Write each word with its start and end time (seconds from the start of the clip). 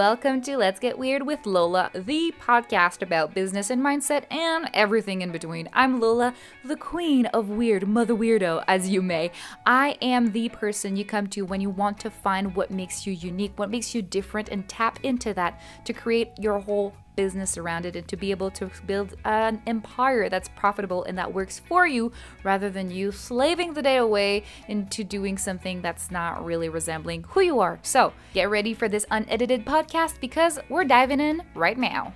welcome 0.00 0.40
to 0.40 0.56
Let's 0.56 0.80
Get 0.80 0.98
Weird 0.98 1.26
with 1.26 1.44
Lola, 1.44 1.90
the 1.92 2.32
podcast 2.40 3.02
about 3.02 3.34
business 3.34 3.68
and 3.68 3.82
mindset 3.82 4.24
and 4.32 4.70
everything 4.72 5.20
in 5.20 5.30
between. 5.30 5.68
I'm 5.74 6.00
Lola, 6.00 6.32
the 6.64 6.78
queen 6.78 7.26
of 7.26 7.50
weird, 7.50 7.86
mother 7.86 8.14
weirdo, 8.14 8.64
as 8.66 8.88
you 8.88 9.02
may. 9.02 9.30
I 9.66 9.98
am 10.00 10.32
the 10.32 10.48
person 10.48 10.96
you 10.96 11.04
come 11.04 11.26
to 11.26 11.42
when 11.42 11.60
you 11.60 11.68
want 11.68 12.00
to 12.00 12.10
find 12.10 12.56
what 12.56 12.70
makes 12.70 13.06
you 13.06 13.12
unique, 13.12 13.52
what 13.58 13.68
makes 13.68 13.94
you 13.94 14.00
different, 14.00 14.48
and 14.48 14.66
tap 14.66 15.00
into 15.02 15.34
that 15.34 15.60
to 15.84 15.92
create 15.92 16.30
your 16.38 16.60
whole 16.60 16.94
business 17.16 17.56
around 17.58 17.86
it 17.86 17.96
and 17.96 18.06
to 18.08 18.16
be 18.16 18.30
able 18.30 18.50
to 18.50 18.70
build 18.86 19.14
an 19.24 19.62
empire 19.66 20.28
that's 20.28 20.48
profitable 20.50 21.04
and 21.04 21.16
that 21.18 21.32
works 21.32 21.58
for 21.58 21.86
you 21.86 22.12
rather 22.42 22.70
than 22.70 22.90
you 22.90 23.12
slaving 23.12 23.74
the 23.74 23.82
day 23.82 23.96
away 23.96 24.44
into 24.68 25.04
doing 25.04 25.38
something 25.38 25.82
that's 25.82 26.10
not 26.10 26.44
really 26.44 26.68
resembling 26.68 27.24
who 27.28 27.40
you 27.40 27.60
are. 27.60 27.78
So, 27.82 28.12
get 28.32 28.50
ready 28.50 28.74
for 28.74 28.88
this 28.88 29.06
unedited 29.10 29.64
podcast 29.64 30.20
because 30.20 30.58
we're 30.68 30.84
diving 30.84 31.20
in 31.20 31.42
right 31.54 31.78
now. 31.78 32.14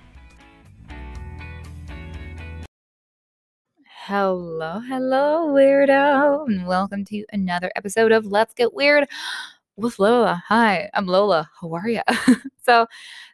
Hello, 4.07 4.81
hello, 4.87 5.47
weirdo, 5.47 6.45
and 6.45 6.67
welcome 6.67 7.03
to 7.05 7.25
another 7.33 7.71
episode 7.75 8.11
of 8.11 8.27
Let's 8.27 8.53
Get 8.53 8.71
Weird 8.71 9.07
with 9.77 9.99
Lola. 9.99 10.43
Hi, 10.47 10.89
I'm 10.93 11.05
Lola. 11.05 11.49
How 11.59 11.73
are 11.73 11.87
you? 11.89 12.01
so, 12.65 12.87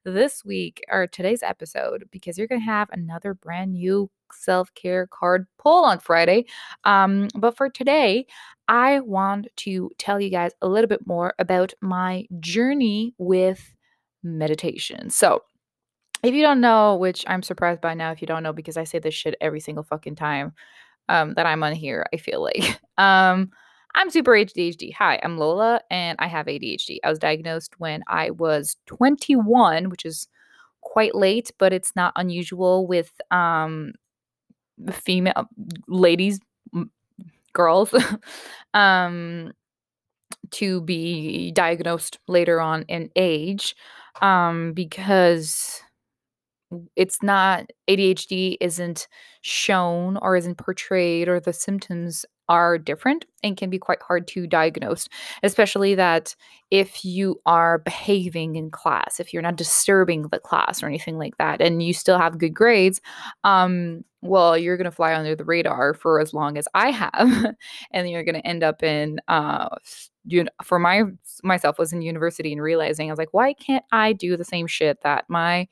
this 0.04 0.44
week 0.44 0.84
or 0.90 1.08
today's 1.08 1.44
episode, 1.44 2.08
because 2.12 2.38
you're 2.38 2.48
going 2.48 2.62
to 2.62 2.66
have 2.66 2.90
another 2.92 3.34
brand 3.34 3.74
new 3.74 4.10
self 4.34 4.74
care 4.74 5.08
card 5.08 5.48
pull 5.58 5.86
on 5.86 6.00
Friday. 6.00 6.46
Um, 6.84 7.28
but 7.36 7.56
for 7.56 7.70
today, 7.70 8.26
I 8.68 9.02
want 9.02 9.48
to 9.58 9.92
tell 9.98 10.20
you 10.20 10.30
guys 10.30 10.52
a 10.62 10.68
little 10.68 10.88
bit 10.88 11.06
more 11.06 11.34
about 11.40 11.74
my 11.82 12.28
journey 12.40 13.14
with 13.18 13.74
meditation. 14.24 15.10
So, 15.10 15.44
if 16.24 16.34
you 16.34 16.42
don't 16.42 16.62
know, 16.62 16.96
which 16.96 17.24
I'm 17.28 17.44
surprised 17.44 17.82
by 17.82 17.94
now 17.94 18.12
if 18.12 18.22
you 18.22 18.28
don't 18.28 18.44
know 18.44 18.54
because 18.54 18.78
I 18.78 18.84
say 18.84 19.00
this 19.00 19.14
shit 19.14 19.36
every 19.42 19.60
single 19.60 19.84
fucking 19.84 20.16
time 20.16 20.54
um, 21.10 21.34
that 21.34 21.46
I'm 21.46 21.64
on 21.64 21.74
here, 21.74 22.06
I 22.14 22.18
feel 22.18 22.42
like. 22.42 22.80
Um, 22.98 23.50
I'm 23.96 24.10
super 24.10 24.32
ADHD. 24.32 24.94
Hi, 24.94 25.20
I'm 25.22 25.38
Lola 25.38 25.82
and 25.90 26.16
I 26.20 26.28
have 26.28 26.46
ADHD. 26.46 27.00
I 27.04 27.10
was 27.10 27.20
diagnosed 27.20 27.80
when 27.80 28.04
I 28.08 28.32
was 28.32 28.78
21, 28.86 29.90
which 29.90 30.06
is 30.06 30.28
quite 30.82 31.14
late, 31.14 31.52
but 31.58 31.74
it's 31.74 31.96
not 31.96 32.14
unusual 32.16 32.88
with 32.88 33.12
um 33.32 33.94
female 34.92 35.48
ladies 35.88 36.40
girls 37.54 37.94
um 38.74 39.52
to 40.50 40.82
be 40.82 41.52
diagnosed 41.52 42.18
later 42.28 42.60
on 42.60 42.84
in 42.84 43.10
age 43.16 43.76
um 44.22 44.74
because 44.74 45.82
it's 46.96 47.22
not 47.22 47.70
ADHD 47.90 48.58
isn't 48.62 49.08
shown 49.42 50.18
or 50.18 50.36
isn't 50.36 50.58
portrayed 50.58 51.28
or 51.28 51.40
the 51.40 51.54
symptoms 51.54 52.26
are 52.52 52.78
different 52.78 53.24
and 53.44 53.56
can 53.56 53.70
be 53.70 53.80
quite 53.80 54.02
hard 54.02 54.28
to 54.28 54.46
diagnose, 54.46 55.08
especially 55.42 55.96
that 55.96 56.36
if 56.70 57.06
you 57.06 57.40
are 57.46 57.80
behaving 57.80 58.58
in 58.58 58.70
class, 58.70 59.22
if 59.22 59.32
you're 59.32 59.42
not 59.42 59.56
disturbing 59.56 60.24
the 60.24 60.40
class 60.40 60.84
or 60.84 60.88
anything 60.88 61.18
like 61.18 61.38
that, 61.38 61.62
and 61.62 61.82
you 61.82 61.94
still 61.94 62.18
have 62.18 62.38
good 62.38 62.54
grades, 62.54 63.00
um, 63.46 64.04
well, 64.22 64.58
you're 64.58 64.76
going 64.76 64.86
to 64.86 64.92
fly 64.92 65.16
under 65.16 65.34
the 65.34 65.46
radar 65.46 65.94
for 65.94 66.20
as 66.20 66.34
long 66.34 66.58
as 66.58 66.68
I 66.74 66.92
have, 66.92 67.56
and 67.92 68.10
you're 68.10 68.26
going 68.26 68.36
to 68.36 68.46
end 68.46 68.64
up 68.64 68.84
in, 68.84 69.22
uh, 69.30 69.70
you 70.26 70.44
know, 70.44 70.50
for 70.62 70.78
my 70.78 71.04
myself 71.42 71.80
was 71.80 71.94
in 71.94 72.02
university 72.02 72.52
and 72.52 72.62
realizing 72.62 73.10
I 73.10 73.14
was 73.14 73.18
like, 73.18 73.34
why 73.34 73.54
can't 73.54 73.86
I 73.94 74.12
do 74.12 74.36
the 74.36 74.44
same 74.44 74.68
shit 74.68 75.00
that 75.04 75.24
my 75.30 75.70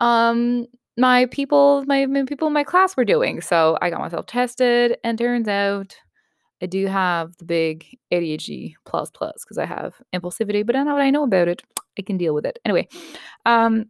um 0.00 0.66
my 0.98 1.26
people 1.26 1.84
my, 1.86 2.06
my 2.06 2.24
people 2.24 2.48
in 2.48 2.52
my 2.52 2.64
class 2.64 2.96
were 2.96 3.04
doing? 3.04 3.40
So 3.40 3.78
i 3.80 3.88
got 3.88 4.00
myself 4.00 4.26
tested 4.26 4.98
and 5.04 5.16
turns 5.16 5.48
out 5.48 5.96
I 6.62 6.66
do 6.66 6.86
have 6.86 7.36
the 7.38 7.44
big 7.44 7.86
ADHD 8.12 8.74
plus 8.84 9.10
plus 9.10 9.44
because 9.44 9.58
I 9.58 9.66
have 9.66 10.00
impulsivity, 10.14 10.64
but 10.64 10.74
now 10.74 10.84
that 10.84 11.00
I 11.00 11.10
know 11.10 11.24
about 11.24 11.48
it, 11.48 11.62
I 11.98 12.02
can 12.02 12.16
deal 12.16 12.34
with 12.34 12.46
it. 12.46 12.58
Anyway, 12.64 12.88
um, 13.46 13.86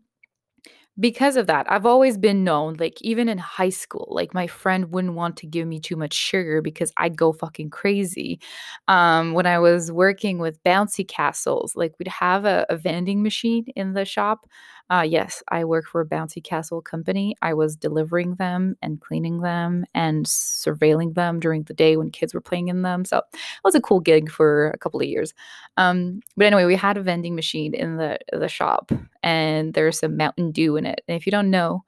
because 1.01 1.37
of 1.37 1.47
that, 1.47 1.71
I've 1.71 1.87
always 1.87 2.19
been 2.19 2.43
known, 2.43 2.75
like 2.75 3.01
even 3.03 3.29
in 3.29 3.39
high 3.39 3.69
school, 3.69 4.09
like 4.11 4.35
my 4.35 4.49
friend 4.49 4.91
wouldn't 4.91 5.15
want 5.15 5.37
to 5.39 5.47
give 5.47 5.69
me 5.69 5.79
too 5.79 5.95
much 5.95 6.13
sugar 6.13 6.61
because 6.61 6.93
I'd 6.97 7.17
go 7.17 7.33
fucking 7.33 7.71
crazy. 7.71 8.41
Um, 8.89 9.33
when 9.33 9.47
I 9.47 9.61
was 9.61 9.93
working 9.93 10.39
with 10.39 10.63
bouncy 10.65 11.07
castles, 11.07 11.77
like 11.77 11.95
we'd 11.99 12.09
have 12.09 12.45
a, 12.45 12.67
a 12.69 12.77
vending 12.77 13.23
machine 13.23 13.67
in 13.77 13.93
the 13.93 14.05
shop 14.05 14.49
uh, 14.91 15.05
yes, 15.07 15.43
I 15.49 15.65
work 15.65 15.87
for 15.87 16.01
a 16.01 16.07
bouncy 16.07 16.43
castle 16.43 16.81
company. 16.81 17.37
I 17.43 17.53
was 17.53 17.77
delivering 17.77 18.37
them 18.37 18.77
and 18.81 19.01
cleaning 19.01 19.43
them 19.43 19.85
and 19.95 20.25
surveilling 20.25 21.15
them 21.15 21.41
during 21.41 21.65
the 21.65 21.75
day 21.75 21.97
when 21.97 22.11
kids 22.11 22.33
were 22.33 22.41
playing 22.41 22.69
in 22.69 22.81
them. 22.83 23.05
So 23.05 23.19
it 23.19 23.39
was 23.63 23.75
a 23.75 23.83
cool 23.83 24.01
gig 24.01 24.31
for 24.31 24.71
a 24.71 24.79
couple 24.79 25.01
of 25.01 25.07
years. 25.07 25.35
Um, 25.77 26.21
but 26.39 26.47
anyway, 26.47 26.65
we 26.65 26.75
had 26.75 26.97
a 26.97 27.03
vending 27.03 27.35
machine 27.35 27.75
in 27.75 27.97
the 27.97 28.19
the 28.33 28.49
shop, 28.49 28.91
and 29.23 29.75
there's 29.75 29.99
some 29.99 30.17
Mountain 30.17 30.53
Dew 30.53 30.77
in 30.77 30.87
it. 30.87 31.03
And 31.07 31.17
if 31.17 31.27
you 31.27 31.33
don't 31.33 31.51
know, 31.51 31.85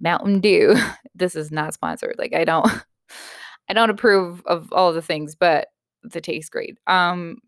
Mountain 0.00 0.40
Dew, 0.40 0.76
this 1.14 1.34
is 1.34 1.50
not 1.50 1.72
sponsored. 1.72 2.16
Like 2.18 2.34
I 2.34 2.44
don't, 2.44 2.66
I 3.68 3.72
don't 3.72 3.90
approve 3.90 4.42
of 4.44 4.70
all 4.72 4.92
the 4.92 5.00
things, 5.00 5.34
but 5.34 5.68
the 6.02 6.20
taste 6.20 6.52
great. 6.52 6.76
Um, 6.86 7.38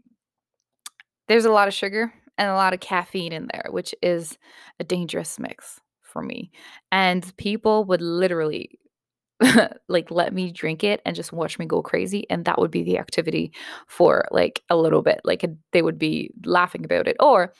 there's 1.28 1.44
a 1.44 1.53
lot 1.53 1.69
of 1.69 1.75
sugar 1.75 2.12
and 2.39 2.49
a 2.49 2.55
lot 2.55 2.75
of 2.75 2.81
caffeine 2.81 3.33
in 3.33 3.49
there, 3.53 3.67
which 3.71 3.95
is 4.03 4.39
a 4.81 4.84
dangerous 4.84 5.39
mix 5.39 5.81
for 6.03 6.22
me. 6.22 6.50
And 6.93 7.37
people 7.37 7.84
would 7.84 8.00
literally 8.00 8.78
like 9.89 10.11
let 10.11 10.33
me 10.33 10.53
drink 10.53 10.84
it 10.84 11.00
and 11.05 11.17
just 11.17 11.33
watch 11.33 11.59
me 11.59 11.67
go 11.67 11.83
crazy 11.83 12.25
and 12.31 12.44
that 12.44 12.59
would 12.59 12.71
be 12.71 12.83
the 12.83 12.99
activity 12.99 13.53
for 13.89 14.25
like 14.31 14.62
a 14.71 14.77
little 14.77 15.03
bit 15.03 15.21
like 15.25 15.44
they 15.73 15.83
would 15.83 15.99
be 15.99 16.31
laughing 16.44 16.84
about 16.84 17.09
it 17.09 17.17
or 17.19 17.53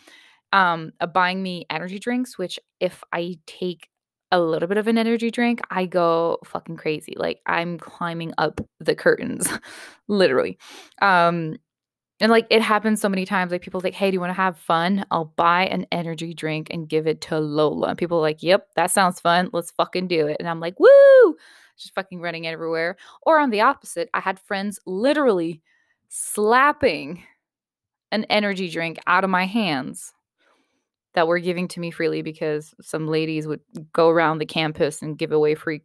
um 0.53 0.93
buying 1.13 1.43
me 1.43 1.67
energy 1.71 1.99
drinks 1.99 2.39
which 2.39 2.59
if 2.81 3.03
i 3.13 3.37
take 3.47 3.89
a 4.31 4.41
little 4.41 4.69
bit 4.69 4.79
of 4.79 4.87
an 4.87 4.99
energy 4.99 5.31
drink 5.31 5.61
i 5.71 5.84
go 5.84 6.39
fucking 6.45 6.77
crazy 6.77 7.15
like 7.17 7.41
i'm 7.47 7.79
climbing 7.79 8.33
up 8.39 8.61
the 8.79 8.95
curtains 8.95 9.49
literally 10.09 10.57
um 11.03 11.57
and 12.25 12.31
like 12.31 12.47
it 12.49 12.62
happens 12.62 13.03
so 13.03 13.09
many 13.11 13.27
times. 13.27 13.53
Like 13.53 13.61
people 13.61 13.83
like, 13.85 13.93
hey, 13.93 14.11
do 14.11 14.15
you 14.15 14.21
want 14.21 14.31
to 14.31 14.35
have 14.35 14.57
fun? 14.57 15.05
I'll 15.11 15.35
buy 15.37 15.67
an 15.67 15.87
energy 15.93 16.33
drink 16.33 16.69
and 16.71 16.89
give 16.89 17.07
it 17.07 17.21
to 17.21 17.39
Lola. 17.39 17.89
And 17.89 17.99
people 17.99 18.17
are 18.17 18.23
like, 18.23 18.43
yep, 18.43 18.69
that 18.77 18.91
sounds 18.91 19.21
fun. 19.21 19.51
Let's 19.53 19.73
fucking 19.73 20.09
do 20.09 20.27
it. 20.27 20.39
And 20.41 20.49
I'm 20.49 20.59
like, 20.59 20.81
woo, 20.81 21.37
just 21.77 21.95
fucking 21.95 22.23
running 22.23 22.47
everywhere. 22.47 22.97
Or 23.25 23.39
on 23.39 23.51
the 23.51 23.61
opposite, 23.61 24.09
I 24.15 24.21
had 24.21 24.41
friends 24.41 24.81
literally 24.87 25.61
slapping 26.09 27.23
an 28.11 28.25
energy 28.31 28.71
drink 28.71 28.99
out 29.07 29.25
of 29.25 29.29
my 29.29 29.45
hands 29.45 30.15
that 31.13 31.29
were 31.29 31.39
giving 31.39 31.69
to 31.69 31.81
me 31.81 31.91
freely 31.91 32.23
because 32.23 32.75
some 32.81 33.07
ladies 33.07 33.47
would 33.47 33.61
go 33.93 34.09
around 34.09 34.39
the 34.39 34.47
campus 34.47 35.03
and 35.03 35.19
give 35.19 35.31
away 35.31 35.55
free 35.55 35.83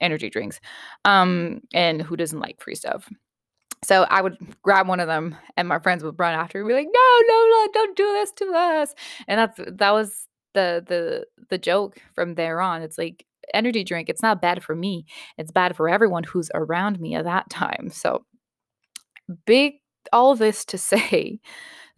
energy 0.00 0.30
drinks. 0.30 0.58
Um, 1.04 1.60
and 1.72 2.02
who 2.02 2.16
doesn't 2.16 2.40
like 2.40 2.60
free 2.60 2.74
stuff? 2.74 3.08
So 3.86 4.02
I 4.10 4.20
would 4.20 4.36
grab 4.62 4.88
one 4.88 4.98
of 4.98 5.06
them, 5.06 5.36
and 5.56 5.68
my 5.68 5.78
friends 5.78 6.02
would 6.02 6.18
run 6.18 6.34
after 6.34 6.58
and 6.58 6.66
be 6.66 6.74
like, 6.74 6.88
"No, 6.92 7.20
no, 7.28 7.46
no! 7.50 7.68
Don't 7.72 7.96
do 7.96 8.12
this 8.14 8.32
to 8.32 8.52
us!" 8.52 8.94
And 9.28 9.38
that's 9.38 9.60
that 9.78 9.92
was 9.92 10.26
the 10.54 10.84
the 10.86 11.24
the 11.50 11.58
joke 11.58 11.98
from 12.14 12.34
there 12.34 12.60
on. 12.60 12.82
It's 12.82 12.98
like 12.98 13.24
energy 13.54 13.84
drink. 13.84 14.08
It's 14.08 14.22
not 14.22 14.42
bad 14.42 14.64
for 14.64 14.74
me. 14.74 15.06
It's 15.38 15.52
bad 15.52 15.76
for 15.76 15.88
everyone 15.88 16.24
who's 16.24 16.50
around 16.52 16.98
me 17.00 17.14
at 17.14 17.24
that 17.24 17.48
time. 17.48 17.90
So 17.92 18.24
big. 19.46 19.74
All 20.12 20.36
this 20.36 20.64
to 20.66 20.78
say 20.90 21.40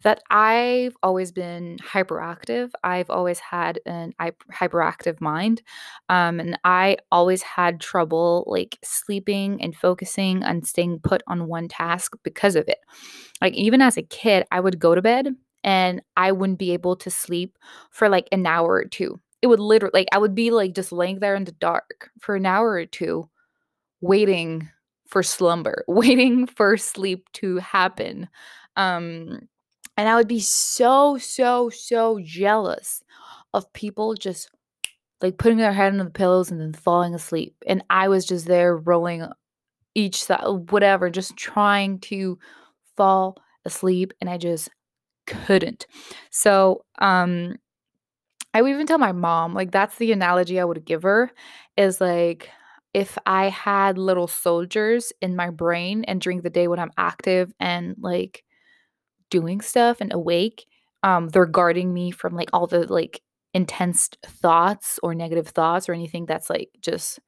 that 0.03 0.21
I've 0.29 0.95
always 1.03 1.31
been 1.31 1.77
hyperactive. 1.83 2.71
I've 2.83 3.09
always 3.09 3.39
had 3.39 3.79
an 3.85 4.13
hyperactive 4.51 5.19
mind. 5.19 5.61
Um, 6.07 6.39
and 6.39 6.57
I 6.63 6.97
always 7.11 7.41
had 7.41 7.81
trouble 7.81 8.45
like 8.47 8.77
sleeping 8.83 9.61
and 9.61 9.75
focusing 9.75 10.43
and 10.43 10.65
staying 10.65 10.99
put 10.99 11.21
on 11.27 11.47
one 11.47 11.67
task 11.67 12.13
because 12.23 12.55
of 12.55 12.67
it. 12.67 12.79
Like, 13.41 13.53
even 13.53 13.81
as 13.81 13.97
a 13.97 14.01
kid, 14.03 14.45
I 14.51 14.59
would 14.59 14.79
go 14.79 14.95
to 14.95 15.01
bed 15.01 15.35
and 15.63 16.01
I 16.17 16.31
wouldn't 16.31 16.59
be 16.59 16.71
able 16.71 16.95
to 16.97 17.09
sleep 17.09 17.57
for 17.91 18.09
like 18.09 18.27
an 18.31 18.45
hour 18.45 18.73
or 18.73 18.85
two. 18.85 19.19
It 19.41 19.47
would 19.47 19.59
literally, 19.59 19.91
like, 19.93 20.07
I 20.11 20.17
would 20.17 20.35
be 20.35 20.51
like 20.51 20.73
just 20.75 20.91
laying 20.91 21.19
there 21.19 21.35
in 21.35 21.45
the 21.45 21.51
dark 21.53 22.09
for 22.19 22.35
an 22.35 22.45
hour 22.45 22.71
or 22.71 22.85
two, 22.85 23.29
waiting 24.01 24.69
for 25.07 25.23
slumber, 25.23 25.83
waiting 25.89 26.47
for 26.47 26.77
sleep 26.77 27.27
to 27.33 27.57
happen. 27.57 28.29
Um, 28.75 29.41
and 29.99 30.09
I 30.09 30.15
would 30.15 30.29
be 30.29 30.39
so, 30.39 31.17
so, 31.17 31.69
so 31.69 32.21
jealous 32.23 33.03
of 33.53 33.71
people 33.73 34.15
just 34.15 34.49
like 35.21 35.37
putting 35.37 35.57
their 35.57 35.73
head 35.73 35.91
under 35.93 36.05
the 36.05 36.09
pillows 36.11 36.51
and 36.51 36.61
then 36.61 36.73
falling 36.73 37.13
asleep. 37.15 37.55
And 37.67 37.83
I 37.89 38.07
was 38.07 38.25
just 38.25 38.47
there 38.47 38.77
rolling 38.77 39.27
each 39.95 40.23
side, 40.23 40.43
whatever, 40.71 41.09
just 41.09 41.37
trying 41.37 41.99
to 42.01 42.39
fall 42.97 43.37
asleep. 43.65 44.13
And 44.21 44.29
I 44.29 44.37
just 44.37 44.69
couldn't. 45.27 45.87
So, 46.31 46.85
um, 46.99 47.57
I 48.53 48.61
would 48.61 48.71
even 48.71 48.87
tell 48.87 48.97
my 48.97 49.11
mom, 49.11 49.53
like, 49.53 49.71
that's 49.71 49.97
the 49.97 50.11
analogy 50.11 50.59
I 50.59 50.65
would 50.65 50.85
give 50.85 51.03
her 51.03 51.31
is 51.77 52.01
like, 52.01 52.49
if 52.93 53.17
I 53.25 53.49
had 53.49 53.97
little 53.99 54.27
soldiers 54.27 55.13
in 55.21 55.35
my 55.35 55.51
brain 55.51 56.03
and 56.05 56.19
during 56.19 56.41
the 56.41 56.49
day 56.49 56.67
when 56.67 56.79
I'm 56.79 56.91
active 56.97 57.53
and 57.59 57.95
like 57.99 58.43
doing 59.29 59.61
stuff 59.61 60.01
and 60.01 60.13
awake, 60.13 60.65
um, 61.03 61.29
they're 61.29 61.45
guarding 61.45 61.93
me 61.93 62.11
from 62.11 62.35
like 62.35 62.49
all 62.53 62.67
the 62.67 62.91
like 62.91 63.21
intense 63.53 64.09
thoughts 64.25 64.99
or 65.01 65.15
negative 65.15 65.47
thoughts 65.47 65.89
or 65.89 65.93
anything 65.93 66.25
that's 66.25 66.49
like 66.49 66.69
just 66.81 67.19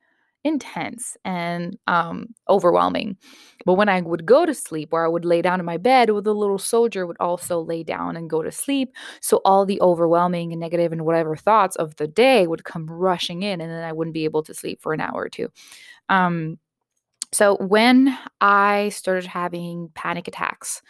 intense 0.44 1.18
and 1.24 1.77
um, 1.88 2.27
overwhelming. 2.50 3.15
But 3.65 3.75
when 3.75 3.89
I 3.89 4.01
would 4.01 4.25
go 4.25 4.45
to 4.45 4.53
sleep 4.53 4.89
or 4.92 5.06
I 5.06 5.07
would 5.07 5.25
lay 5.25 5.42
down 5.42 5.59
in 5.59 5.65
my 5.65 5.77
bed, 5.77 6.09
with 6.09 6.24
the 6.24 6.33
little 6.33 6.57
soldier 6.57 7.06
would 7.06 7.18
also 7.19 7.59
lay 7.62 7.83
down 7.83 8.15
and 8.15 8.30
go 8.30 8.42
to 8.42 8.51
sleep. 8.51 8.95
So 9.21 9.42
all 9.45 9.65
the 9.65 9.81
overwhelming 9.81 10.51
and 10.51 10.59
negative 10.59 10.92
and 10.92 11.06
whatever 11.06 11.36
thoughts 11.36 11.75
of 11.75 11.95
the 11.97 12.07
day 12.07 12.47
would 12.47 12.63
come 12.63 12.88
rushing 12.88 13.44
in, 13.44 13.62
and 13.62 13.71
then 13.71 13.83
I 13.83 13.94
wouldn't 13.94 14.15
be 14.15 14.25
able 14.25 14.44
to 14.44 14.54
sleep 14.54 14.81
for 14.81 14.94
an 14.94 15.01
hour 15.01 15.21
or 15.21 15.30
two. 15.30 15.50
Um, 16.09 16.57
so 17.31 17.56
when 17.57 18.18
I 18.42 18.89
started 18.89 19.25
having 19.25 19.89
panic 19.94 20.27
attacks, 20.27 20.81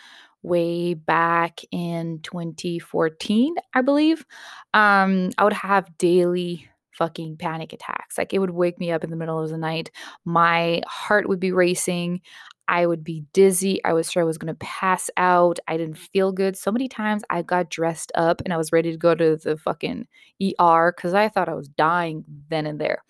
way 0.44 0.94
back 0.94 1.62
in 1.72 2.20
2014, 2.24 3.56
I 3.74 3.82
believe, 3.82 4.26
um, 4.74 5.30
I 5.38 5.44
would 5.44 5.54
have 5.54 5.98
daily 5.98 6.68
fucking 6.94 7.38
panic 7.38 7.74
attacks. 7.74 8.18
Like 8.18 8.34
it 8.34 8.40
would 8.40 8.52
wake 8.52 8.80
me 8.80 8.92
up 8.92 9.04
in 9.04 9.10
the 9.10 9.16
middle 9.16 9.40
of 9.40 9.50
the 9.50 9.58
night. 9.58 9.92
My 10.26 10.82
heart 10.86 11.28
would 11.28 11.40
be 11.40 11.52
racing. 11.52 12.22
I 12.68 12.86
would 12.86 13.04
be 13.04 13.26
dizzy. 13.34 13.84
I 13.84 13.94
was 13.94 14.10
sure 14.10 14.22
I 14.22 14.26
was 14.26 14.38
going 14.38 14.54
to 14.54 14.66
pass 14.66 15.10
out. 15.18 15.60
I 15.68 15.78
didn't 15.78 15.98
feel 15.98 16.32
good. 16.32 16.56
So 16.56 16.72
many 16.72 16.88
times 16.88 17.24
I 17.30 17.42
got 17.42 17.70
dressed 17.70 18.12
up 18.16 18.42
and 18.46 18.54
I 18.54 18.58
was 18.58 18.72
ready 18.72 18.92
to 18.92 18.98
go 18.98 19.14
to 19.16 19.36
the 19.36 19.58
fucking 19.58 20.08
ER 20.42 20.94
because 20.96 21.14
I 21.14 21.28
thought 21.28 21.50
I 21.50 21.54
was 21.54 21.68
dying 21.68 22.24
then 22.50 22.66
and 22.66 22.80
there. 22.80 23.04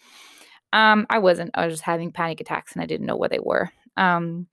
Um, 0.74 1.06
I 1.10 1.20
wasn't. 1.20 1.52
I 1.54 1.66
was 1.66 1.74
just 1.74 1.84
having 1.84 2.12
panic 2.12 2.40
attacks 2.40 2.74
and 2.74 2.82
I 2.82 2.86
didn't 2.86 3.06
know 3.06 3.18
what 3.18 3.30
they 3.30 3.40
were. 3.40 3.70
Um, 3.98 4.48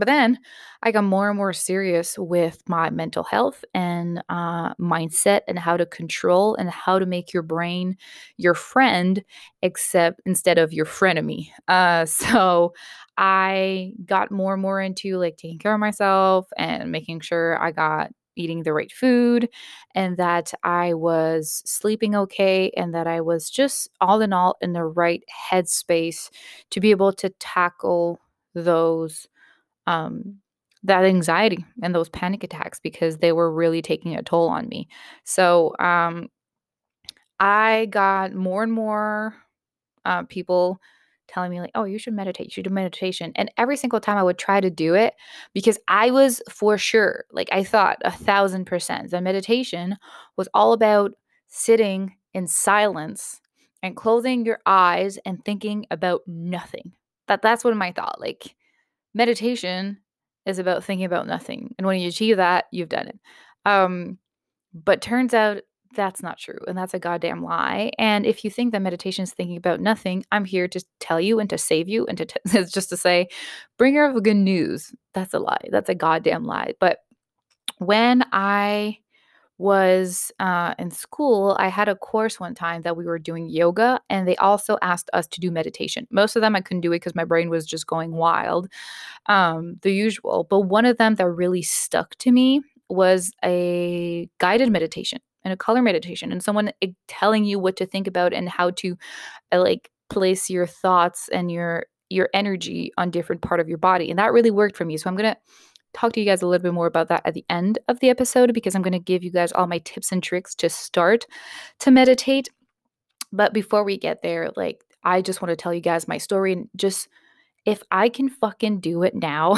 but 0.00 0.06
then 0.06 0.38
I 0.82 0.92
got 0.92 1.04
more 1.04 1.28
and 1.28 1.36
more 1.36 1.52
serious 1.52 2.18
with 2.18 2.62
my 2.68 2.90
mental 2.90 3.22
health 3.22 3.64
and 3.74 4.22
uh, 4.28 4.74
mindset 4.74 5.42
and 5.46 5.58
how 5.58 5.76
to 5.76 5.86
control 5.86 6.56
and 6.56 6.70
how 6.70 6.98
to 6.98 7.06
make 7.06 7.32
your 7.32 7.42
brain 7.44 7.96
your 8.38 8.54
friend, 8.54 9.22
except 9.62 10.20
instead 10.26 10.58
of 10.58 10.72
your 10.72 10.86
frenemy. 10.86 11.50
Uh, 11.68 12.04
so 12.06 12.74
I 13.18 13.92
got 14.06 14.30
more 14.30 14.54
and 14.54 14.62
more 14.62 14.80
into 14.80 15.18
like 15.18 15.36
taking 15.36 15.58
care 15.58 15.74
of 15.74 15.80
myself 15.80 16.48
and 16.56 16.90
making 16.90 17.20
sure 17.20 17.62
I 17.62 17.70
got 17.72 18.10
eating 18.36 18.62
the 18.62 18.72
right 18.72 18.92
food 18.92 19.48
and 19.94 20.16
that 20.16 20.52
I 20.62 20.94
was 20.94 21.62
sleeping 21.66 22.14
okay 22.14 22.70
and 22.76 22.94
that 22.94 23.06
I 23.06 23.20
was 23.20 23.50
just 23.50 23.90
all 24.00 24.22
in 24.22 24.32
all 24.32 24.56
in 24.62 24.72
the 24.72 24.84
right 24.84 25.22
headspace 25.50 26.30
to 26.70 26.80
be 26.80 26.90
able 26.90 27.12
to 27.14 27.30
tackle 27.40 28.18
those 28.54 29.26
um, 29.86 30.38
that 30.82 31.04
anxiety 31.04 31.64
and 31.82 31.94
those 31.94 32.08
panic 32.08 32.42
attacks 32.42 32.80
because 32.80 33.18
they 33.18 33.32
were 33.32 33.52
really 33.52 33.82
taking 33.82 34.16
a 34.16 34.22
toll 34.22 34.48
on 34.48 34.68
me. 34.68 34.88
So 35.24 35.74
um, 35.78 36.28
I 37.38 37.86
got 37.86 38.34
more 38.34 38.62
and 38.62 38.72
more 38.72 39.34
uh, 40.04 40.24
people 40.24 40.80
telling 41.28 41.50
me 41.50 41.60
like, 41.60 41.70
"Oh, 41.74 41.84
you 41.84 41.98
should 41.98 42.14
meditate. 42.14 42.46
You 42.46 42.50
should 42.50 42.64
do 42.64 42.70
meditation." 42.70 43.32
And 43.36 43.50
every 43.56 43.76
single 43.76 44.00
time 44.00 44.16
I 44.16 44.22
would 44.22 44.38
try 44.38 44.60
to 44.60 44.70
do 44.70 44.94
it 44.94 45.14
because 45.54 45.78
I 45.88 46.10
was 46.10 46.42
for 46.50 46.76
sure, 46.78 47.24
like 47.32 47.48
I 47.52 47.64
thought 47.64 47.98
a 48.04 48.10
thousand 48.10 48.64
percent, 48.66 49.10
that 49.10 49.22
meditation 49.22 49.96
was 50.36 50.48
all 50.54 50.72
about 50.72 51.12
sitting 51.48 52.16
in 52.34 52.46
silence 52.46 53.40
and 53.82 53.96
closing 53.96 54.44
your 54.44 54.60
eyes 54.66 55.18
and 55.24 55.44
thinking 55.44 55.86
about 55.90 56.22
nothing. 56.26 56.92
That 57.28 57.42
that's 57.42 57.64
what 57.64 57.76
my 57.76 57.92
thought. 57.92 58.20
Like 58.20 58.54
meditation 59.14 59.98
is 60.46 60.58
about 60.58 60.84
thinking 60.84 61.04
about 61.04 61.26
nothing. 61.26 61.74
And 61.78 61.86
when 61.86 62.00
you 62.00 62.08
achieve 62.08 62.36
that, 62.36 62.66
you've 62.72 62.88
done 62.88 63.08
it. 63.08 63.18
Um, 63.66 64.18
but 64.72 65.02
turns 65.02 65.34
out 65.34 65.62
that's 65.94 66.22
not 66.22 66.38
true. 66.38 66.58
And 66.68 66.78
that's 66.78 66.94
a 66.94 66.98
goddamn 66.98 67.42
lie. 67.42 67.90
And 67.98 68.24
if 68.24 68.44
you 68.44 68.50
think 68.50 68.72
that 68.72 68.82
meditation 68.82 69.24
is 69.24 69.32
thinking 69.32 69.56
about 69.56 69.80
nothing, 69.80 70.24
I'm 70.30 70.44
here 70.44 70.68
to 70.68 70.84
tell 71.00 71.20
you 71.20 71.40
and 71.40 71.50
to 71.50 71.58
save 71.58 71.88
you 71.88 72.06
and 72.06 72.16
to 72.18 72.26
t- 72.26 72.40
just 72.64 72.90
to 72.90 72.96
say, 72.96 73.28
bringer 73.76 74.04
of 74.04 74.22
good 74.22 74.36
news. 74.36 74.94
That's 75.14 75.34
a 75.34 75.40
lie. 75.40 75.68
That's 75.70 75.88
a 75.88 75.94
goddamn 75.94 76.44
lie. 76.44 76.74
But 76.78 76.98
when 77.78 78.24
I 78.32 78.98
was 79.60 80.32
uh, 80.40 80.74
in 80.78 80.90
school, 80.90 81.54
I 81.58 81.68
had 81.68 81.86
a 81.86 81.94
course 81.94 82.40
one 82.40 82.54
time 82.54 82.80
that 82.82 82.96
we 82.96 83.04
were 83.04 83.18
doing 83.18 83.50
yoga, 83.50 84.00
and 84.08 84.26
they 84.26 84.36
also 84.36 84.78
asked 84.80 85.10
us 85.12 85.26
to 85.28 85.40
do 85.40 85.50
meditation. 85.50 86.06
Most 86.10 86.34
of 86.34 86.40
them 86.40 86.56
I 86.56 86.62
couldn't 86.62 86.80
do 86.80 86.92
it 86.92 86.96
because 86.96 87.14
my 87.14 87.24
brain 87.26 87.50
was 87.50 87.66
just 87.66 87.86
going 87.86 88.12
wild, 88.12 88.68
um, 89.26 89.76
the 89.82 89.92
usual. 89.92 90.46
But 90.48 90.60
one 90.60 90.86
of 90.86 90.96
them 90.96 91.16
that 91.16 91.28
really 91.28 91.60
stuck 91.60 92.16
to 92.16 92.32
me 92.32 92.62
was 92.88 93.32
a 93.44 94.30
guided 94.38 94.72
meditation 94.72 95.20
and 95.44 95.52
a 95.52 95.58
color 95.58 95.82
meditation, 95.82 96.32
and 96.32 96.42
someone 96.42 96.72
eh, 96.80 96.88
telling 97.06 97.44
you 97.44 97.58
what 97.58 97.76
to 97.76 97.86
think 97.86 98.06
about 98.06 98.32
and 98.32 98.48
how 98.48 98.70
to 98.70 98.96
uh, 99.52 99.60
like 99.60 99.90
place 100.08 100.48
your 100.48 100.66
thoughts 100.66 101.28
and 101.28 101.52
your 101.52 101.84
your 102.08 102.30
energy 102.32 102.92
on 102.96 103.10
different 103.10 103.42
part 103.42 103.60
of 103.60 103.68
your 103.68 103.78
body, 103.78 104.08
and 104.08 104.18
that 104.18 104.32
really 104.32 104.50
worked 104.50 104.76
for 104.78 104.86
me. 104.86 104.96
So 104.96 105.10
I'm 105.10 105.16
gonna 105.16 105.36
talk 105.92 106.12
to 106.12 106.20
you 106.20 106.26
guys 106.26 106.42
a 106.42 106.46
little 106.46 106.62
bit 106.62 106.74
more 106.74 106.86
about 106.86 107.08
that 107.08 107.22
at 107.24 107.34
the 107.34 107.44
end 107.48 107.78
of 107.88 108.00
the 108.00 108.10
episode 108.10 108.54
because 108.54 108.74
I'm 108.74 108.82
going 108.82 108.92
to 108.92 108.98
give 108.98 109.22
you 109.22 109.30
guys 109.30 109.52
all 109.52 109.66
my 109.66 109.78
tips 109.78 110.12
and 110.12 110.22
tricks 110.22 110.54
to 110.56 110.68
start 110.68 111.26
to 111.80 111.90
meditate. 111.90 112.48
But 113.32 113.52
before 113.52 113.84
we 113.84 113.96
get 113.96 114.22
there, 114.22 114.50
like, 114.56 114.82
I 115.02 115.22
just 115.22 115.40
want 115.40 115.50
to 115.50 115.56
tell 115.56 115.72
you 115.72 115.80
guys 115.80 116.08
my 116.08 116.18
story 116.18 116.52
and 116.52 116.68
just 116.76 117.08
if 117.64 117.82
I 117.90 118.08
can 118.08 118.28
fucking 118.28 118.80
do 118.80 119.02
it 119.02 119.14
now, 119.14 119.56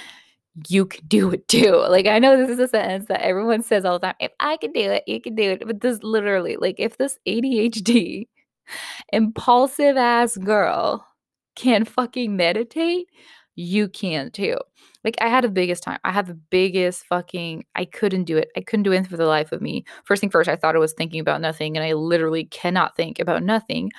you 0.68 0.86
can 0.86 1.06
do 1.06 1.30
it 1.30 1.46
too. 1.48 1.84
Like, 1.88 2.06
I 2.06 2.18
know 2.18 2.36
this 2.36 2.50
is 2.50 2.58
a 2.58 2.68
sentence 2.68 3.06
that 3.08 3.22
everyone 3.22 3.62
says 3.62 3.84
all 3.84 3.98
the 3.98 4.06
time 4.06 4.14
if 4.20 4.32
I 4.40 4.56
can 4.56 4.72
do 4.72 4.80
it, 4.80 5.04
you 5.06 5.20
can 5.20 5.34
do 5.34 5.52
it. 5.52 5.66
But 5.66 5.80
this 5.80 6.02
literally, 6.02 6.56
like, 6.56 6.76
if 6.78 6.96
this 6.96 7.18
ADHD, 7.26 8.26
impulsive 9.12 9.96
ass 9.96 10.36
girl 10.36 11.06
can 11.54 11.84
fucking 11.84 12.36
meditate, 12.36 13.08
you 13.56 13.88
can 13.88 14.30
too. 14.30 14.56
Like 15.02 15.16
I 15.20 15.28
had 15.28 15.44
the 15.44 15.48
biggest 15.48 15.82
time. 15.82 15.98
I 16.04 16.12
had 16.12 16.26
the 16.26 16.34
biggest 16.34 17.06
fucking 17.06 17.64
I 17.74 17.86
couldn't 17.86 18.24
do 18.24 18.36
it. 18.36 18.50
I 18.56 18.60
couldn't 18.60 18.84
do 18.84 18.92
it 18.92 19.06
for 19.06 19.16
the 19.16 19.26
life 19.26 19.50
of 19.52 19.62
me. 19.62 19.84
First 20.04 20.20
thing 20.20 20.30
first, 20.30 20.48
I 20.48 20.56
thought 20.56 20.76
I 20.76 20.80
was 20.80 20.92
thinking 20.92 21.20
about 21.20 21.40
nothing 21.40 21.76
and 21.76 21.84
I 21.84 21.94
literally 21.94 22.44
cannot 22.44 22.96
think 22.96 23.18
about 23.18 23.42
nothing. 23.42 23.90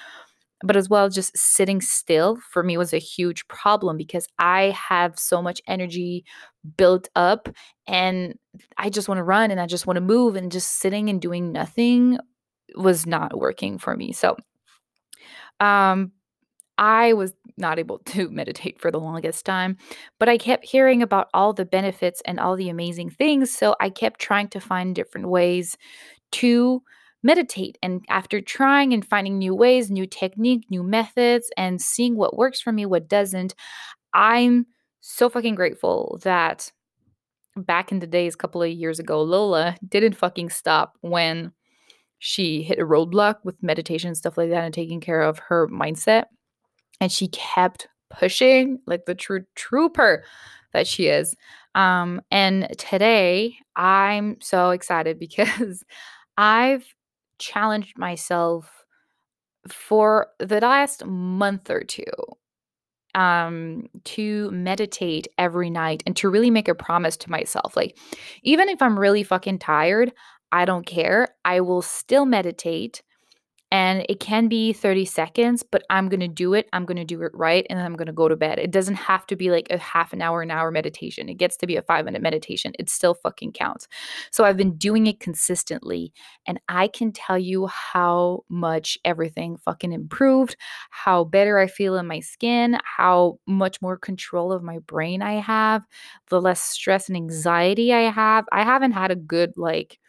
But 0.64 0.76
as 0.76 0.90
well, 0.90 1.10
just 1.10 1.38
sitting 1.38 1.82
still 1.82 2.38
for 2.52 2.64
me 2.64 2.78
was 2.78 2.94
a 2.94 2.98
huge 2.98 3.48
problem 3.48 3.96
because 3.98 4.28
I 4.40 4.76
have 4.90 5.20
so 5.20 5.42
much 5.42 5.62
energy 5.68 6.26
built 6.78 7.10
up 7.16 7.48
and 7.88 8.38
I 8.78 8.90
just 8.90 9.08
want 9.08 9.20
to 9.20 9.24
run 9.24 9.52
and 9.52 9.60
I 9.60 9.68
just 9.68 9.86
want 9.86 9.98
to 9.98 10.02
move 10.02 10.36
and 10.36 10.52
just 10.52 10.80
sitting 10.80 11.10
and 11.10 11.22
doing 11.22 11.52
nothing 11.52 12.18
was 12.76 13.06
not 13.06 13.38
working 13.38 13.78
for 13.78 13.96
me. 13.96 14.14
So 14.14 14.36
um 15.60 16.12
I 16.78 17.14
was 17.14 17.34
not 17.58 17.80
able 17.80 18.00
to 18.00 18.30
meditate 18.32 18.80
for 18.80 18.92
the 18.92 19.00
longest 19.00 19.46
time, 19.46 19.78
but 20.20 20.30
I 20.30 20.38
kept 20.38 20.66
hearing 20.66 21.02
about 21.02 21.30
all 21.34 21.54
the 21.54 21.66
benefits 21.66 22.22
and 22.26 22.40
all 22.40 22.56
the 22.56 22.70
amazing 22.70 23.10
things. 23.10 23.52
So 23.52 23.76
I 23.80 23.90
kept 23.90 24.20
trying 24.20 24.50
to 24.50 24.60
find 24.60 24.96
different 24.96 25.30
ways 25.30 25.78
to 26.34 26.82
meditate. 27.24 27.78
And 27.82 28.06
after 28.10 28.42
trying 28.42 28.94
and 28.94 29.06
finding 29.06 29.38
new 29.38 29.56
ways, 29.56 29.90
new 29.90 30.06
technique, 30.06 30.66
new 30.70 30.84
methods, 30.84 31.50
and 31.58 31.82
seeing 31.82 32.16
what 32.16 32.38
works 32.38 32.62
for 32.62 32.72
me, 32.72 32.86
what 32.86 33.10
doesn't, 33.10 33.56
I'm 34.14 34.68
so 35.02 35.30
fucking 35.30 35.56
grateful 35.56 36.20
that 36.24 36.72
back 37.56 37.92
in 37.92 38.00
the 38.00 38.08
days, 38.08 38.36
a 38.36 38.38
couple 38.38 38.62
of 38.62 38.70
years 38.70 39.00
ago, 39.00 39.22
Lola 39.22 39.76
didn't 39.88 40.16
fucking 40.16 40.50
stop 40.50 40.94
when 41.02 41.52
she 42.20 42.64
hit 42.64 42.80
a 42.80 42.86
roadblock 42.86 43.36
with 43.44 43.62
meditation 43.62 44.10
and 44.10 44.18
stuff 44.18 44.38
like 44.38 44.50
that 44.50 44.64
and 44.64 44.74
taking 44.74 45.00
care 45.00 45.22
of 45.22 45.40
her 45.40 45.68
mindset 45.68 46.26
and 47.00 47.12
she 47.12 47.28
kept 47.30 47.88
pushing 48.10 48.80
like 48.88 49.06
the 49.06 49.16
true 49.16 49.46
trooper 49.56 50.24
that 50.74 50.88
she 50.88 51.08
is. 51.08 51.36
Um, 51.76 52.22
and 52.32 52.68
today 52.78 53.58
I'm 53.76 54.38
so 54.42 54.72
excited 54.72 55.20
because 55.20 55.84
I've 56.38 56.86
challenged 57.40 57.98
myself 57.98 58.84
for 59.68 60.28
the 60.40 60.60
last 60.60 61.06
month 61.06 61.70
or 61.70 61.84
two 61.84 62.04
um 63.16 63.88
to 64.04 64.52
meditate 64.52 65.28
every 65.38 65.70
night 65.70 66.04
and 66.06 66.16
to 66.16 66.30
really 66.30 66.52
make 66.52 66.68
a 66.68 66.76
promise 66.76 67.16
to 67.18 67.32
myself 67.32 67.76
like 67.76 67.98
even 68.44 68.70
if 68.70 68.82
i'm 68.82 69.00
really 69.00 69.24
fucking 69.24 69.58
tired 69.58 70.12
i 70.52 70.66
don't 70.66 70.86
care 70.86 71.28
i 71.46 71.60
will 71.62 71.82
still 71.82 72.26
meditate 72.26 73.02
and 73.70 74.06
it 74.08 74.20
can 74.22 74.48
be 74.48 74.72
30 74.72 75.04
seconds, 75.06 75.62
but 75.62 75.84
I'm 75.90 76.08
going 76.08 76.22
to 76.22 76.28
do 76.30 76.54
it. 76.54 76.70
I'm 76.72 76.86
going 76.86 76.98
to 76.98 77.04
do 77.04 77.22
it 77.24 77.32
right. 77.34 77.66
And 77.70 77.80
I'm 77.80 77.96
going 77.96 78.08
to 78.08 78.14
go 78.14 78.30
to 78.30 78.36
bed. 78.38 78.60
It 78.60 78.72
doesn't 78.72 78.96
have 78.96 79.28
to 79.28 79.36
be 79.36 79.52
like 79.52 79.68
a 79.70 79.78
half 79.78 80.14
an 80.14 80.22
hour, 80.22 80.42
an 80.42 80.52
hour 80.52 80.72
meditation. 80.72 81.28
It 81.28 81.34
gets 81.38 81.58
to 81.58 81.68
be 81.68 81.76
a 81.76 81.82
five 81.82 82.06
minute 82.06 82.22
meditation. 82.22 82.72
It 82.80 82.90
still 82.90 83.14
fucking 83.14 83.52
counts. 83.52 83.88
So 84.32 84.46
I've 84.46 84.56
been 84.56 84.78
doing 84.78 85.06
it 85.08 85.20
consistently. 85.20 86.14
And 86.46 86.60
I 86.70 86.88
can 86.88 87.12
tell 87.12 87.38
you 87.38 87.68
how 87.68 88.46
much 88.48 88.98
everything 89.04 89.58
fucking 89.58 89.92
improved, 89.92 90.56
how 90.90 91.26
better 91.26 91.58
I 91.60 91.68
feel 91.68 91.98
in 91.98 92.08
my 92.08 92.22
skin, 92.22 92.78
how 92.84 93.40
much 93.46 93.82
more 93.82 93.98
control 93.98 94.54
of 94.54 94.64
my 94.64 94.80
brain 94.80 95.22
I 95.22 95.34
have, 95.42 95.84
the 96.30 96.42
less 96.42 96.62
stress 96.62 97.10
and 97.10 97.18
anxiety 97.18 97.94
I 97.94 98.10
have. 98.12 98.46
I 98.52 98.64
haven't 98.64 98.94
had 98.94 99.12
a 99.12 99.16
good, 99.16 99.54
like, 99.58 100.00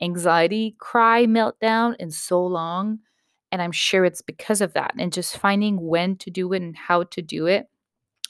anxiety 0.00 0.76
cry 0.78 1.26
meltdown 1.26 1.96
in 1.98 2.10
so 2.10 2.44
long. 2.44 3.00
And 3.50 3.62
I'm 3.62 3.72
sure 3.72 4.04
it's 4.04 4.22
because 4.22 4.60
of 4.60 4.74
that 4.74 4.92
and 4.98 5.12
just 5.12 5.38
finding 5.38 5.80
when 5.80 6.16
to 6.16 6.30
do 6.30 6.52
it 6.52 6.62
and 6.62 6.76
how 6.76 7.04
to 7.04 7.22
do 7.22 7.46
it. 7.46 7.66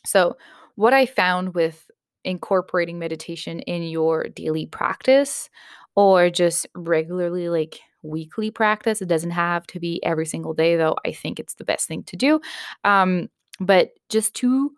So, 0.07 0.37
what 0.77 0.95
I 0.95 1.07
found 1.07 1.55
with 1.55 1.91
incorporating 2.25 2.99
meditation 2.99 3.61
in 3.61 3.83
your 3.83 4.29
daily 4.29 4.67
practice 4.67 5.51
or 5.97 6.31
just 6.31 6.67
regularly, 6.77 7.49
like 7.49 7.81
weekly 8.03 8.53
practice, 8.53 9.03
it 9.03 9.09
doesn't 9.09 9.33
have 9.33 9.67
to 9.69 9.81
be 9.81 10.01
every 10.05 10.27
single 10.27 10.55
day, 10.55 10.77
though. 10.77 10.97
I 11.05 11.13
think 11.13 11.41
it's 11.41 11.55
the 11.55 11.65
best 11.65 11.89
thing 11.89 12.05
to 12.05 12.17
do. 12.17 12.41
Um, 12.85 13.29
but 13.61 13.91
just 14.09 14.35
to 14.35 14.73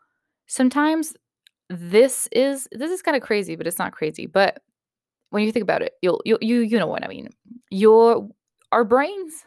sometimes 0.46 1.14
this 1.68 2.28
is 2.32 2.66
this 2.72 2.90
is 2.90 3.02
kind 3.02 3.16
of 3.16 3.22
crazy 3.22 3.54
but 3.54 3.66
it's 3.66 3.78
not 3.78 3.92
crazy 3.92 4.26
but 4.26 4.60
when 5.30 5.44
you 5.44 5.52
think 5.52 5.62
about 5.62 5.82
it, 5.82 5.94
you'll 6.02 6.20
you 6.24 6.38
you 6.40 6.60
you 6.60 6.78
know 6.78 6.86
what 6.86 7.04
I 7.04 7.08
mean. 7.08 7.28
Your 7.70 8.28
our 8.72 8.84
brains 8.84 9.44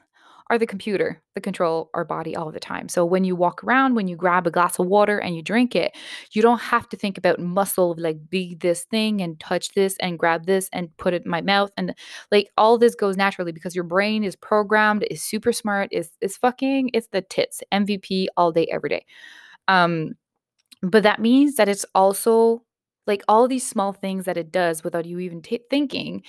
are 0.49 0.57
the 0.57 0.67
computer 0.67 1.21
that 1.35 1.41
control 1.41 1.89
our 1.93 2.03
body 2.03 2.35
all 2.35 2.51
the 2.51 2.59
time. 2.59 2.89
So 2.89 3.05
when 3.05 3.23
you 3.23 3.35
walk 3.35 3.63
around, 3.63 3.95
when 3.95 4.07
you 4.07 4.15
grab 4.15 4.45
a 4.45 4.51
glass 4.51 4.77
of 4.77 4.87
water 4.87 5.17
and 5.17 5.35
you 5.35 5.41
drink 5.41 5.75
it, 5.75 5.95
you 6.31 6.41
don't 6.41 6.59
have 6.59 6.87
to 6.89 6.97
think 6.97 7.17
about 7.17 7.39
muscle 7.39 7.95
like 7.97 8.29
be 8.29 8.55
this 8.55 8.83
thing 8.83 9.21
and 9.21 9.39
touch 9.39 9.69
this 9.73 9.95
and 9.99 10.19
grab 10.19 10.45
this 10.45 10.69
and 10.73 10.95
put 10.97 11.13
it 11.13 11.23
in 11.23 11.31
my 11.31 11.41
mouth 11.41 11.71
and 11.77 11.95
like 12.31 12.49
all 12.57 12.77
this 12.77 12.93
goes 12.93 13.15
naturally 13.15 13.51
because 13.51 13.73
your 13.73 13.85
brain 13.85 14.23
is 14.23 14.35
programmed, 14.35 15.05
is 15.09 15.23
super 15.23 15.53
smart, 15.53 15.89
is 15.91 16.11
is 16.21 16.37
fucking 16.37 16.89
it's 16.93 17.07
the 17.07 17.21
tits, 17.21 17.63
MVP 17.71 18.27
all 18.37 18.51
day 18.51 18.67
every 18.71 18.89
day. 18.89 19.05
Um 19.67 20.13
but 20.81 21.03
that 21.03 21.21
means 21.21 21.55
that 21.55 21.69
it's 21.69 21.85
also 21.95 22.63
like 23.07 23.23
all 23.27 23.47
these 23.47 23.67
small 23.67 23.93
things 23.93 24.25
that 24.25 24.37
it 24.37 24.51
does 24.51 24.83
without 24.83 25.05
you 25.05 25.19
even 25.19 25.41
t- 25.41 25.59
thinking 25.69 26.23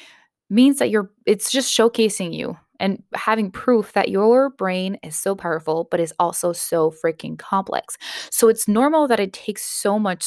means 0.50 0.78
that 0.78 0.90
you're 0.90 1.10
it's 1.26 1.50
just 1.50 1.76
showcasing 1.76 2.34
you 2.34 2.56
and 2.80 3.02
having 3.14 3.50
proof 3.50 3.92
that 3.92 4.08
your 4.08 4.50
brain 4.50 4.98
is 5.02 5.16
so 5.16 5.34
powerful 5.34 5.88
but 5.90 6.00
is 6.00 6.12
also 6.18 6.52
so 6.52 6.90
freaking 6.90 7.38
complex. 7.38 7.96
So 8.30 8.48
it's 8.48 8.68
normal 8.68 9.08
that 9.08 9.20
it 9.20 9.32
takes 9.32 9.64
so 9.64 9.98
much 9.98 10.24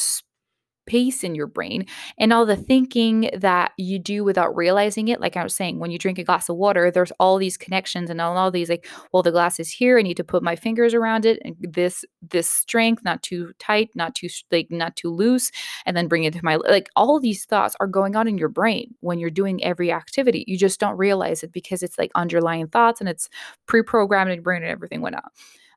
pace 0.88 1.22
in 1.22 1.34
your 1.34 1.46
brain 1.46 1.86
and 2.18 2.32
all 2.32 2.46
the 2.46 2.56
thinking 2.56 3.30
that 3.36 3.72
you 3.76 3.98
do 3.98 4.24
without 4.24 4.56
realizing 4.56 5.08
it 5.08 5.20
like 5.20 5.36
i 5.36 5.42
was 5.42 5.54
saying 5.54 5.78
when 5.78 5.90
you 5.90 5.98
drink 5.98 6.18
a 6.18 6.24
glass 6.24 6.48
of 6.48 6.56
water 6.56 6.90
there's 6.90 7.12
all 7.20 7.36
these 7.38 7.56
connections 7.56 8.10
and 8.10 8.20
all, 8.20 8.36
all 8.36 8.50
these 8.50 8.70
like 8.70 8.86
well 9.12 9.22
the 9.22 9.30
glass 9.30 9.60
is 9.60 9.70
here 9.70 9.98
i 9.98 10.02
need 10.02 10.16
to 10.16 10.24
put 10.24 10.42
my 10.42 10.56
fingers 10.56 10.94
around 10.94 11.24
it 11.26 11.38
and 11.44 11.54
this 11.60 12.04
this 12.22 12.50
strength 12.50 13.04
not 13.04 13.22
too 13.22 13.52
tight 13.58 13.90
not 13.94 14.14
too 14.14 14.28
like 14.50 14.66
not 14.70 14.96
too 14.96 15.10
loose 15.10 15.50
and 15.86 15.96
then 15.96 16.08
bring 16.08 16.24
it 16.24 16.32
to 16.32 16.40
my 16.42 16.56
like 16.56 16.88
all 16.96 17.20
these 17.20 17.44
thoughts 17.44 17.76
are 17.80 17.86
going 17.86 18.16
on 18.16 18.28
in 18.28 18.38
your 18.38 18.48
brain 18.48 18.94
when 19.00 19.18
you're 19.18 19.30
doing 19.30 19.62
every 19.64 19.92
activity. 19.92 20.44
You 20.46 20.58
just 20.58 20.80
don't 20.80 20.96
realize 20.96 21.42
it 21.42 21.52
because 21.52 21.82
it's 21.82 21.98
like 21.98 22.10
underlying 22.14 22.68
thoughts 22.68 23.00
and 23.00 23.08
it's 23.08 23.28
pre-programmed 23.66 24.30
in 24.30 24.36
your 24.36 24.42
brain 24.42 24.62
and 24.62 24.70
everything 24.70 25.00
went 25.00 25.16
out. 25.16 25.32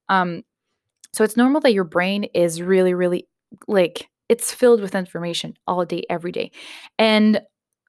Um 0.10 0.44
so 1.13 1.24
it's 1.24 1.38
normal 1.38 1.62
that 1.62 1.74
your 1.74 1.84
brain 1.84 2.25
is 2.34 2.62
really 2.62 2.94
really 2.94 3.27
like 3.68 4.08
it's 4.31 4.53
filled 4.53 4.79
with 4.79 4.95
information 4.95 5.53
all 5.67 5.83
day, 5.83 6.03
every 6.09 6.31
day. 6.31 6.51
And 6.97 7.41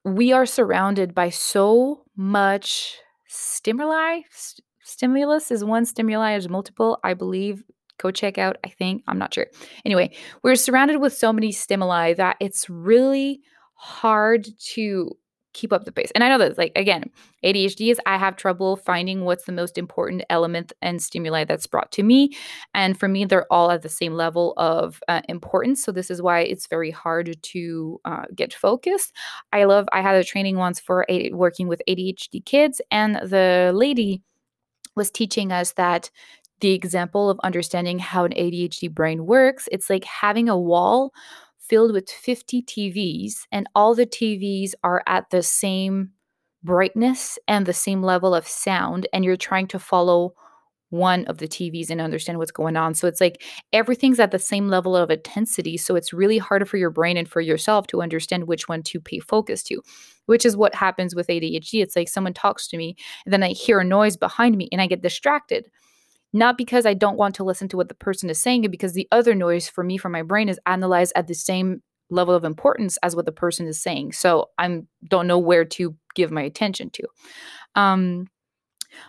we 0.03 0.33
are 0.33 0.45
surrounded 0.45 1.15
by 1.15 1.29
so 1.29 2.03
much 2.17 2.97
stimuli. 3.29 4.19
St- 4.29 4.65
stimulus 4.83 5.51
is 5.51 5.63
one, 5.63 5.85
stimuli 5.85 6.35
is 6.35 6.49
multiple, 6.49 6.99
I 7.01 7.13
believe. 7.13 7.63
Go 7.97 8.11
check 8.11 8.37
out, 8.37 8.57
I 8.65 8.67
think. 8.67 9.03
I'm 9.07 9.17
not 9.17 9.33
sure. 9.33 9.47
Anyway, 9.85 10.13
we're 10.43 10.55
surrounded 10.55 10.99
with 10.99 11.13
so 11.13 11.31
many 11.31 11.53
stimuli 11.53 12.13
that 12.15 12.35
it's 12.41 12.69
really 12.69 13.39
hard 13.75 14.45
to 14.73 15.11
keep 15.53 15.71
up 15.71 15.85
the 15.85 15.91
pace. 15.91 16.11
And 16.15 16.23
I 16.23 16.29
know 16.29 16.37
that, 16.37 16.57
like, 16.57 16.71
again, 16.75 17.09
ADHD 17.43 17.91
is 17.91 17.99
I 18.05 18.17
have 18.17 18.35
trouble 18.35 18.75
finding 18.75 19.23
what's 19.23 19.45
the 19.45 19.51
most 19.51 19.77
important 19.77 20.23
element 20.29 20.73
and 20.81 21.01
stimuli 21.01 21.45
that's 21.45 21.67
brought 21.67 21.91
to 21.93 22.03
me. 22.03 22.35
And 22.73 22.99
for 22.99 23.07
me, 23.07 23.25
they're 23.25 23.51
all 23.51 23.71
at 23.71 23.81
the 23.81 23.89
same 23.89 24.13
level 24.13 24.53
of 24.57 25.01
uh, 25.07 25.21
importance. 25.29 25.83
So 25.83 25.91
this 25.91 26.09
is 26.09 26.21
why 26.21 26.41
it's 26.41 26.67
very 26.67 26.91
hard 26.91 27.37
to 27.41 28.01
uh, 28.05 28.25
get 28.35 28.53
focused. 28.53 29.13
I 29.51 29.63
love, 29.65 29.87
I 29.93 30.01
had 30.01 30.15
a 30.15 30.23
training 30.23 30.57
once 30.57 30.79
for 30.79 31.05
a, 31.09 31.31
working 31.31 31.67
with 31.67 31.81
ADHD 31.87 32.43
kids, 32.45 32.81
and 32.91 33.15
the 33.15 33.71
lady 33.73 34.21
was 34.95 35.09
teaching 35.09 35.51
us 35.51 35.73
that 35.73 36.09
the 36.59 36.71
example 36.71 37.29
of 37.29 37.39
understanding 37.43 37.99
how 37.99 38.23
an 38.23 38.31
ADHD 38.31 38.89
brain 38.89 39.25
works, 39.25 39.67
it's 39.71 39.89
like 39.89 40.05
having 40.05 40.47
a 40.47 40.57
wall 40.57 41.11
filled 41.67 41.93
with 41.93 42.09
50 42.09 42.61
TVs, 42.63 43.45
and 43.51 43.67
all 43.75 43.95
the 43.95 44.05
TVs 44.05 44.73
are 44.83 45.03
at 45.07 45.29
the 45.29 45.43
same 45.43 46.11
brightness 46.63 47.37
and 47.47 47.65
the 47.65 47.73
same 47.73 48.01
level 48.03 48.35
of 48.35 48.47
sound, 48.47 49.07
and 49.13 49.25
you're 49.25 49.37
trying 49.37 49.67
to 49.67 49.79
follow 49.79 50.33
one 50.89 51.25
of 51.25 51.39
the 51.39 51.47
TVs 51.47 51.89
and 51.89 51.99
understand 51.99 52.37
what's 52.37 52.51
going 52.51 52.77
on. 52.77 52.93
So 52.93 53.07
it's 53.07 53.19
like 53.19 53.41
everything's 53.73 54.19
at 54.19 54.29
the 54.29 54.37
same 54.37 54.67
level 54.67 54.95
of 54.95 55.09
intensity. 55.09 55.75
So 55.75 55.95
it's 55.95 56.13
really 56.13 56.37
harder 56.37 56.65
for 56.65 56.77
your 56.77 56.91
brain 56.91 57.17
and 57.17 57.27
for 57.27 57.41
yourself 57.41 57.87
to 57.87 58.03
understand 58.03 58.47
which 58.47 58.69
one 58.69 58.83
to 58.83 58.99
pay 58.99 59.17
focus 59.17 59.63
to, 59.63 59.81
which 60.27 60.45
is 60.45 60.55
what 60.55 60.75
happens 60.75 61.15
with 61.15 61.27
ADHD. 61.27 61.81
It's 61.81 61.95
like 61.95 62.09
someone 62.09 62.33
talks 62.33 62.67
to 62.67 62.77
me, 62.77 62.95
and 63.25 63.33
then 63.33 63.41
I 63.41 63.49
hear 63.49 63.79
a 63.79 63.83
noise 63.83 64.17
behind 64.17 64.55
me 64.55 64.69
and 64.71 64.79
I 64.79 64.87
get 64.87 65.01
distracted 65.01 65.65
not 66.33 66.57
because 66.57 66.85
I 66.85 66.95
don't 66.95 67.17
want 67.17 67.35
to 67.35 67.43
listen 67.43 67.67
to 67.69 67.77
what 67.77 67.89
the 67.89 67.95
person 67.95 68.29
is 68.29 68.41
saying, 68.41 68.69
because 68.69 68.93
the 68.93 69.07
other 69.11 69.35
noise 69.35 69.69
for 69.69 69.83
me 69.83 69.97
from 69.97 70.11
my 70.11 70.23
brain 70.23 70.49
is 70.49 70.59
analyzed 70.65 71.13
at 71.15 71.27
the 71.27 71.35
same 71.35 71.81
level 72.09 72.33
of 72.33 72.43
importance 72.43 72.97
as 73.03 73.15
what 73.15 73.25
the 73.25 73.31
person 73.31 73.67
is 73.67 73.81
saying. 73.81 74.11
So 74.11 74.49
I 74.57 74.81
don't 75.07 75.27
know 75.27 75.39
where 75.39 75.65
to 75.65 75.95
give 76.15 76.31
my 76.31 76.41
attention 76.41 76.89
to. 76.91 77.03
Um, 77.75 78.27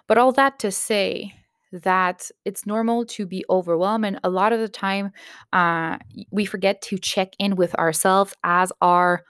but 0.07 0.19
all 0.19 0.33
that 0.33 0.59
to 0.61 0.71
say 0.71 1.35
that 1.73 2.31
it's 2.45 2.67
normal 2.67 3.05
to 3.05 3.27
be 3.27 3.45
overwhelmed, 3.51 4.05
and 4.05 4.21
a 4.23 4.31
lot 4.31 4.53
of 4.53 4.61
the 4.61 4.69
time 4.69 5.11
uh, 5.53 5.99
we 6.31 6.45
forget 6.45 6.81
to 6.83 6.99
check 6.99 7.35
in 7.39 7.57
with 7.57 7.75
ourselves 7.75 8.33
as 8.45 8.73
our 8.81 9.25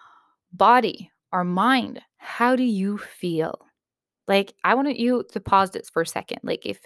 body, 0.53 1.11
our 1.33 1.45
mind. 1.45 2.01
How 2.19 2.55
do 2.55 2.63
you 2.63 2.99
feel? 2.99 3.67
Like 4.27 4.55
I 4.65 4.75
want 4.75 4.97
you 4.99 5.25
to 5.33 5.41
pause 5.41 5.71
this 5.71 5.91
for 5.91 6.03
a 6.03 6.07
second. 6.07 6.39
Like 6.43 6.65
if 6.67 6.81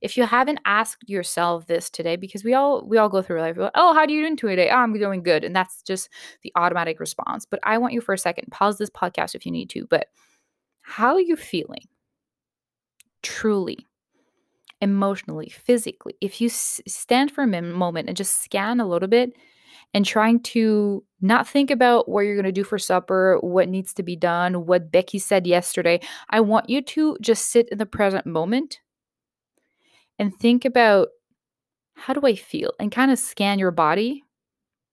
if 0.00 0.16
you 0.16 0.24
haven't 0.24 0.60
asked 0.64 1.08
yourself 1.08 1.66
this 1.66 1.90
today, 1.90 2.16
because 2.16 2.44
we 2.44 2.54
all 2.54 2.86
we 2.86 2.98
all 2.98 3.08
go 3.08 3.22
through 3.22 3.40
life. 3.40 3.56
Oh, 3.74 3.94
how 3.94 4.06
do 4.06 4.12
you 4.12 4.22
doing 4.22 4.36
today? 4.36 4.70
Oh, 4.70 4.76
I'm 4.76 4.92
doing 4.92 5.22
good, 5.22 5.44
and 5.44 5.54
that's 5.54 5.82
just 5.82 6.08
the 6.42 6.52
automatic 6.56 7.00
response. 7.00 7.46
But 7.46 7.60
I 7.64 7.78
want 7.78 7.94
you 7.94 8.00
for 8.00 8.12
a 8.14 8.18
second. 8.18 8.50
Pause 8.52 8.78
this 8.78 8.90
podcast 8.90 9.34
if 9.34 9.44
you 9.46 9.52
need 9.52 9.70
to. 9.70 9.86
But 9.86 10.08
how 10.82 11.14
are 11.14 11.20
you 11.20 11.36
feeling? 11.36 11.88
Truly, 13.22 13.78
emotionally, 14.80 15.48
physically. 15.48 16.14
If 16.20 16.40
you 16.40 16.48
s- 16.48 16.80
stand 16.86 17.30
for 17.30 17.42
a 17.42 17.62
moment 17.62 18.08
and 18.08 18.16
just 18.16 18.42
scan 18.42 18.80
a 18.80 18.86
little 18.86 19.08
bit 19.08 19.32
and 19.92 20.04
trying 20.04 20.40
to 20.40 21.04
not 21.20 21.48
think 21.48 21.70
about 21.70 22.08
what 22.08 22.22
you're 22.22 22.34
going 22.34 22.44
to 22.44 22.52
do 22.52 22.64
for 22.64 22.78
supper, 22.78 23.38
what 23.40 23.68
needs 23.68 23.92
to 23.94 24.02
be 24.02 24.16
done, 24.16 24.66
what 24.66 24.92
Becky 24.92 25.18
said 25.18 25.46
yesterday. 25.46 26.00
I 26.30 26.40
want 26.40 26.68
you 26.68 26.82
to 26.82 27.16
just 27.20 27.50
sit 27.50 27.68
in 27.70 27.78
the 27.78 27.86
present 27.86 28.26
moment 28.26 28.80
and 30.18 30.34
think 30.34 30.64
about 30.64 31.08
how 31.94 32.12
do 32.12 32.26
I 32.26 32.34
feel 32.34 32.72
and 32.78 32.92
kind 32.92 33.10
of 33.10 33.18
scan 33.18 33.58
your 33.58 33.70
body. 33.70 34.24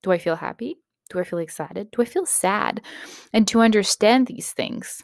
Do 0.02 0.12
I 0.12 0.18
feel 0.18 0.36
happy? 0.36 0.78
Do 1.10 1.18
I 1.18 1.24
feel 1.24 1.38
excited? 1.38 1.90
Do 1.90 2.02
I 2.02 2.06
feel 2.06 2.26
sad? 2.26 2.80
And 3.32 3.46
to 3.48 3.60
understand 3.60 4.26
these 4.26 4.52
things, 4.52 5.02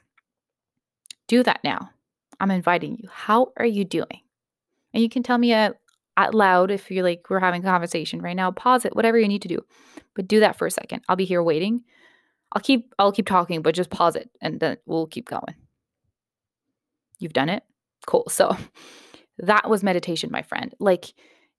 do 1.27 1.43
that 1.43 1.61
now. 1.63 1.91
I'm 2.41 2.51
inviting 2.51 2.97
you. 2.97 3.09
How 3.13 3.53
are 3.57 3.67
you 3.67 3.85
doing? 3.85 4.21
And 4.95 5.03
you 5.03 5.09
can 5.09 5.23
tell 5.23 5.39
me 5.39 5.53
a 5.53 5.75
out 6.19 6.35
loud 6.35 6.71
if 6.71 6.91
you're 6.91 7.05
like 7.05 7.31
we're 7.31 7.39
having 7.39 7.63
a 7.63 7.67
conversation 7.67 8.21
right 8.21 8.37
now 8.37 8.51
pause 8.51 8.85
it 8.85 8.95
whatever 8.95 9.19
you 9.19 9.29
need 9.29 9.43
to 9.43 9.49
do 9.49 9.65
but 10.19 10.27
do 10.27 10.41
that 10.41 10.57
for 10.57 10.67
a 10.67 10.71
second. 10.71 11.03
I'll 11.09 11.15
be 11.15 11.25
here 11.25 11.43
waiting. 11.43 11.85
I'll 12.53 12.61
keep 12.61 12.93
i'll 12.99 13.13
keep 13.13 13.27
talking 13.27 13.63
but 13.63 13.75
just 13.75 13.89
pause 13.89 14.17
it 14.17 14.29
and 14.43 14.59
then 14.59 14.77
we'll 14.85 15.07
keep 15.07 15.29
going. 15.29 15.55
You've 17.21 17.33
done 17.33 17.49
it? 17.49 17.63
Cool. 18.07 18.25
So 18.29 18.57
that 19.39 19.71
was 19.71 19.85
meditation 19.85 20.31
my 20.33 20.43
friend. 20.43 20.75
Like 20.81 21.15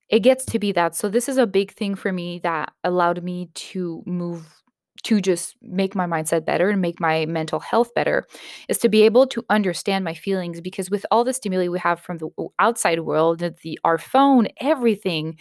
it 0.10 0.20
gets 0.20 0.44
to 0.46 0.60
be 0.60 0.74
that. 0.74 0.94
So 0.94 1.08
this 1.08 1.30
is 1.30 1.38
a 1.38 1.48
big 1.48 1.72
thing 1.72 1.96
for 1.96 2.12
me 2.12 2.40
that 2.40 2.74
allowed 2.84 3.24
me 3.24 3.50
to 3.54 4.04
move 4.06 4.62
to 5.04 5.22
just 5.22 5.56
make 5.62 5.96
my 5.96 6.06
mindset 6.06 6.46
better 6.46 6.70
and 6.70 6.82
make 6.82 7.00
my 7.00 7.26
mental 7.26 7.60
health 7.60 7.94
better 7.94 8.26
is 8.68 8.78
to 8.80 8.90
be 8.90 9.04
able 9.04 9.26
to 9.28 9.44
understand 9.50 10.04
my 10.04 10.14
feelings 10.14 10.62
because 10.62 10.90
with 10.90 11.06
all 11.12 11.24
the 11.24 11.34
stimuli 11.34 11.68
we 11.68 11.80
have 11.80 12.00
from 12.00 12.18
the 12.18 12.30
outside 12.60 13.00
world 13.02 13.40
the 13.62 13.80
our 13.84 13.98
phone 13.98 14.48
everything 14.60 15.38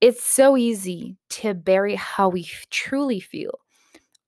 it's 0.00 0.24
so 0.24 0.56
easy 0.56 1.16
to 1.28 1.54
bury 1.54 1.94
how 1.96 2.28
we 2.28 2.48
truly 2.70 3.20
feel 3.20 3.58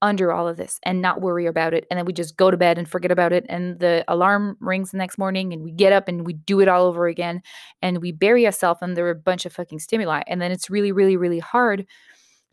under 0.03 0.33
all 0.33 0.49
of 0.49 0.57
this 0.57 0.81
and 0.83 1.03
not 1.03 1.21
worry 1.21 1.47
about 1.47 1.75
it. 1.75 1.87
And 1.91 1.99
then 1.99 2.07
we 2.07 2.13
just 2.13 2.37
go 2.37 2.51
to 2.51 2.57
bed 2.57 2.79
and 2.79 2.89
forget 2.89 3.11
about 3.11 3.33
it 3.33 3.45
and 3.49 3.79
the 3.81 4.05
alarm 4.09 4.57
rings 4.61 4.93
the 4.93 4.97
next 4.97 5.19
morning 5.19 5.53
and 5.53 5.63
we 5.63 5.73
get 5.73 5.93
up 5.93 6.09
and 6.09 6.25
we 6.25 6.33
do 6.33 6.61
it 6.61 6.69
all 6.69 6.87
over 6.87 7.07
again 7.07 7.43
and 7.83 7.99
we 7.99 8.11
bury 8.11 8.47
ourselves 8.47 8.81
under 8.83 9.11
a 9.11 9.15
bunch 9.15 9.45
of 9.45 9.53
fucking 9.53 9.79
stimuli. 9.79 10.23
And 10.27 10.41
then 10.41 10.53
it's 10.53 10.71
really 10.71 10.93
really 10.93 11.17
really 11.17 11.39
hard 11.39 11.87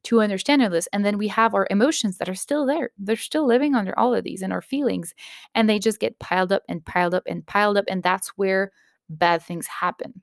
to 0.08 0.22
understand 0.22 0.62
all 0.62 0.70
this. 0.70 0.88
And 0.94 1.06
then 1.06 1.18
we 1.18 1.28
have 1.28 1.54
our 1.54 1.68
emotions 1.70 2.18
that 2.18 2.30
are 2.30 2.36
still 2.36 2.66
there. 2.66 2.92
They're 2.98 3.18
still 3.18 3.46
living 3.46 3.76
under 3.76 3.98
all 4.00 4.16
of 4.16 4.24
these 4.24 4.42
and 4.42 4.54
our 4.54 4.62
feelings. 4.62 5.14
And 5.54 5.70
they 5.70 5.80
just 5.80 6.00
get 6.00 6.18
piled 6.20 6.54
up 6.54 6.64
and 6.70 6.86
piled 6.86 7.14
up 7.14 7.24
and 7.28 7.46
piled 7.46 7.78
up. 7.78 7.84
And 7.90 8.02
that's 8.02 8.30
where 8.30 8.72
bad 9.10 9.42
things 9.42 9.68
happen. 9.68 10.22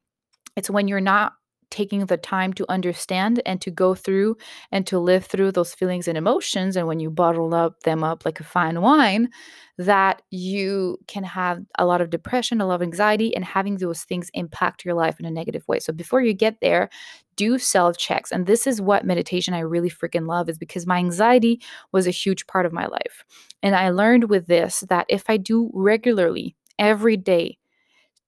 It's 0.57 0.71
when 0.71 0.88
you're 0.88 1.03
not 1.03 1.35
taking 1.75 2.07
the 2.07 2.16
time 2.16 2.52
to 2.52 2.64
understand 2.69 3.43
and 3.45 3.61
to 3.61 3.69
go 3.69 3.97
through 3.97 4.37
and 4.71 4.87
to 4.87 4.97
live 4.97 5.25
through 5.25 5.50
those 5.50 5.75
feelings 5.75 6.07
and 6.07 6.16
emotions 6.16 6.76
and 6.76 6.87
when 6.87 7.00
you 7.00 7.11
bottle 7.11 7.52
up 7.52 7.81
them 7.81 8.04
up 8.04 8.25
like 8.25 8.38
a 8.38 8.45
fine 8.45 8.81
wine 8.81 9.28
that 9.76 10.23
you 10.31 10.97
can 11.09 11.25
have 11.25 11.61
a 11.76 11.85
lot 11.85 12.00
of 12.00 12.11
depression 12.11 12.61
a 12.61 12.66
lot 12.66 12.76
of 12.76 12.83
anxiety 12.83 13.35
and 13.35 13.45
having 13.45 13.76
those 13.76 14.04
things 14.04 14.31
impact 14.35 14.85
your 14.85 14.95
life 14.95 15.19
in 15.19 15.26
a 15.26 15.31
negative 15.33 15.66
way. 15.66 15.81
So 15.81 15.93
before 15.93 16.23
you 16.23 16.33
get 16.33 16.61
there 16.61 16.88
do 17.35 17.59
self 17.59 17.99
checks 17.99 18.31
and 18.31 18.47
this 18.47 18.69
is 18.69 18.81
what 18.81 19.04
meditation 19.04 19.52
i 19.52 19.59
really 19.59 19.90
freaking 19.90 20.28
love 20.28 20.49
is 20.49 20.59
because 20.59 20.87
my 20.87 20.99
anxiety 20.99 21.61
was 21.90 22.07
a 22.07 22.12
huge 22.12 22.47
part 22.47 22.66
of 22.66 22.73
my 22.73 22.87
life. 22.87 23.25
And 23.64 23.75
i 23.75 23.90
learned 23.90 24.31
with 24.31 24.47
this 24.47 24.85
that 24.88 25.07
if 25.09 25.25
i 25.28 25.37
do 25.37 25.73
regularly 25.75 26.54
every 26.78 27.16
day 27.16 27.59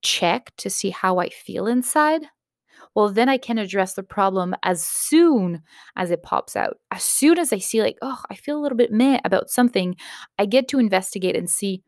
check 0.03 0.53
to 0.57 0.69
see 0.69 0.91
how 0.91 1.19
i 1.19 1.29
feel 1.29 1.69
inside 1.69 2.23
well, 2.97 3.11
then 3.11 3.29
I 3.29 3.37
can 3.37 3.59
address 3.59 3.93
the 3.93 4.03
problem 4.03 4.57
as 4.63 4.83
soon 4.83 5.63
as 5.97 6.11
it 6.11 6.23
pops 6.23 6.57
out. 6.57 6.79
As 6.91 7.05
soon 7.05 7.39
as 7.39 7.53
I 7.53 7.59
see, 7.59 7.83
like, 7.83 7.99
oh, 8.01 8.23
I 8.31 8.35
feel 8.35 8.59
a 8.59 8.63
little 8.63 8.79
bit 8.79 8.91
meh 8.91 9.21
about 9.23 9.51
something, 9.51 9.97
I 10.39 10.47
get 10.47 10.67
to 10.69 10.79
investigate 10.79 11.37
and 11.37 11.49
see 11.49 11.83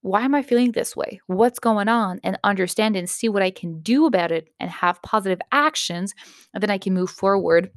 why 0.00 0.22
am 0.22 0.34
I 0.34 0.42
feeling 0.42 0.72
this 0.72 0.96
way? 0.96 1.20
What's 1.26 1.58
going 1.58 1.88
on? 1.88 2.18
And 2.24 2.38
understand 2.44 2.96
and 2.96 3.08
see 3.08 3.28
what 3.28 3.42
I 3.42 3.50
can 3.50 3.80
do 3.80 4.06
about 4.06 4.32
it 4.32 4.48
and 4.58 4.70
have 4.70 5.00
positive 5.02 5.40
actions. 5.52 6.14
And 6.52 6.62
then 6.62 6.70
I 6.70 6.78
can 6.78 6.94
move 6.94 7.10
forward 7.10 7.70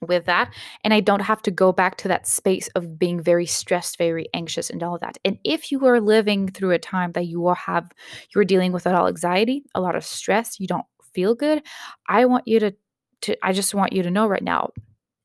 with 0.00 0.24
that 0.24 0.50
and 0.82 0.94
i 0.94 1.00
don't 1.00 1.20
have 1.20 1.42
to 1.42 1.50
go 1.50 1.72
back 1.72 1.96
to 1.98 2.08
that 2.08 2.26
space 2.26 2.68
of 2.68 2.98
being 2.98 3.22
very 3.22 3.44
stressed 3.44 3.98
very 3.98 4.26
anxious 4.32 4.70
and 4.70 4.82
all 4.82 4.98
that 4.98 5.18
and 5.26 5.38
if 5.44 5.70
you 5.70 5.84
are 5.86 6.00
living 6.00 6.48
through 6.48 6.70
a 6.70 6.78
time 6.78 7.12
that 7.12 7.26
you 7.26 7.38
will 7.38 7.54
have 7.54 7.90
you're 8.34 8.44
dealing 8.44 8.72
with 8.72 8.86
a 8.86 8.90
lot 8.90 9.02
of 9.02 9.08
anxiety 9.08 9.62
a 9.74 9.80
lot 9.80 9.94
of 9.94 10.02
stress 10.02 10.58
you 10.58 10.66
don't 10.66 10.86
feel 11.12 11.34
good, 11.34 11.62
I 12.08 12.24
want 12.24 12.46
you 12.46 12.60
to 12.60 12.74
to 13.22 13.36
I 13.44 13.52
just 13.52 13.74
want 13.74 13.92
you 13.92 14.02
to 14.02 14.10
know 14.10 14.26
right 14.26 14.42
now 14.42 14.70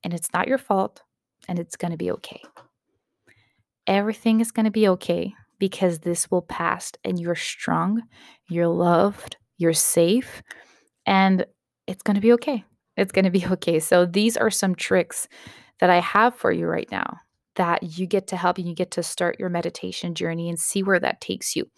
and 0.04 0.12
it's 0.12 0.32
not 0.32 0.48
your 0.48 0.58
fault 0.58 1.02
and 1.48 1.58
it's 1.58 1.76
going 1.76 1.92
to 1.92 1.96
be 1.96 2.10
okay. 2.12 2.42
Everything 3.86 4.40
is 4.40 4.52
going 4.52 4.64
to 4.64 4.70
be 4.70 4.88
okay 4.88 5.34
because 5.58 6.00
this 6.00 6.30
will 6.30 6.42
pass 6.42 6.92
and 7.04 7.18
you're 7.18 7.34
strong, 7.34 8.02
you're 8.48 8.68
loved, 8.68 9.36
you're 9.56 9.72
safe 9.72 10.42
and 11.06 11.46
it's 11.86 12.02
going 12.02 12.16
to 12.16 12.20
be 12.20 12.32
okay. 12.32 12.64
It's 12.96 13.12
going 13.12 13.24
to 13.24 13.30
be 13.30 13.46
okay. 13.52 13.80
So 13.80 14.04
these 14.06 14.36
are 14.36 14.50
some 14.50 14.74
tricks 14.74 15.28
that 15.80 15.90
I 15.90 16.00
have 16.00 16.34
for 16.34 16.52
you 16.52 16.66
right 16.66 16.88
now 16.90 17.18
that 17.56 17.82
you 17.82 18.06
get 18.06 18.26
to 18.28 18.36
help 18.36 18.58
and 18.58 18.68
you 18.68 18.74
get 18.74 18.90
to 18.92 19.02
start 19.02 19.38
your 19.40 19.48
meditation 19.48 20.14
journey 20.14 20.48
and 20.48 20.58
see 20.58 20.82
where 20.82 21.00
that 21.00 21.20
takes 21.20 21.56
you. 21.56 21.68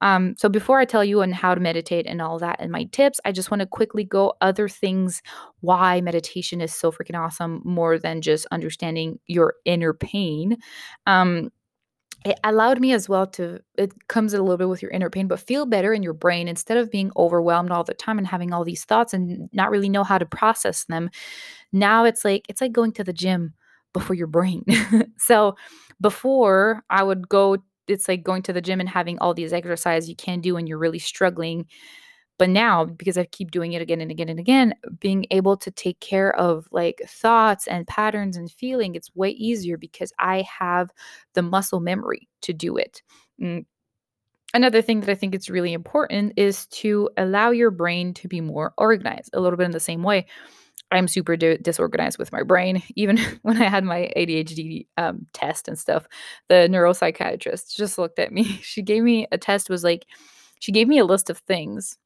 Um, 0.00 0.34
so, 0.36 0.48
before 0.48 0.78
I 0.78 0.84
tell 0.84 1.04
you 1.04 1.22
on 1.22 1.32
how 1.32 1.54
to 1.54 1.60
meditate 1.60 2.06
and 2.06 2.20
all 2.20 2.38
that 2.40 2.56
and 2.60 2.70
my 2.70 2.84
tips, 2.92 3.20
I 3.24 3.32
just 3.32 3.50
want 3.50 3.60
to 3.60 3.66
quickly 3.66 4.04
go 4.04 4.34
other 4.40 4.68
things 4.68 5.22
why 5.60 6.00
meditation 6.00 6.60
is 6.60 6.74
so 6.74 6.92
freaking 6.92 7.18
awesome 7.18 7.62
more 7.64 7.98
than 7.98 8.20
just 8.20 8.46
understanding 8.50 9.18
your 9.26 9.54
inner 9.64 9.94
pain. 9.94 10.56
Um, 11.06 11.50
it 12.26 12.38
allowed 12.44 12.80
me 12.80 12.92
as 12.92 13.08
well 13.08 13.26
to 13.26 13.60
it 13.78 13.92
comes 14.08 14.34
a 14.34 14.42
little 14.42 14.58
bit 14.58 14.68
with 14.68 14.82
your 14.82 14.90
inner 14.90 15.08
pain 15.08 15.26
but 15.26 15.40
feel 15.40 15.64
better 15.64 15.94
in 15.94 16.02
your 16.02 16.12
brain 16.12 16.48
instead 16.48 16.76
of 16.76 16.90
being 16.90 17.10
overwhelmed 17.16 17.70
all 17.70 17.82
the 17.82 17.94
time 17.94 18.18
and 18.18 18.26
having 18.26 18.52
all 18.52 18.62
these 18.62 18.84
thoughts 18.84 19.14
and 19.14 19.48
not 19.54 19.70
really 19.70 19.88
know 19.88 20.04
how 20.04 20.18
to 20.18 20.26
process 20.26 20.84
them 20.84 21.08
now 21.72 22.04
it's 22.04 22.22
like 22.22 22.44
it's 22.50 22.60
like 22.60 22.72
going 22.72 22.92
to 22.92 23.02
the 23.02 23.12
gym 23.14 23.54
before 23.92 24.14
your 24.14 24.26
brain. 24.26 24.64
so 25.20 25.56
before 26.00 26.82
I 26.90 27.02
would 27.02 27.28
go, 27.28 27.58
it's 27.86 28.08
like 28.08 28.22
going 28.22 28.42
to 28.42 28.52
the 28.52 28.60
gym 28.60 28.80
and 28.80 28.88
having 28.88 29.18
all 29.18 29.34
these 29.34 29.52
exercises 29.52 30.08
you 30.08 30.16
can 30.16 30.40
do 30.40 30.54
when 30.54 30.66
you're 30.66 30.78
really 30.78 30.98
struggling. 30.98 31.66
But 32.38 32.48
now, 32.48 32.86
because 32.86 33.18
I 33.18 33.26
keep 33.26 33.50
doing 33.50 33.74
it 33.74 33.82
again 33.82 34.00
and 34.00 34.10
again 34.10 34.30
and 34.30 34.40
again, 34.40 34.74
being 34.98 35.26
able 35.30 35.58
to 35.58 35.70
take 35.70 36.00
care 36.00 36.34
of 36.36 36.66
like 36.72 37.02
thoughts 37.06 37.66
and 37.66 37.86
patterns 37.86 38.36
and 38.36 38.50
feeling, 38.50 38.94
it's 38.94 39.14
way 39.14 39.30
easier 39.30 39.76
because 39.76 40.10
I 40.18 40.46
have 40.58 40.90
the 41.34 41.42
muscle 41.42 41.80
memory 41.80 42.28
to 42.42 42.54
do 42.54 42.78
it. 42.78 43.02
Mm. 43.42 43.66
Another 44.54 44.80
thing 44.80 45.00
that 45.00 45.10
I 45.10 45.14
think 45.14 45.34
it's 45.34 45.50
really 45.50 45.74
important 45.74 46.32
is 46.36 46.66
to 46.68 47.10
allow 47.18 47.50
your 47.50 47.70
brain 47.70 48.14
to 48.14 48.26
be 48.26 48.40
more 48.40 48.72
organized, 48.78 49.30
a 49.34 49.40
little 49.40 49.58
bit 49.58 49.66
in 49.66 49.72
the 49.72 49.78
same 49.78 50.02
way 50.02 50.26
I'm 50.92 51.08
super 51.08 51.36
di- 51.36 51.58
disorganized 51.58 52.18
with 52.18 52.32
my 52.32 52.42
brain. 52.42 52.82
Even 52.96 53.18
when 53.42 53.60
I 53.60 53.68
had 53.68 53.84
my 53.84 54.10
ADHD 54.16 54.86
um, 54.96 55.26
test 55.32 55.68
and 55.68 55.78
stuff, 55.78 56.06
the 56.48 56.68
neuropsychiatrist 56.70 57.74
just 57.74 57.98
looked 57.98 58.18
at 58.18 58.32
me. 58.32 58.44
She 58.62 58.82
gave 58.82 59.02
me 59.02 59.26
a 59.32 59.38
test, 59.38 59.70
was 59.70 59.84
like, 59.84 60.06
she 60.60 60.72
gave 60.72 60.88
me 60.88 60.98
a 60.98 61.04
list 61.04 61.30
of 61.30 61.38
things. 61.38 61.98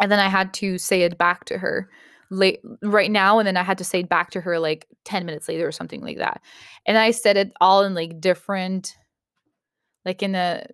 And 0.00 0.10
then 0.10 0.18
I 0.18 0.28
had 0.28 0.54
to 0.54 0.78
say 0.78 1.02
it 1.02 1.18
back 1.18 1.44
to 1.46 1.58
her 1.58 1.88
late 2.30 2.60
right 2.82 3.10
now. 3.10 3.38
And 3.38 3.46
then 3.46 3.56
I 3.56 3.62
had 3.62 3.78
to 3.78 3.84
say 3.84 4.00
it 4.00 4.08
back 4.08 4.30
to 4.30 4.40
her 4.40 4.58
like 4.58 4.86
10 5.04 5.26
minutes 5.26 5.48
later 5.48 5.66
or 5.66 5.72
something 5.72 6.00
like 6.00 6.18
that. 6.18 6.40
And 6.86 6.96
I 6.96 7.10
said 7.10 7.36
it 7.36 7.52
all 7.60 7.82
in 7.84 7.94
like 7.94 8.20
different, 8.20 8.96
like 10.04 10.22
in 10.22 10.34
a 10.34 10.64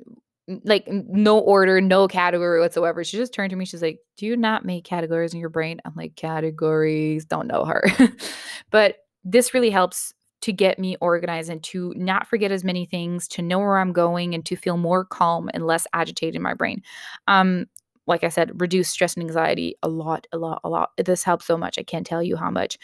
like 0.64 0.86
no 0.88 1.38
order, 1.38 1.80
no 1.80 2.06
category 2.08 2.60
whatsoever. 2.60 3.02
She 3.04 3.16
just 3.16 3.34
turned 3.34 3.50
to 3.50 3.56
me. 3.56 3.64
She's 3.64 3.82
like, 3.82 3.98
"Do 4.16 4.26
you 4.26 4.36
not 4.36 4.64
make 4.64 4.84
categories 4.84 5.34
in 5.34 5.40
your 5.40 5.48
brain?" 5.48 5.80
I'm 5.84 5.94
like, 5.96 6.16
"Categories, 6.16 7.24
don't 7.24 7.48
know 7.48 7.64
her." 7.64 7.84
but 8.70 8.96
this 9.24 9.54
really 9.54 9.70
helps 9.70 10.12
to 10.42 10.52
get 10.52 10.78
me 10.78 10.96
organized 11.00 11.50
and 11.50 11.62
to 11.64 11.92
not 11.96 12.28
forget 12.28 12.52
as 12.52 12.62
many 12.62 12.86
things, 12.86 13.26
to 13.28 13.42
know 13.42 13.58
where 13.58 13.78
I'm 13.78 13.92
going 13.92 14.34
and 14.34 14.44
to 14.46 14.56
feel 14.56 14.76
more 14.76 15.04
calm 15.04 15.50
and 15.54 15.66
less 15.66 15.86
agitated 15.92 16.36
in 16.36 16.42
my 16.42 16.54
brain. 16.54 16.82
Um 17.26 17.66
like 18.06 18.22
I 18.22 18.28
said, 18.28 18.60
reduce 18.60 18.88
stress 18.88 19.14
and 19.14 19.24
anxiety 19.24 19.74
a 19.82 19.88
lot, 19.88 20.28
a 20.32 20.38
lot, 20.38 20.60
a 20.62 20.68
lot. 20.68 20.90
This 20.96 21.24
helps 21.24 21.44
so 21.44 21.58
much. 21.58 21.76
I 21.76 21.82
can't 21.82 22.06
tell 22.06 22.22
you 22.22 22.36
how 22.36 22.50
much 22.50 22.78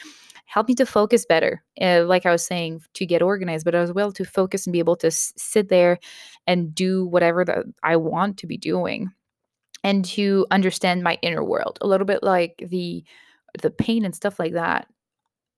help 0.45 0.69
me 0.69 0.75
to 0.75 0.87
focus 0.87 1.25
better 1.27 1.63
uh, 1.81 2.05
like 2.07 2.27
i 2.27 2.31
was 2.31 2.45
saying 2.47 2.81
to 2.95 3.07
get 3.07 3.23
organized 3.23 3.65
but 3.65 3.75
as 3.75 3.93
well 3.93 4.13
to 4.13 4.25
focus 4.25 4.67
and 4.67 4.73
be 4.73 4.79
able 4.79 4.97
to 4.97 5.09
s- 5.09 5.33
sit 5.37 5.69
there 5.69 5.99
and 6.47 6.75
do 6.75 7.07
whatever 7.07 7.45
that 7.45 7.65
i 7.83 7.97
want 7.97 8.37
to 8.39 8.47
be 8.47 8.57
doing 8.57 9.11
and 9.85 10.05
to 10.05 10.47
understand 10.51 11.03
my 11.03 11.19
inner 11.23 11.45
world. 11.45 11.79
A 11.81 11.87
little 11.87 12.07
bit 12.07 12.23
like 12.23 12.63
the 12.69 13.05
the 13.61 13.71
pain 13.71 14.05
and 14.05 14.15
stuff 14.15 14.39
like 14.39 14.55
that 14.55 14.87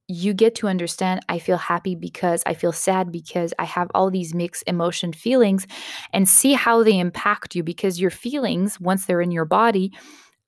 you 0.09 0.35
get 0.35 0.55
to 0.57 0.69
understand 0.69 1.21
I 1.31 1.39
feel 1.39 1.57
happy 1.57 1.95
because 1.95 2.43
I 2.47 2.55
feel 2.55 2.73
sad 2.73 3.11
because 3.11 3.55
I 3.59 3.65
have 3.65 3.91
all 3.95 4.11
these 4.11 4.35
mixed 4.35 4.65
emotion 4.67 5.13
feelings 5.15 5.67
and 6.13 6.29
see 6.29 6.53
how 6.53 6.83
they 6.83 6.99
impact 6.99 7.55
you 7.55 7.63
because 7.63 8.01
your 8.01 8.11
feelings 8.11 8.79
once 8.79 9.07
they're 9.07 9.23
in 9.23 9.31
your 9.31 9.47
body 9.47 9.93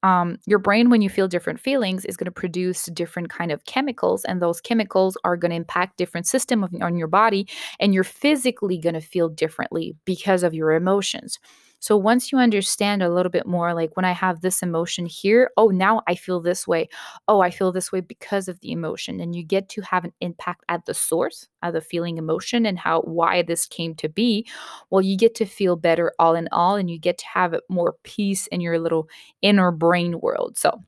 um, 0.02 0.38
your 0.46 0.58
brain 0.58 0.90
when 0.90 1.02
you 1.02 1.08
feel 1.08 1.28
different 1.28 1.60
feelings 1.60 2.04
is 2.04 2.16
going 2.16 2.26
to 2.26 2.30
produce 2.30 2.86
different 2.86 3.30
kind 3.30 3.50
of 3.50 3.64
chemicals 3.64 4.24
and 4.24 4.40
those 4.40 4.60
chemicals 4.60 5.16
are 5.24 5.36
going 5.36 5.50
to 5.50 5.56
impact 5.56 5.96
different 5.96 6.26
system 6.26 6.62
of, 6.62 6.74
on 6.80 6.96
your 6.96 7.08
body 7.08 7.48
and 7.80 7.94
you're 7.94 8.04
physically 8.04 8.78
going 8.78 8.94
to 8.94 9.00
feel 9.00 9.28
differently 9.28 9.96
because 10.04 10.42
of 10.42 10.54
your 10.54 10.72
emotions 10.72 11.38
so 11.78 11.96
once 11.96 12.32
you 12.32 12.38
understand 12.38 13.02
a 13.02 13.08
little 13.08 13.30
bit 13.30 13.46
more, 13.46 13.74
like 13.74 13.96
when 13.96 14.04
I 14.04 14.12
have 14.12 14.40
this 14.40 14.62
emotion 14.62 15.06
here, 15.06 15.50
oh, 15.56 15.68
now 15.68 16.02
I 16.08 16.14
feel 16.14 16.40
this 16.40 16.66
way. 16.66 16.88
Oh, 17.28 17.40
I 17.40 17.50
feel 17.50 17.70
this 17.70 17.92
way 17.92 18.00
because 18.00 18.48
of 18.48 18.58
the 18.60 18.72
emotion. 18.72 19.20
And 19.20 19.36
you 19.36 19.44
get 19.44 19.68
to 19.70 19.82
have 19.82 20.04
an 20.04 20.12
impact 20.20 20.64
at 20.68 20.86
the 20.86 20.94
source 20.94 21.48
of 21.62 21.74
the 21.74 21.80
feeling 21.80 22.16
emotion 22.16 22.66
and 22.66 22.78
how 22.78 23.02
why 23.02 23.42
this 23.42 23.66
came 23.66 23.94
to 23.96 24.08
be. 24.08 24.46
Well, 24.90 25.02
you 25.02 25.16
get 25.16 25.34
to 25.36 25.46
feel 25.46 25.76
better 25.76 26.12
all 26.18 26.34
in 26.34 26.48
all, 26.50 26.76
and 26.76 26.90
you 26.90 26.98
get 26.98 27.18
to 27.18 27.26
have 27.26 27.54
more 27.68 27.94
peace 28.02 28.46
in 28.48 28.60
your 28.60 28.78
little 28.78 29.08
inner 29.42 29.70
brain 29.70 30.20
world. 30.20 30.58
So 30.58 30.82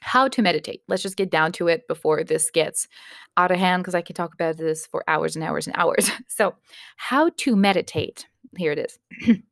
how 0.00 0.26
to 0.26 0.42
meditate. 0.42 0.82
Let's 0.88 1.02
just 1.02 1.16
get 1.16 1.30
down 1.30 1.52
to 1.52 1.68
it 1.68 1.86
before 1.86 2.24
this 2.24 2.50
gets 2.50 2.88
out 3.36 3.52
of 3.52 3.58
hand 3.58 3.82
because 3.84 3.94
I 3.94 4.02
could 4.02 4.16
talk 4.16 4.34
about 4.34 4.56
this 4.56 4.84
for 4.84 5.04
hours 5.06 5.36
and 5.36 5.44
hours 5.44 5.66
and 5.66 5.76
hours. 5.76 6.10
So, 6.26 6.54
how 6.96 7.30
to 7.38 7.54
meditate. 7.54 8.26
Here 8.56 8.72
it 8.72 8.78
is. 8.78 9.38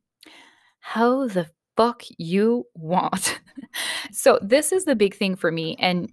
how 0.81 1.27
the 1.27 1.49
fuck 1.77 2.03
you 2.17 2.65
want. 2.75 3.39
so, 4.11 4.39
this 4.41 4.71
is 4.71 4.85
the 4.85 4.95
big 4.95 5.15
thing 5.15 5.35
for 5.35 5.51
me. 5.51 5.75
And 5.79 6.11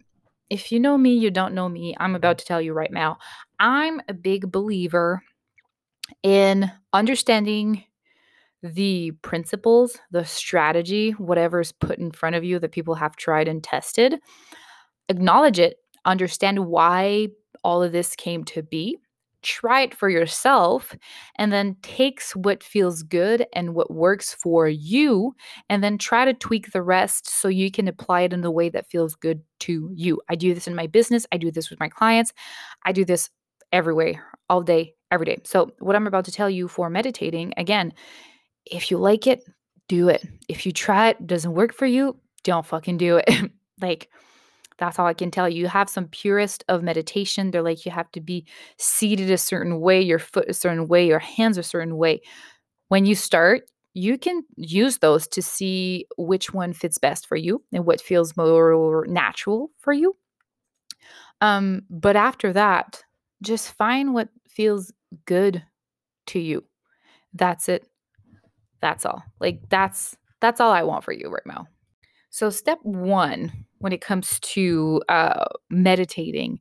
if 0.51 0.73
you 0.73 0.81
know 0.81 0.97
me, 0.97 1.15
you 1.15 1.31
don't 1.31 1.55
know 1.55 1.69
me, 1.69 1.95
I'm 1.99 2.15
about 2.15 2.39
to 2.39 2.45
tell 2.45 2.61
you 2.61 2.73
right 2.73 2.93
now. 2.93 3.19
I'm 3.59 4.01
a 4.09 4.15
big 4.15 4.51
believer 4.51 5.23
in 6.23 6.71
understanding 6.93 7.85
the 8.63 9.13
principles, 9.23 9.99
the 10.11 10.25
strategy, 10.25 11.13
whatever's 11.13 11.73
put 11.73 11.99
in 11.99 12.11
front 12.11 12.37
of 12.37 12.45
you 12.45 12.59
that 12.59 12.73
people 12.73 12.95
have 12.95 13.17
tried 13.17 13.49
and 13.49 13.63
tested. 13.63 14.19
Acknowledge 15.09 15.59
it, 15.59 15.77
understand 16.05 16.67
why 16.67 17.29
all 17.63 17.83
of 17.83 17.93
this 17.93 18.17
came 18.17 18.45
to 18.45 18.63
be, 18.63 18.99
try 19.43 19.83
it 19.83 19.95
for 19.95 20.09
yourself, 20.09 20.95
and 21.37 21.53
then 21.53 21.77
takes 21.83 22.35
what 22.35 22.63
feels 22.63 23.03
good 23.03 23.47
and 23.53 23.75
what 23.75 23.91
works 23.93 24.35
for 24.35 24.69
you, 24.69 25.35
and 25.69 25.83
then 25.83 25.99
try 25.99 26.25
to 26.25 26.35
tweak 26.35 26.73
the 26.73 26.83
rest 26.83 27.29
so 27.29 27.49
you 27.49 27.71
can 27.71 27.89
apply 27.89 28.23
it 28.23 28.33
in 28.33 28.41
the 28.41 28.51
way 28.51 28.69
that 28.69 28.91
feels 28.91 29.15
good 29.15 29.43
to 29.61 29.91
you. 29.95 30.21
I 30.29 30.35
do 30.35 30.55
this 30.55 30.67
in 30.67 30.75
my 30.75 30.87
business, 30.87 31.27
I 31.33 31.37
do 31.37 31.51
this 31.51 31.71
with 31.71 31.81
my 31.81 31.89
clients, 31.89 32.33
I 32.85 32.93
do 32.93 33.05
this 33.05 33.31
every 33.73 33.95
way, 33.95 34.19
all 34.49 34.63
day, 34.63 34.95
every 35.11 35.27
day. 35.27 35.39
So, 35.45 35.71
what 35.79 35.97
I'm 35.97 36.07
about 36.07 36.25
to 36.27 36.33
tell 36.33 36.51
you 36.51 36.69
for 36.69 36.91
meditating, 36.91 37.55
again, 37.57 37.93
if 38.67 38.91
you 38.91 38.99
like 38.99 39.27
it, 39.27 39.43
do 39.89 40.09
it. 40.09 40.27
If 40.49 40.67
you 40.67 40.73
try 40.73 41.09
it, 41.11 41.27
doesn't 41.27 41.55
work 41.55 41.73
for 41.73 41.87
you, 41.87 42.19
don't 42.45 42.67
fucking 42.67 42.99
do 42.99 43.17
it. 43.17 43.51
like, 43.81 44.09
that's 44.79 44.99
all 44.99 45.07
I 45.07 45.15
can 45.15 45.31
tell 45.31 45.49
you. 45.49 45.61
You 45.61 45.69
have 45.69 45.91
some 45.91 46.07
purist 46.07 46.65
of 46.69 46.83
meditation. 46.83 47.51
They're 47.51 47.63
like, 47.63 47.85
you 47.85 47.93
have 47.93 48.11
to 48.13 48.21
be 48.21 48.47
seated 48.79 49.31
a 49.31 49.39
certain 49.39 49.81
way, 49.81 50.01
your 50.01 50.19
foot 50.19 50.49
a 50.49 50.55
certain 50.55 50.89
way, 50.89 51.07
your 51.07 51.19
hands 51.19 51.59
a 51.59 51.63
certain 51.63 51.97
way. 51.97 52.21
When 52.89 53.05
you 53.05 53.15
start, 53.15 53.63
you 53.95 54.17
can 54.17 54.45
use 54.57 54.99
those 54.99 55.27
to 55.29 55.43
see 55.43 56.07
which 56.17 56.55
one 56.55 56.73
fits 56.73 56.99
best 56.99 57.27
for 57.27 57.37
you 57.37 57.63
and 57.73 57.85
what 57.85 58.01
feels 58.01 58.37
more 58.37 59.05
natural 59.09 59.71
for 59.79 59.93
you. 59.93 60.17
Um, 61.41 61.83
but 61.91 62.17
after 62.17 62.53
that, 62.53 63.03
just 63.43 63.73
find 63.73 64.15
what 64.15 64.29
feels 64.49 64.93
good 65.25 65.63
to 66.27 66.39
you. 66.39 66.65
That's 67.35 67.69
it. 67.69 67.87
That's 68.81 69.05
all. 69.05 69.23
Like 69.41 69.61
that's 69.69 70.17
that's 70.41 70.61
all 70.61 70.71
I 70.71 70.83
want 70.83 71.05
for 71.05 71.13
you 71.13 71.29
right 71.29 71.47
now. 71.47 71.67
So 72.31 72.51
step 72.51 72.79
1 72.83 73.53
when 73.81 73.93
it 73.93 74.01
comes 74.01 74.39
to 74.41 75.03
uh, 75.09 75.45
meditating 75.71 76.61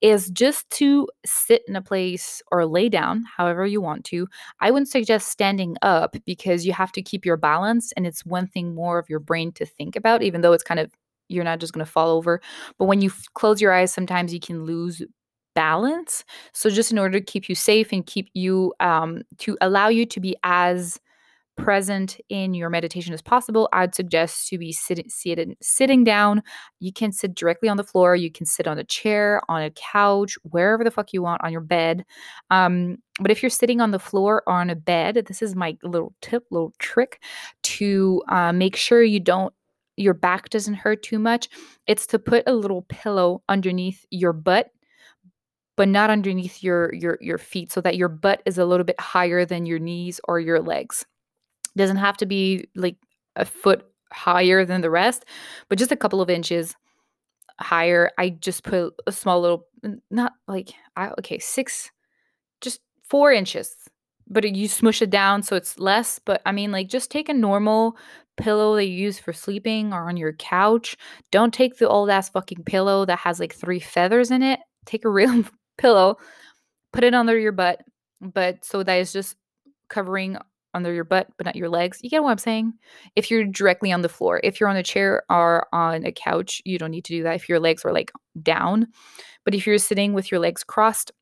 is 0.00 0.30
just 0.30 0.68
to 0.70 1.08
sit 1.26 1.62
in 1.66 1.74
a 1.76 1.82
place 1.82 2.40
or 2.52 2.66
lay 2.66 2.88
down, 2.88 3.24
however 3.36 3.66
you 3.66 3.80
want 3.80 4.04
to. 4.04 4.28
I 4.60 4.70
wouldn't 4.70 4.88
suggest 4.88 5.28
standing 5.28 5.76
up 5.82 6.16
because 6.24 6.64
you 6.64 6.72
have 6.72 6.92
to 6.92 7.02
keep 7.02 7.26
your 7.26 7.36
balance, 7.36 7.92
and 7.96 8.06
it's 8.06 8.24
one 8.24 8.46
thing 8.46 8.74
more 8.74 8.98
of 8.98 9.08
your 9.08 9.20
brain 9.20 9.52
to 9.52 9.66
think 9.66 9.96
about, 9.96 10.22
even 10.22 10.40
though 10.40 10.52
it's 10.52 10.62
kind 10.62 10.80
of 10.80 10.92
you're 11.28 11.44
not 11.44 11.60
just 11.60 11.72
going 11.72 11.84
to 11.84 11.90
fall 11.90 12.10
over. 12.16 12.40
But 12.78 12.86
when 12.86 13.02
you 13.02 13.10
f- 13.10 13.26
close 13.34 13.60
your 13.60 13.72
eyes, 13.72 13.92
sometimes 13.92 14.32
you 14.32 14.40
can 14.40 14.64
lose 14.64 15.02
balance. 15.54 16.24
So 16.54 16.70
just 16.70 16.92
in 16.92 16.98
order 16.98 17.18
to 17.18 17.24
keep 17.24 17.48
you 17.48 17.54
safe 17.54 17.92
and 17.92 18.06
keep 18.06 18.30
you 18.32 18.72
um, 18.80 19.22
to 19.38 19.58
allow 19.60 19.88
you 19.88 20.06
to 20.06 20.20
be 20.20 20.36
as 20.42 20.98
present 21.58 22.18
in 22.28 22.54
your 22.54 22.70
meditation 22.70 23.12
as 23.12 23.20
possible, 23.20 23.68
I'd 23.72 23.94
suggest 23.94 24.48
to 24.48 24.58
be 24.58 24.72
sitting 24.72 25.08
seated 25.08 25.56
sitting 25.60 26.04
down. 26.04 26.42
You 26.80 26.92
can 26.92 27.12
sit 27.12 27.34
directly 27.34 27.68
on 27.68 27.76
the 27.76 27.84
floor, 27.84 28.16
you 28.16 28.30
can 28.30 28.46
sit 28.46 28.66
on 28.66 28.78
a 28.78 28.84
chair, 28.84 29.42
on 29.48 29.62
a 29.62 29.70
couch, 29.72 30.36
wherever 30.44 30.84
the 30.84 30.90
fuck 30.90 31.12
you 31.12 31.20
want 31.20 31.42
on 31.44 31.52
your 31.52 31.60
bed. 31.60 32.04
Um, 32.50 32.98
but 33.20 33.30
if 33.30 33.42
you're 33.42 33.50
sitting 33.50 33.80
on 33.80 33.90
the 33.90 33.98
floor 33.98 34.42
or 34.46 34.54
on 34.54 34.70
a 34.70 34.76
bed, 34.76 35.24
this 35.26 35.42
is 35.42 35.54
my 35.54 35.76
little 35.82 36.14
tip, 36.22 36.44
little 36.50 36.72
trick 36.78 37.22
to 37.64 38.22
uh, 38.28 38.52
make 38.52 38.76
sure 38.76 39.02
you 39.02 39.20
don't 39.20 39.52
your 39.96 40.14
back 40.14 40.48
doesn't 40.48 40.74
hurt 40.74 41.02
too 41.02 41.18
much. 41.18 41.48
It's 41.88 42.06
to 42.06 42.20
put 42.20 42.44
a 42.46 42.52
little 42.54 42.82
pillow 42.82 43.42
underneath 43.48 44.06
your 44.10 44.32
butt 44.32 44.70
but 45.76 45.88
not 45.88 46.10
underneath 46.10 46.62
your 46.62 46.92
your 46.92 47.18
your 47.20 47.38
feet 47.38 47.70
so 47.70 47.80
that 47.80 47.96
your 47.96 48.08
butt 48.08 48.42
is 48.44 48.58
a 48.58 48.64
little 48.64 48.84
bit 48.84 48.98
higher 48.98 49.44
than 49.44 49.64
your 49.64 49.78
knees 49.78 50.20
or 50.26 50.40
your 50.40 50.60
legs 50.60 51.06
doesn't 51.78 51.96
have 51.96 52.16
to 52.18 52.26
be 52.26 52.68
like 52.74 52.96
a 53.36 53.44
foot 53.44 53.86
higher 54.12 54.64
than 54.64 54.80
the 54.80 54.90
rest, 54.90 55.24
but 55.68 55.78
just 55.78 55.92
a 55.92 55.96
couple 55.96 56.20
of 56.20 56.30
inches 56.30 56.74
higher. 57.60 58.10
I 58.18 58.30
just 58.30 58.64
put 58.64 58.94
a 59.06 59.12
small 59.12 59.40
little, 59.40 59.66
not 60.10 60.32
like, 60.46 60.70
I, 60.96 61.10
okay, 61.18 61.38
six, 61.38 61.90
just 62.60 62.80
four 63.08 63.32
inches, 63.32 63.74
but 64.28 64.44
you 64.44 64.68
smush 64.68 65.02
it 65.02 65.10
down 65.10 65.42
so 65.42 65.56
it's 65.56 65.78
less. 65.78 66.18
But 66.18 66.42
I 66.46 66.52
mean, 66.52 66.72
like, 66.72 66.88
just 66.88 67.10
take 67.10 67.28
a 67.28 67.34
normal 67.34 67.96
pillow 68.36 68.76
that 68.76 68.86
you 68.86 68.94
use 68.94 69.18
for 69.18 69.32
sleeping 69.32 69.92
or 69.92 70.08
on 70.08 70.16
your 70.16 70.32
couch. 70.34 70.96
Don't 71.30 71.52
take 71.52 71.78
the 71.78 71.88
old 71.88 72.08
ass 72.08 72.28
fucking 72.28 72.64
pillow 72.64 73.04
that 73.04 73.18
has 73.18 73.40
like 73.40 73.54
three 73.54 73.80
feathers 73.80 74.30
in 74.30 74.42
it. 74.42 74.60
Take 74.86 75.04
a 75.04 75.10
real 75.10 75.44
pillow, 75.76 76.16
put 76.92 77.04
it 77.04 77.14
under 77.14 77.38
your 77.38 77.52
butt, 77.52 77.82
but 78.20 78.64
so 78.64 78.82
that 78.82 78.94
it's 78.94 79.12
just 79.12 79.36
covering 79.88 80.36
under 80.74 80.92
your 80.92 81.04
butt, 81.04 81.28
but 81.36 81.46
not 81.46 81.56
your 81.56 81.68
legs. 81.68 81.98
You 82.02 82.10
get 82.10 82.22
what 82.22 82.30
I'm 82.30 82.38
saying? 82.38 82.72
If 83.16 83.30
you're 83.30 83.44
directly 83.44 83.92
on 83.92 84.02
the 84.02 84.08
floor, 84.08 84.40
if 84.44 84.60
you're 84.60 84.68
on 84.68 84.76
a 84.76 84.82
chair 84.82 85.22
or 85.30 85.66
on 85.72 86.04
a 86.04 86.12
couch, 86.12 86.62
you 86.64 86.78
don't 86.78 86.90
need 86.90 87.04
to 87.06 87.12
do 87.12 87.22
that 87.22 87.36
if 87.36 87.48
your 87.48 87.60
legs 87.60 87.84
are 87.84 87.92
like 87.92 88.12
down. 88.42 88.86
But 89.44 89.54
if 89.54 89.66
you're 89.66 89.78
sitting 89.78 90.12
with 90.12 90.30
your 90.30 90.40
legs 90.40 90.62
crossed, 90.62 91.12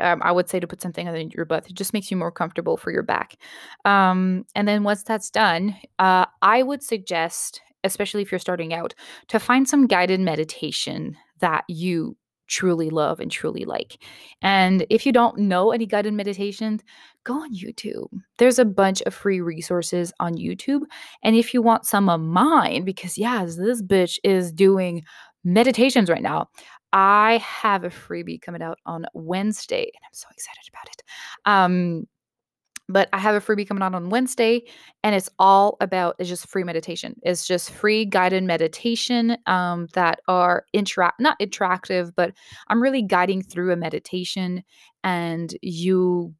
um, 0.00 0.20
I 0.22 0.32
would 0.32 0.48
say 0.48 0.60
to 0.60 0.66
put 0.66 0.80
something 0.80 1.08
under 1.08 1.20
your 1.20 1.44
butt. 1.44 1.68
It 1.68 1.74
just 1.74 1.92
makes 1.92 2.10
you 2.10 2.16
more 2.16 2.30
comfortable 2.30 2.76
for 2.76 2.92
your 2.92 3.02
back. 3.02 3.36
Um, 3.84 4.44
and 4.54 4.68
then 4.68 4.84
once 4.84 5.02
that's 5.02 5.30
done, 5.30 5.76
uh, 5.98 6.26
I 6.42 6.62
would 6.62 6.82
suggest, 6.82 7.60
especially 7.84 8.22
if 8.22 8.30
you're 8.30 8.38
starting 8.38 8.72
out, 8.72 8.94
to 9.28 9.40
find 9.40 9.68
some 9.68 9.86
guided 9.86 10.20
meditation 10.20 11.16
that 11.40 11.64
you 11.68 12.16
truly 12.48 12.90
love 12.90 13.20
and 13.20 13.30
truly 13.30 13.64
like. 13.64 14.02
And 14.42 14.86
if 14.90 15.06
you 15.06 15.12
don't 15.12 15.38
know 15.38 15.70
any 15.70 15.86
guided 15.86 16.14
meditations, 16.14 16.82
go 17.24 17.34
on 17.34 17.54
YouTube. 17.54 18.08
There's 18.38 18.58
a 18.58 18.64
bunch 18.64 19.02
of 19.02 19.14
free 19.14 19.40
resources 19.40 20.12
on 20.18 20.34
YouTube. 20.34 20.82
And 21.22 21.36
if 21.36 21.54
you 21.54 21.62
want 21.62 21.86
some 21.86 22.08
of 22.08 22.20
mine, 22.20 22.84
because 22.84 23.16
yes, 23.16 23.56
this 23.56 23.82
bitch 23.82 24.18
is 24.24 24.50
doing 24.52 25.04
meditations 25.44 26.10
right 26.10 26.22
now. 26.22 26.48
I 26.92 27.38
have 27.44 27.84
a 27.84 27.90
freebie 27.90 28.40
coming 28.40 28.62
out 28.62 28.78
on 28.86 29.04
Wednesday, 29.12 29.82
and 29.82 30.02
I'm 30.04 30.14
so 30.14 30.26
excited 30.30 30.68
about 30.70 30.88
it. 30.88 31.02
Um, 31.44 32.06
but 32.88 33.08
I 33.12 33.18
have 33.18 33.34
a 33.34 33.40
freebie 33.40 33.68
coming 33.68 33.82
out 33.82 33.94
on 33.94 34.08
Wednesday, 34.08 34.62
and 35.04 35.14
it's 35.14 35.28
all 35.38 35.76
about 35.80 36.16
it's 36.18 36.28
just 36.28 36.48
free 36.48 36.64
meditation. 36.64 37.18
It's 37.22 37.46
just 37.46 37.70
free 37.70 38.04
guided 38.04 38.44
meditation 38.44 39.36
um, 39.46 39.88
that 39.94 40.20
are 40.28 40.64
interact 40.72 41.20
not 41.20 41.38
interactive, 41.40 42.12
but 42.16 42.32
I'm 42.68 42.82
really 42.82 43.02
guiding 43.02 43.42
through 43.42 43.72
a 43.72 43.76
meditation, 43.76 44.62
and 45.04 45.54
you. 45.62 46.34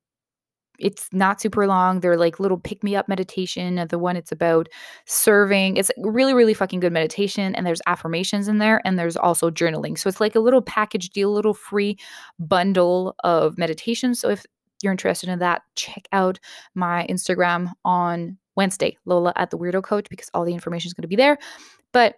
It's 0.81 1.09
not 1.13 1.41
super 1.41 1.67
long. 1.67 1.99
They're 1.99 2.17
like 2.17 2.39
little 2.39 2.57
pick 2.57 2.85
me 2.85 2.95
up 2.95 3.09
meditation. 3.09 3.85
The 3.89 3.99
one 3.99 4.17
it's 4.17 4.31
about 4.31 4.69
serving. 5.07 5.77
It's 5.77 5.91
really, 5.99 6.35
really 6.35 6.55
fucking 6.55 6.79
good 6.79 6.93
meditation. 6.93 7.57
And 7.57 7.67
there's 7.67 7.83
affirmations 7.89 8.47
in 8.47 8.59
there. 8.59 8.81
And 8.85 8.97
there's 8.97 9.17
also 9.17 9.51
journaling. 9.51 9.99
So 9.99 10.09
it's 10.09 10.21
like 10.21 10.37
a 10.37 10.41
little 10.41 10.63
package 10.63 11.11
deal, 11.11 11.33
a 11.33 11.35
little 11.35 11.53
free 11.53 11.99
bundle 12.39 13.17
of 13.25 13.59
meditation. 13.59 14.15
So 14.15 14.29
if 14.29 14.47
you're 14.83 14.93
interested 14.93 15.29
in 15.29 15.39
that, 15.41 15.63
check 15.75 16.09
out 16.13 16.39
my 16.75 17.07
Instagram 17.09 17.73
on 17.85 18.39
Wednesday, 18.57 18.97
Lola 19.05 19.33
at 19.37 19.51
the 19.51 19.59
Weirdo 19.59 19.83
Coach, 19.83 20.07
because 20.11 20.31
all 20.35 20.45
the 20.45 20.55
information 20.55 20.89
is 20.89 20.95
going 20.95 21.03
to 21.03 21.09
be 21.09 21.17
there. 21.17 21.39
But 21.93 22.17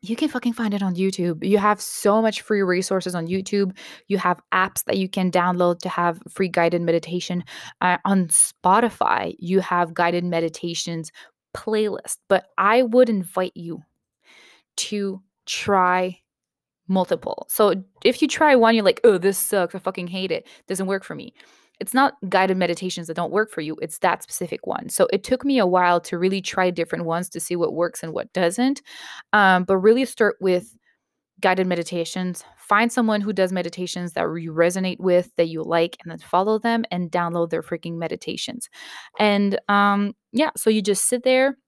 you 0.00 0.16
can 0.16 0.28
fucking 0.28 0.52
find 0.52 0.74
it 0.74 0.82
on 0.82 0.96
YouTube. 0.96 1.42
You 1.42 1.56
have 1.56 1.80
so 1.80 2.20
much 2.20 2.42
free 2.42 2.62
resources 2.62 3.14
on 3.14 3.26
YouTube. 3.26 3.74
You 4.06 4.18
have 4.18 4.40
apps 4.52 4.84
that 4.84 4.98
you 4.98 5.08
can 5.08 5.30
download 5.30 5.78
to 5.80 5.88
have 5.88 6.20
free 6.28 6.48
guided 6.48 6.82
meditation. 6.82 7.42
Uh, 7.80 7.96
on 8.04 8.28
Spotify, 8.28 9.34
you 9.38 9.60
have 9.60 9.94
guided 9.94 10.24
meditations 10.24 11.10
playlist. 11.56 12.18
But 12.28 12.44
I 12.58 12.82
would 12.82 13.08
invite 13.08 13.52
you 13.54 13.82
to 14.76 15.22
try 15.46 16.20
multiple. 16.88 17.46
So 17.48 17.74
if 18.04 18.20
you 18.20 18.28
try 18.28 18.54
one, 18.54 18.74
you're 18.74 18.84
like, 18.84 19.00
oh, 19.04 19.18
this 19.18 19.38
sucks. 19.38 19.74
I 19.74 19.78
fucking 19.78 20.08
hate 20.08 20.30
it. 20.30 20.46
Doesn't 20.66 20.86
work 20.86 21.04
for 21.04 21.14
me. 21.14 21.34
It's 21.80 21.94
not 21.94 22.14
guided 22.28 22.56
meditations 22.56 23.08
that 23.08 23.14
don't 23.14 23.32
work 23.32 23.50
for 23.50 23.60
you. 23.60 23.76
It's 23.82 23.98
that 23.98 24.22
specific 24.22 24.66
one. 24.66 24.88
So 24.88 25.08
it 25.12 25.24
took 25.24 25.44
me 25.44 25.58
a 25.58 25.66
while 25.66 26.00
to 26.02 26.18
really 26.18 26.40
try 26.40 26.70
different 26.70 27.04
ones 27.04 27.28
to 27.30 27.40
see 27.40 27.56
what 27.56 27.74
works 27.74 28.02
and 28.02 28.12
what 28.12 28.32
doesn't. 28.32 28.80
Um, 29.32 29.64
but 29.64 29.78
really 29.78 30.04
start 30.04 30.36
with 30.40 30.76
guided 31.40 31.66
meditations. 31.66 32.44
Find 32.58 32.92
someone 32.92 33.20
who 33.20 33.32
does 33.32 33.52
meditations 33.52 34.12
that 34.12 34.22
you 34.22 34.52
resonate 34.52 35.00
with, 35.00 35.34
that 35.36 35.48
you 35.48 35.62
like, 35.62 35.96
and 36.02 36.10
then 36.10 36.18
follow 36.18 36.58
them 36.58 36.84
and 36.90 37.10
download 37.10 37.50
their 37.50 37.62
freaking 37.62 37.98
meditations. 37.98 38.68
And 39.18 39.58
um, 39.68 40.14
yeah, 40.32 40.50
so 40.56 40.70
you 40.70 40.80
just 40.80 41.06
sit 41.06 41.24
there, 41.24 41.58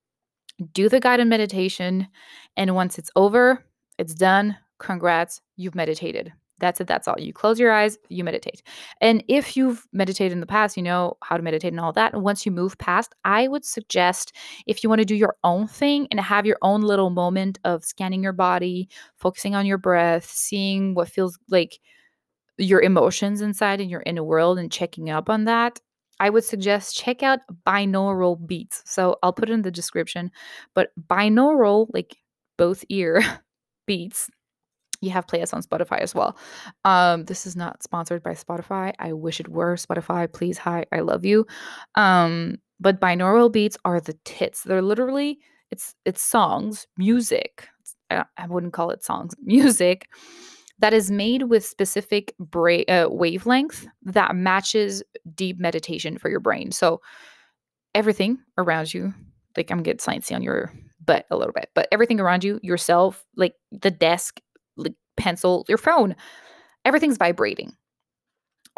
do 0.72 0.88
the 0.88 1.00
guided 1.00 1.26
meditation, 1.26 2.07
and 2.57 2.74
once 2.74 2.96
it's 2.96 3.11
over, 3.16 3.64
it's 3.98 4.14
done 4.14 4.57
congrats, 4.78 5.40
you've 5.56 5.74
meditated. 5.74 6.32
That's 6.58 6.80
it. 6.80 6.86
That's 6.86 7.06
all. 7.06 7.16
You 7.18 7.34
close 7.34 7.60
your 7.60 7.70
eyes, 7.72 7.98
you 8.08 8.24
meditate. 8.24 8.62
And 9.02 9.22
if 9.28 9.56
you've 9.56 9.86
meditated 9.92 10.32
in 10.32 10.40
the 10.40 10.46
past, 10.46 10.76
you 10.76 10.82
know 10.82 11.18
how 11.22 11.36
to 11.36 11.42
meditate 11.42 11.72
and 11.72 11.80
all 11.80 11.92
that. 11.92 12.14
And 12.14 12.22
once 12.22 12.46
you 12.46 12.52
move 12.52 12.78
past, 12.78 13.14
I 13.24 13.46
would 13.46 13.64
suggest 13.64 14.32
if 14.66 14.82
you 14.82 14.88
want 14.88 15.00
to 15.00 15.04
do 15.04 15.14
your 15.14 15.36
own 15.44 15.66
thing 15.66 16.08
and 16.10 16.18
have 16.18 16.46
your 16.46 16.56
own 16.62 16.80
little 16.80 17.10
moment 17.10 17.58
of 17.64 17.84
scanning 17.84 18.22
your 18.22 18.32
body, 18.32 18.88
focusing 19.18 19.54
on 19.54 19.66
your 19.66 19.76
breath, 19.76 20.24
seeing 20.24 20.94
what 20.94 21.10
feels 21.10 21.38
like 21.50 21.78
your 22.58 22.80
emotions 22.80 23.42
inside 23.42 23.80
and 23.80 23.90
your 23.90 24.02
inner 24.06 24.24
world 24.24 24.58
and 24.58 24.72
checking 24.72 25.10
up 25.10 25.28
on 25.28 25.44
that, 25.44 25.78
I 26.20 26.30
would 26.30 26.44
suggest 26.44 26.96
check 26.96 27.22
out 27.22 27.40
binaural 27.66 28.44
beats. 28.46 28.82
So 28.86 29.16
I'll 29.22 29.32
put 29.34 29.50
it 29.50 29.52
in 29.52 29.62
the 29.62 29.70
description, 29.70 30.30
but 30.74 30.90
binaural, 31.08 31.88
like 31.92 32.16
both 32.56 32.84
ear 32.88 33.22
beats, 33.86 34.30
you 35.00 35.11
have 35.11 35.26
playlists 35.26 35.54
on 35.54 35.62
Spotify 35.62 35.98
as 36.00 36.14
well. 36.14 36.37
Um, 36.85 37.24
this 37.24 37.46
is 37.46 37.56
not 37.56 37.82
sponsored 37.82 38.22
by 38.22 38.32
Spotify. 38.32 38.92
I 38.98 39.12
wish 39.12 39.40
it 39.40 39.48
were. 39.48 39.76
Spotify, 39.76 40.32
please, 40.32 40.59
hi, 40.59 40.85
I 40.92 41.00
love 41.00 41.24
you. 41.24 41.46
Um, 41.94 42.56
but 42.78 43.00
binaural 43.00 43.50
beats 43.50 43.76
are 43.85 44.00
the 44.00 44.16
tits. 44.24 44.62
They're 44.62 44.82
literally 44.82 45.38
it's 45.70 45.94
it's 46.04 46.22
songs, 46.22 46.87
music. 46.96 47.68
I, 48.11 48.24
I 48.37 48.46
wouldn't 48.46 48.72
call 48.72 48.90
it 48.90 49.04
songs, 49.04 49.35
music 49.42 50.09
that 50.78 50.92
is 50.92 51.11
made 51.11 51.44
with 51.44 51.64
specific 51.64 52.35
bra- 52.38 52.85
uh, 52.88 53.09
wavelength 53.11 53.87
that 54.02 54.37
matches 54.37 55.02
deep 55.35 55.59
meditation 55.59 56.18
for 56.18 56.28
your 56.28 56.40
brain. 56.40 56.70
So 56.70 57.00
everything 57.94 58.38
around 58.59 58.92
you, 58.92 59.14
like 59.56 59.70
I'm 59.70 59.82
getting 59.82 59.98
sciencey 59.98 60.35
on 60.35 60.42
your 60.42 60.72
butt 61.04 61.24
a 61.30 61.37
little 61.37 61.54
bit, 61.54 61.70
but 61.74 61.88
everything 61.92 62.20
around 62.20 62.44
you, 62.44 62.61
yourself, 62.62 63.24
like 63.37 63.54
the 63.72 63.90
desk, 63.90 64.40
pencil, 65.16 65.64
your 65.68 65.79
phone, 65.79 66.14
everything's 66.85 67.18
vibrating. 67.18 67.72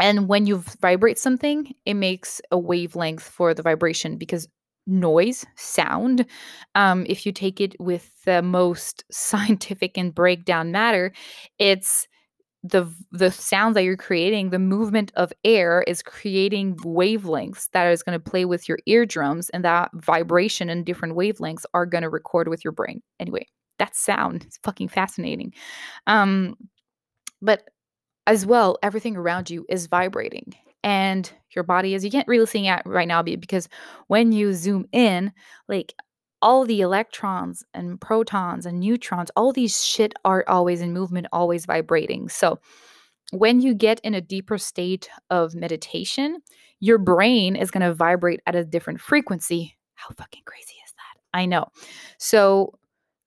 And 0.00 0.28
when 0.28 0.46
you 0.46 0.62
vibrate 0.80 1.18
something, 1.18 1.74
it 1.84 1.94
makes 1.94 2.40
a 2.50 2.58
wavelength 2.58 3.22
for 3.22 3.52
the 3.52 3.62
vibration 3.62 4.16
because 4.16 4.48
noise, 4.86 5.44
sound, 5.56 6.24
um, 6.74 7.04
if 7.08 7.26
you 7.26 7.32
take 7.32 7.60
it 7.60 7.74
with 7.78 8.10
the 8.24 8.42
most 8.42 9.04
scientific 9.10 9.98
and 9.98 10.14
breakdown 10.14 10.72
matter, 10.72 11.12
it's 11.58 12.08
the 12.64 12.92
the 13.12 13.30
sounds 13.30 13.74
that 13.74 13.84
you're 13.84 13.96
creating 13.96 14.50
the 14.50 14.58
movement 14.58 15.12
of 15.14 15.32
air 15.44 15.84
is 15.86 16.02
creating 16.02 16.74
wavelengths 16.78 17.68
that 17.72 17.86
is 17.86 18.02
going 18.02 18.18
to 18.18 18.30
play 18.30 18.44
with 18.44 18.68
your 18.68 18.78
eardrums 18.86 19.48
and 19.50 19.64
that 19.64 19.90
vibration 19.94 20.68
and 20.68 20.84
different 20.84 21.16
wavelengths 21.16 21.64
are 21.72 21.86
going 21.86 22.02
to 22.02 22.08
record 22.08 22.48
with 22.48 22.64
your 22.64 22.72
brain 22.72 23.00
anyway 23.20 23.46
that 23.78 23.96
sound 23.96 24.46
is 24.46 24.58
fucking 24.62 24.88
fascinating. 24.88 25.52
Um 26.06 26.56
but 27.40 27.68
as 28.26 28.44
well 28.44 28.78
everything 28.82 29.16
around 29.16 29.48
you 29.50 29.64
is 29.68 29.86
vibrating 29.86 30.54
and 30.84 31.32
your 31.54 31.64
body 31.64 31.94
is 31.94 32.04
you 32.04 32.10
can't 32.10 32.28
really 32.28 32.46
see 32.46 32.66
it 32.68 32.82
right 32.84 33.08
now 33.08 33.22
because 33.22 33.68
when 34.06 34.32
you 34.32 34.52
zoom 34.52 34.86
in 34.92 35.32
like 35.68 35.94
all 36.40 36.64
the 36.64 36.80
electrons 36.80 37.64
and 37.74 38.00
protons 38.00 38.64
and 38.64 38.80
neutrons 38.80 39.30
all 39.34 39.52
these 39.52 39.84
shit 39.84 40.12
are 40.24 40.44
always 40.46 40.80
in 40.80 40.92
movement 40.92 41.26
always 41.32 41.66
vibrating. 41.66 42.28
So 42.28 42.60
when 43.32 43.60
you 43.60 43.74
get 43.74 44.00
in 44.00 44.14
a 44.14 44.20
deeper 44.20 44.56
state 44.58 45.08
of 45.30 45.54
meditation 45.54 46.38
your 46.80 46.98
brain 46.98 47.56
is 47.56 47.70
going 47.70 47.82
to 47.82 47.94
vibrate 47.94 48.40
at 48.46 48.54
a 48.54 48.64
different 48.64 49.00
frequency. 49.00 49.76
How 49.94 50.14
fucking 50.14 50.42
crazy 50.46 50.74
is 50.84 50.92
that? 50.92 51.38
I 51.38 51.46
know. 51.46 51.66
So 52.18 52.78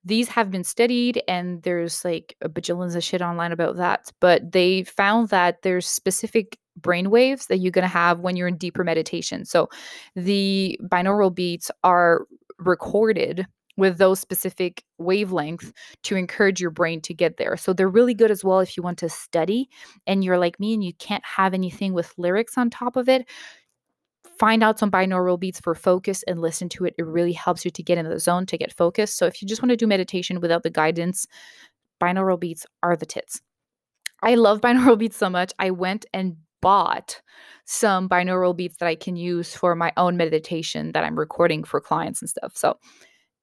these 0.03 0.29
have 0.29 0.49
been 0.49 0.63
studied 0.63 1.21
and 1.27 1.61
there's 1.63 2.03
like 2.03 2.35
a 2.41 2.49
bajillions 2.49 2.95
of 2.95 3.03
shit 3.03 3.21
online 3.21 3.51
about 3.51 3.77
that 3.77 4.11
but 4.19 4.51
they 4.51 4.83
found 4.83 5.29
that 5.29 5.61
there's 5.61 5.87
specific 5.87 6.57
brain 6.77 7.09
waves 7.09 7.47
that 7.47 7.57
you're 7.57 7.71
going 7.71 7.83
to 7.83 7.87
have 7.87 8.19
when 8.19 8.35
you're 8.35 8.47
in 8.47 8.57
deeper 8.57 8.83
meditation 8.83 9.45
so 9.45 9.69
the 10.15 10.79
binaural 10.83 11.33
beats 11.33 11.69
are 11.83 12.25
recorded 12.57 13.45
with 13.77 13.97
those 13.97 14.19
specific 14.19 14.83
wavelengths 14.99 15.71
to 16.03 16.15
encourage 16.15 16.61
your 16.61 16.71
brain 16.71 17.01
to 17.01 17.13
get 17.13 17.37
there. 17.37 17.57
So 17.57 17.73
they're 17.73 17.87
really 17.87 18.13
good 18.13 18.31
as 18.31 18.43
well 18.43 18.59
if 18.59 18.75
you 18.75 18.83
want 18.83 18.99
to 18.99 19.09
study 19.09 19.69
and 20.05 20.23
you're 20.23 20.37
like 20.37 20.59
me 20.59 20.73
and 20.73 20.83
you 20.83 20.93
can't 20.93 21.23
have 21.25 21.53
anything 21.53 21.93
with 21.93 22.13
lyrics 22.17 22.57
on 22.57 22.69
top 22.69 22.95
of 22.95 23.07
it 23.09 23.27
find 24.41 24.63
out 24.63 24.79
some 24.79 24.89
binaural 24.89 25.39
beats 25.39 25.59
for 25.59 25.75
focus 25.75 26.23
and 26.23 26.41
listen 26.41 26.67
to 26.67 26.83
it. 26.83 26.95
It 26.97 27.05
really 27.05 27.31
helps 27.31 27.63
you 27.63 27.69
to 27.69 27.83
get 27.83 27.99
in 27.99 28.09
the 28.09 28.19
zone, 28.19 28.47
to 28.47 28.57
get 28.57 28.73
focused. 28.73 29.19
So 29.19 29.27
if 29.27 29.39
you 29.39 29.47
just 29.47 29.61
want 29.61 29.69
to 29.69 29.77
do 29.77 29.85
meditation 29.85 30.41
without 30.41 30.63
the 30.63 30.71
guidance, 30.71 31.27
binaural 32.01 32.39
beats 32.39 32.65
are 32.81 32.95
the 32.95 33.05
tits. 33.05 33.39
I 34.23 34.33
love 34.33 34.59
binaural 34.65 34.97
beats 34.97 35.15
so 35.15 35.29
much. 35.29 35.53
I 35.59 35.69
went 35.69 36.07
and 36.11 36.37
bought 36.59 37.21
some 37.65 38.09
binaural 38.09 38.57
beats 38.57 38.77
that 38.77 38.87
I 38.87 38.95
can 38.95 39.15
use 39.15 39.53
for 39.53 39.75
my 39.75 39.93
own 39.95 40.17
meditation 40.17 40.91
that 40.93 41.03
I'm 41.03 41.19
recording 41.19 41.63
for 41.63 41.79
clients 41.79 42.19
and 42.23 42.29
stuff. 42.29 42.53
So 42.57 42.79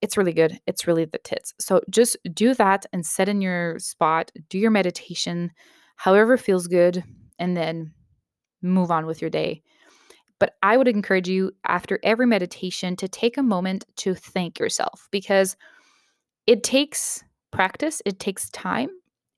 it's 0.02 0.16
really 0.16 0.32
good. 0.32 0.58
It's 0.66 0.88
really 0.88 1.04
the 1.04 1.18
tits. 1.18 1.54
So 1.60 1.80
just 1.90 2.16
do 2.34 2.54
that 2.54 2.86
and 2.92 3.06
set 3.06 3.28
in 3.28 3.40
your 3.40 3.78
spot, 3.78 4.32
do 4.48 4.58
your 4.58 4.72
meditation, 4.72 5.52
however 5.94 6.36
feels 6.36 6.66
good, 6.66 7.04
and 7.38 7.56
then 7.56 7.92
move 8.62 8.90
on 8.90 9.06
with 9.06 9.20
your 9.20 9.30
day. 9.30 9.62
But 10.38 10.54
I 10.62 10.76
would 10.76 10.88
encourage 10.88 11.28
you 11.28 11.52
after 11.66 11.98
every 12.02 12.26
meditation 12.26 12.96
to 12.96 13.08
take 13.08 13.36
a 13.36 13.42
moment 13.42 13.84
to 13.96 14.14
thank 14.14 14.58
yourself 14.58 15.08
because 15.10 15.56
it 16.46 16.62
takes 16.62 17.24
practice, 17.50 18.00
it 18.04 18.20
takes 18.20 18.48
time, 18.50 18.90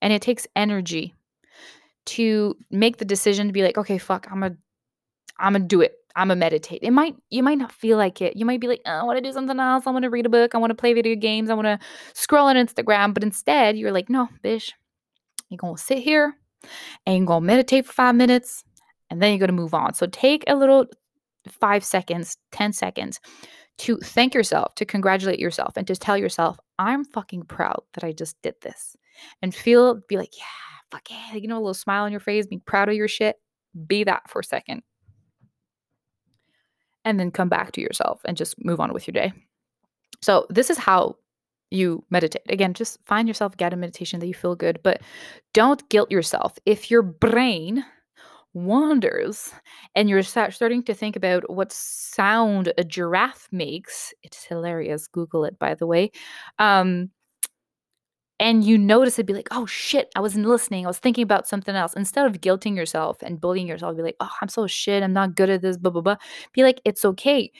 and 0.02 0.12
it 0.12 0.22
takes 0.22 0.46
energy 0.56 1.14
to 2.06 2.56
make 2.70 2.98
the 2.98 3.04
decision 3.04 3.46
to 3.46 3.52
be 3.52 3.62
like, 3.62 3.78
okay, 3.78 3.98
fuck, 3.98 4.26
I'm 4.30 4.40
gonna 4.40 4.56
I'm 5.38 5.54
gonna 5.54 5.64
do 5.64 5.80
it. 5.80 5.94
I'm 6.16 6.28
gonna 6.28 6.38
meditate. 6.38 6.80
It 6.82 6.90
might 6.90 7.16
you 7.30 7.42
might 7.42 7.58
not 7.58 7.72
feel 7.72 7.96
like 7.96 8.20
it. 8.20 8.36
You 8.36 8.44
might 8.44 8.60
be 8.60 8.68
like, 8.68 8.82
oh, 8.86 8.90
I 8.90 9.02
want 9.04 9.16
to 9.16 9.22
do 9.22 9.32
something 9.32 9.58
else. 9.58 9.86
I 9.86 9.90
want 9.90 10.02
to 10.02 10.10
read 10.10 10.26
a 10.26 10.30
book. 10.30 10.54
I 10.54 10.58
want 10.58 10.70
to 10.70 10.74
play 10.74 10.92
video 10.92 11.14
games. 11.14 11.50
I 11.50 11.54
want 11.54 11.66
to 11.66 11.78
scroll 12.14 12.48
on 12.48 12.56
Instagram. 12.56 13.14
But 13.14 13.22
instead, 13.22 13.76
you're 13.76 13.92
like, 13.92 14.10
no, 14.10 14.28
bitch, 14.42 14.72
you're 15.48 15.58
gonna 15.58 15.78
sit 15.78 15.98
here 15.98 16.36
and 17.06 17.18
you're 17.18 17.26
gonna 17.26 17.46
meditate 17.46 17.86
for 17.86 17.92
five 17.92 18.14
minutes 18.14 18.64
and 19.10 19.20
then 19.20 19.30
you're 19.30 19.38
going 19.38 19.48
to 19.48 19.62
move 19.62 19.74
on. 19.74 19.94
So 19.94 20.06
take 20.06 20.44
a 20.46 20.54
little 20.54 20.86
five 21.48 21.84
seconds, 21.84 22.36
10 22.52 22.72
seconds 22.72 23.20
to 23.78 23.96
thank 23.98 24.34
yourself, 24.34 24.74
to 24.74 24.84
congratulate 24.84 25.38
yourself, 25.38 25.76
and 25.76 25.86
to 25.86 25.96
tell 25.96 26.16
yourself, 26.16 26.58
I'm 26.78 27.04
fucking 27.04 27.44
proud 27.44 27.82
that 27.94 28.04
I 28.04 28.12
just 28.12 28.40
did 28.42 28.54
this. 28.62 28.96
And 29.42 29.54
feel, 29.54 30.00
be 30.08 30.16
like, 30.16 30.36
yeah, 30.36 30.44
fuck 30.90 31.10
yeah, 31.10 31.34
you 31.34 31.48
know, 31.48 31.56
a 31.56 31.60
little 31.60 31.74
smile 31.74 32.04
on 32.04 32.10
your 32.10 32.20
face, 32.20 32.46
be 32.46 32.58
proud 32.58 32.88
of 32.88 32.94
your 32.94 33.08
shit. 33.08 33.36
Be 33.86 34.04
that 34.04 34.28
for 34.28 34.40
a 34.40 34.44
second. 34.44 34.82
And 37.04 37.18
then 37.18 37.30
come 37.30 37.48
back 37.48 37.72
to 37.72 37.80
yourself 37.80 38.20
and 38.24 38.36
just 38.36 38.54
move 38.62 38.80
on 38.80 38.92
with 38.92 39.06
your 39.06 39.12
day. 39.12 39.32
So, 40.20 40.46
this 40.50 40.68
is 40.68 40.76
how 40.76 41.16
you 41.70 42.04
meditate. 42.10 42.42
Again, 42.48 42.74
just 42.74 42.98
find 43.06 43.26
yourself 43.28 43.56
get 43.56 43.72
a 43.72 43.76
meditation 43.76 44.20
that 44.20 44.26
you 44.26 44.34
feel 44.34 44.54
good, 44.54 44.80
but 44.82 45.00
don't 45.54 45.88
guilt 45.88 46.10
yourself. 46.10 46.58
If 46.66 46.90
your 46.90 47.02
brain 47.02 47.84
wanders 48.52 49.52
and 49.94 50.08
you're 50.08 50.22
starting 50.22 50.82
to 50.82 50.94
think 50.94 51.16
about 51.16 51.48
what 51.48 51.72
sound 51.72 52.72
a 52.78 52.84
giraffe 52.84 53.48
makes 53.52 54.12
it's 54.22 54.44
hilarious 54.44 55.06
google 55.06 55.44
it 55.44 55.58
by 55.58 55.74
the 55.74 55.86
way 55.86 56.10
um 56.58 57.08
and 58.40 58.64
you 58.64 58.76
notice 58.76 59.18
it 59.18 59.26
be 59.26 59.34
like 59.34 59.48
oh 59.52 59.66
shit 59.66 60.10
i 60.16 60.20
wasn't 60.20 60.44
listening 60.44 60.84
i 60.84 60.88
was 60.88 60.98
thinking 60.98 61.22
about 61.22 61.46
something 61.46 61.76
else 61.76 61.94
instead 61.94 62.26
of 62.26 62.40
guilting 62.40 62.74
yourself 62.74 63.18
and 63.22 63.40
bullying 63.40 63.68
yourself 63.68 63.96
be 63.96 64.02
like 64.02 64.16
oh 64.18 64.30
i'm 64.42 64.48
so 64.48 64.66
shit 64.66 65.02
i'm 65.02 65.12
not 65.12 65.36
good 65.36 65.48
at 65.50 65.62
this 65.62 65.76
blah 65.76 65.92
blah 65.92 66.02
blah 66.02 66.16
be 66.52 66.64
like 66.64 66.80
it's 66.84 67.04
okay 67.04 67.52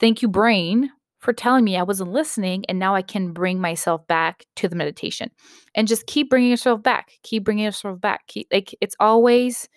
thank 0.00 0.20
you 0.20 0.28
brain 0.28 0.90
for 1.18 1.32
telling 1.32 1.64
me 1.64 1.76
I 1.76 1.82
wasn't 1.82 2.12
listening. 2.12 2.64
And 2.68 2.78
now 2.78 2.94
I 2.94 3.02
can 3.02 3.32
bring 3.32 3.60
myself 3.60 4.06
back 4.06 4.44
to 4.56 4.68
the 4.68 4.76
meditation 4.76 5.30
and 5.74 5.88
just 5.88 6.06
keep 6.06 6.30
bringing 6.30 6.50
yourself 6.50 6.82
back, 6.82 7.12
keep 7.24 7.42
bringing 7.42 7.64
yourself 7.64 8.00
back. 8.00 8.26
Keep, 8.28 8.48
like 8.52 8.74
it's 8.80 8.94
always 9.00 9.68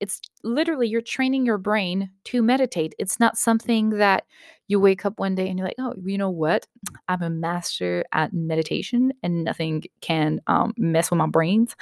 it's 0.00 0.20
literally 0.42 0.88
you're 0.88 1.00
training 1.00 1.44
your 1.44 1.58
brain 1.58 2.10
to 2.24 2.42
meditate. 2.42 2.94
It's 2.98 3.18
not 3.18 3.36
something 3.36 3.90
that 3.90 4.24
you 4.68 4.78
wake 4.80 5.04
up 5.04 5.18
one 5.18 5.34
day 5.34 5.48
and 5.48 5.58
you're 5.58 5.68
like, 5.68 5.76
oh, 5.78 5.94
you 6.04 6.18
know 6.18 6.30
what? 6.30 6.66
I'm 7.08 7.22
a 7.22 7.30
master 7.30 8.04
at 8.12 8.32
meditation 8.32 9.12
and 9.22 9.44
nothing 9.44 9.84
can 10.00 10.40
um, 10.46 10.74
mess 10.76 11.10
with 11.10 11.18
my 11.18 11.26
brains. 11.26 11.74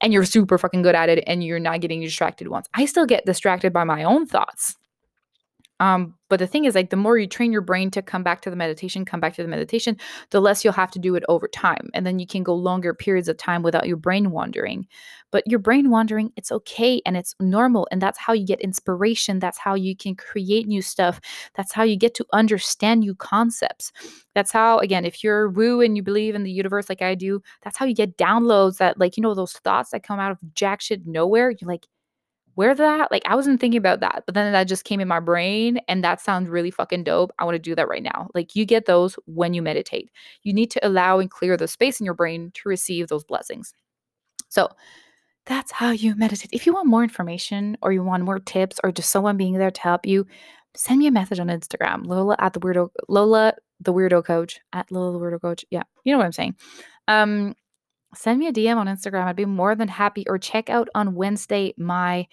And 0.00 0.12
you're 0.12 0.24
super 0.24 0.58
fucking 0.58 0.82
good 0.82 0.94
at 0.94 1.08
it 1.08 1.24
and 1.26 1.42
you're 1.42 1.58
not 1.58 1.80
getting 1.80 2.00
distracted 2.02 2.48
once. 2.48 2.68
I 2.74 2.84
still 2.84 3.06
get 3.06 3.26
distracted 3.26 3.72
by 3.72 3.84
my 3.84 4.04
own 4.04 4.26
thoughts. 4.26 4.76
Um, 5.78 6.14
but 6.28 6.38
the 6.38 6.46
thing 6.46 6.64
is, 6.64 6.74
like, 6.74 6.90
the 6.90 6.96
more 6.96 7.18
you 7.18 7.26
train 7.26 7.52
your 7.52 7.60
brain 7.60 7.90
to 7.92 8.02
come 8.02 8.22
back 8.22 8.40
to 8.42 8.50
the 8.50 8.56
meditation, 8.56 9.04
come 9.04 9.20
back 9.20 9.34
to 9.36 9.42
the 9.42 9.48
meditation, 9.48 9.96
the 10.30 10.40
less 10.40 10.64
you'll 10.64 10.72
have 10.72 10.90
to 10.92 10.98
do 10.98 11.14
it 11.14 11.22
over 11.28 11.46
time. 11.46 11.90
And 11.94 12.04
then 12.06 12.18
you 12.18 12.26
can 12.26 12.42
go 12.42 12.54
longer 12.54 12.94
periods 12.94 13.28
of 13.28 13.36
time 13.36 13.62
without 13.62 13.86
your 13.86 13.96
brain 13.96 14.30
wandering. 14.30 14.86
But 15.30 15.46
your 15.46 15.58
brain 15.58 15.90
wandering, 15.90 16.32
it's 16.36 16.50
okay 16.50 17.00
and 17.04 17.16
it's 17.16 17.34
normal. 17.40 17.86
And 17.92 18.00
that's 18.00 18.18
how 18.18 18.32
you 18.32 18.46
get 18.46 18.60
inspiration. 18.60 19.38
That's 19.38 19.58
how 19.58 19.74
you 19.74 19.94
can 19.94 20.16
create 20.16 20.66
new 20.66 20.82
stuff. 20.82 21.20
That's 21.54 21.72
how 21.72 21.82
you 21.82 21.96
get 21.96 22.14
to 22.14 22.26
understand 22.32 23.00
new 23.00 23.14
concepts. 23.14 23.92
That's 24.34 24.50
how, 24.50 24.78
again, 24.78 25.04
if 25.04 25.22
you're 25.22 25.50
woo 25.50 25.80
and 25.80 25.96
you 25.96 26.02
believe 26.02 26.34
in 26.34 26.42
the 26.42 26.50
universe 26.50 26.88
like 26.88 27.02
I 27.02 27.14
do, 27.14 27.42
that's 27.62 27.76
how 27.76 27.86
you 27.86 27.94
get 27.94 28.16
downloads 28.16 28.78
that, 28.78 28.98
like, 28.98 29.16
you 29.16 29.22
know, 29.22 29.34
those 29.34 29.52
thoughts 29.52 29.90
that 29.90 30.02
come 30.02 30.18
out 30.18 30.32
of 30.32 30.38
jack 30.54 30.80
shit 30.80 31.06
nowhere. 31.06 31.50
You're 31.50 31.68
like, 31.68 31.86
where 32.56 32.74
that? 32.74 33.12
Like, 33.12 33.22
I 33.26 33.36
wasn't 33.36 33.60
thinking 33.60 33.78
about 33.78 34.00
that, 34.00 34.24
but 34.26 34.34
then 34.34 34.52
that 34.52 34.64
just 34.64 34.84
came 34.84 35.00
in 35.00 35.08
my 35.08 35.20
brain, 35.20 35.80
and 35.88 36.04
that 36.04 36.20
sounds 36.20 36.50
really 36.50 36.72
fucking 36.72 37.04
dope. 37.04 37.32
I 37.38 37.44
want 37.46 37.54
to 37.56 37.60
do 37.60 37.74
that 37.76 37.88
right 37.88 38.02
now. 38.02 38.28
Like, 38.34 38.56
you 38.56 38.66
get 38.66 38.86
those 38.86 39.14
when 39.26 39.54
you 39.54 39.62
meditate. 39.62 40.10
You 40.42 40.52
need 40.54 40.70
to 40.72 40.86
allow 40.86 41.20
and 41.20 41.30
clear 41.30 41.56
the 41.56 41.68
space 41.68 42.00
in 42.00 42.04
your 42.06 42.14
brain 42.14 42.52
to 42.56 42.68
receive 42.68 43.08
those 43.08 43.24
blessings. 43.24 43.72
So, 44.48 44.68
That's 45.46 45.72
how 45.72 45.90
you 45.92 46.14
meditate. 46.16 46.50
If 46.52 46.66
you 46.66 46.74
want 46.74 46.88
more 46.88 47.04
information 47.04 47.76
or 47.82 47.92
you 47.92 48.02
want 48.02 48.24
more 48.24 48.40
tips 48.40 48.80
or 48.84 48.92
just 48.92 49.10
someone 49.10 49.36
being 49.36 49.54
there 49.54 49.70
to 49.70 49.80
help 49.80 50.06
you, 50.06 50.26
send 50.76 50.98
me 50.98 51.06
a 51.06 51.10
message 51.12 51.38
on 51.40 51.48
Instagram. 51.48 52.06
Lola 52.06 52.36
at 52.40 52.52
the 52.52 52.60
weirdo 52.60 52.90
Lola 53.08 53.54
the 53.80 53.92
weirdo 53.92 54.24
coach 54.24 54.60
at 54.72 54.90
Lola 54.90 55.12
the 55.12 55.24
weirdo 55.24 55.40
coach. 55.40 55.64
Yeah, 55.70 55.84
you 56.04 56.12
know 56.12 56.18
what 56.18 56.26
I'm 56.26 56.32
saying. 56.32 56.56
Um, 57.08 57.54
send 58.14 58.38
me 58.38 58.46
a 58.46 58.52
DM 58.52 58.76
on 58.76 58.86
Instagram. 58.86 59.24
I'd 59.24 59.36
be 59.36 59.44
more 59.44 59.74
than 59.74 59.88
happy. 59.88 60.24
Or 60.28 60.38
check 60.38 60.70
out 60.70 60.88
on 60.94 61.14
Wednesday 61.14 61.74
my 61.76 62.26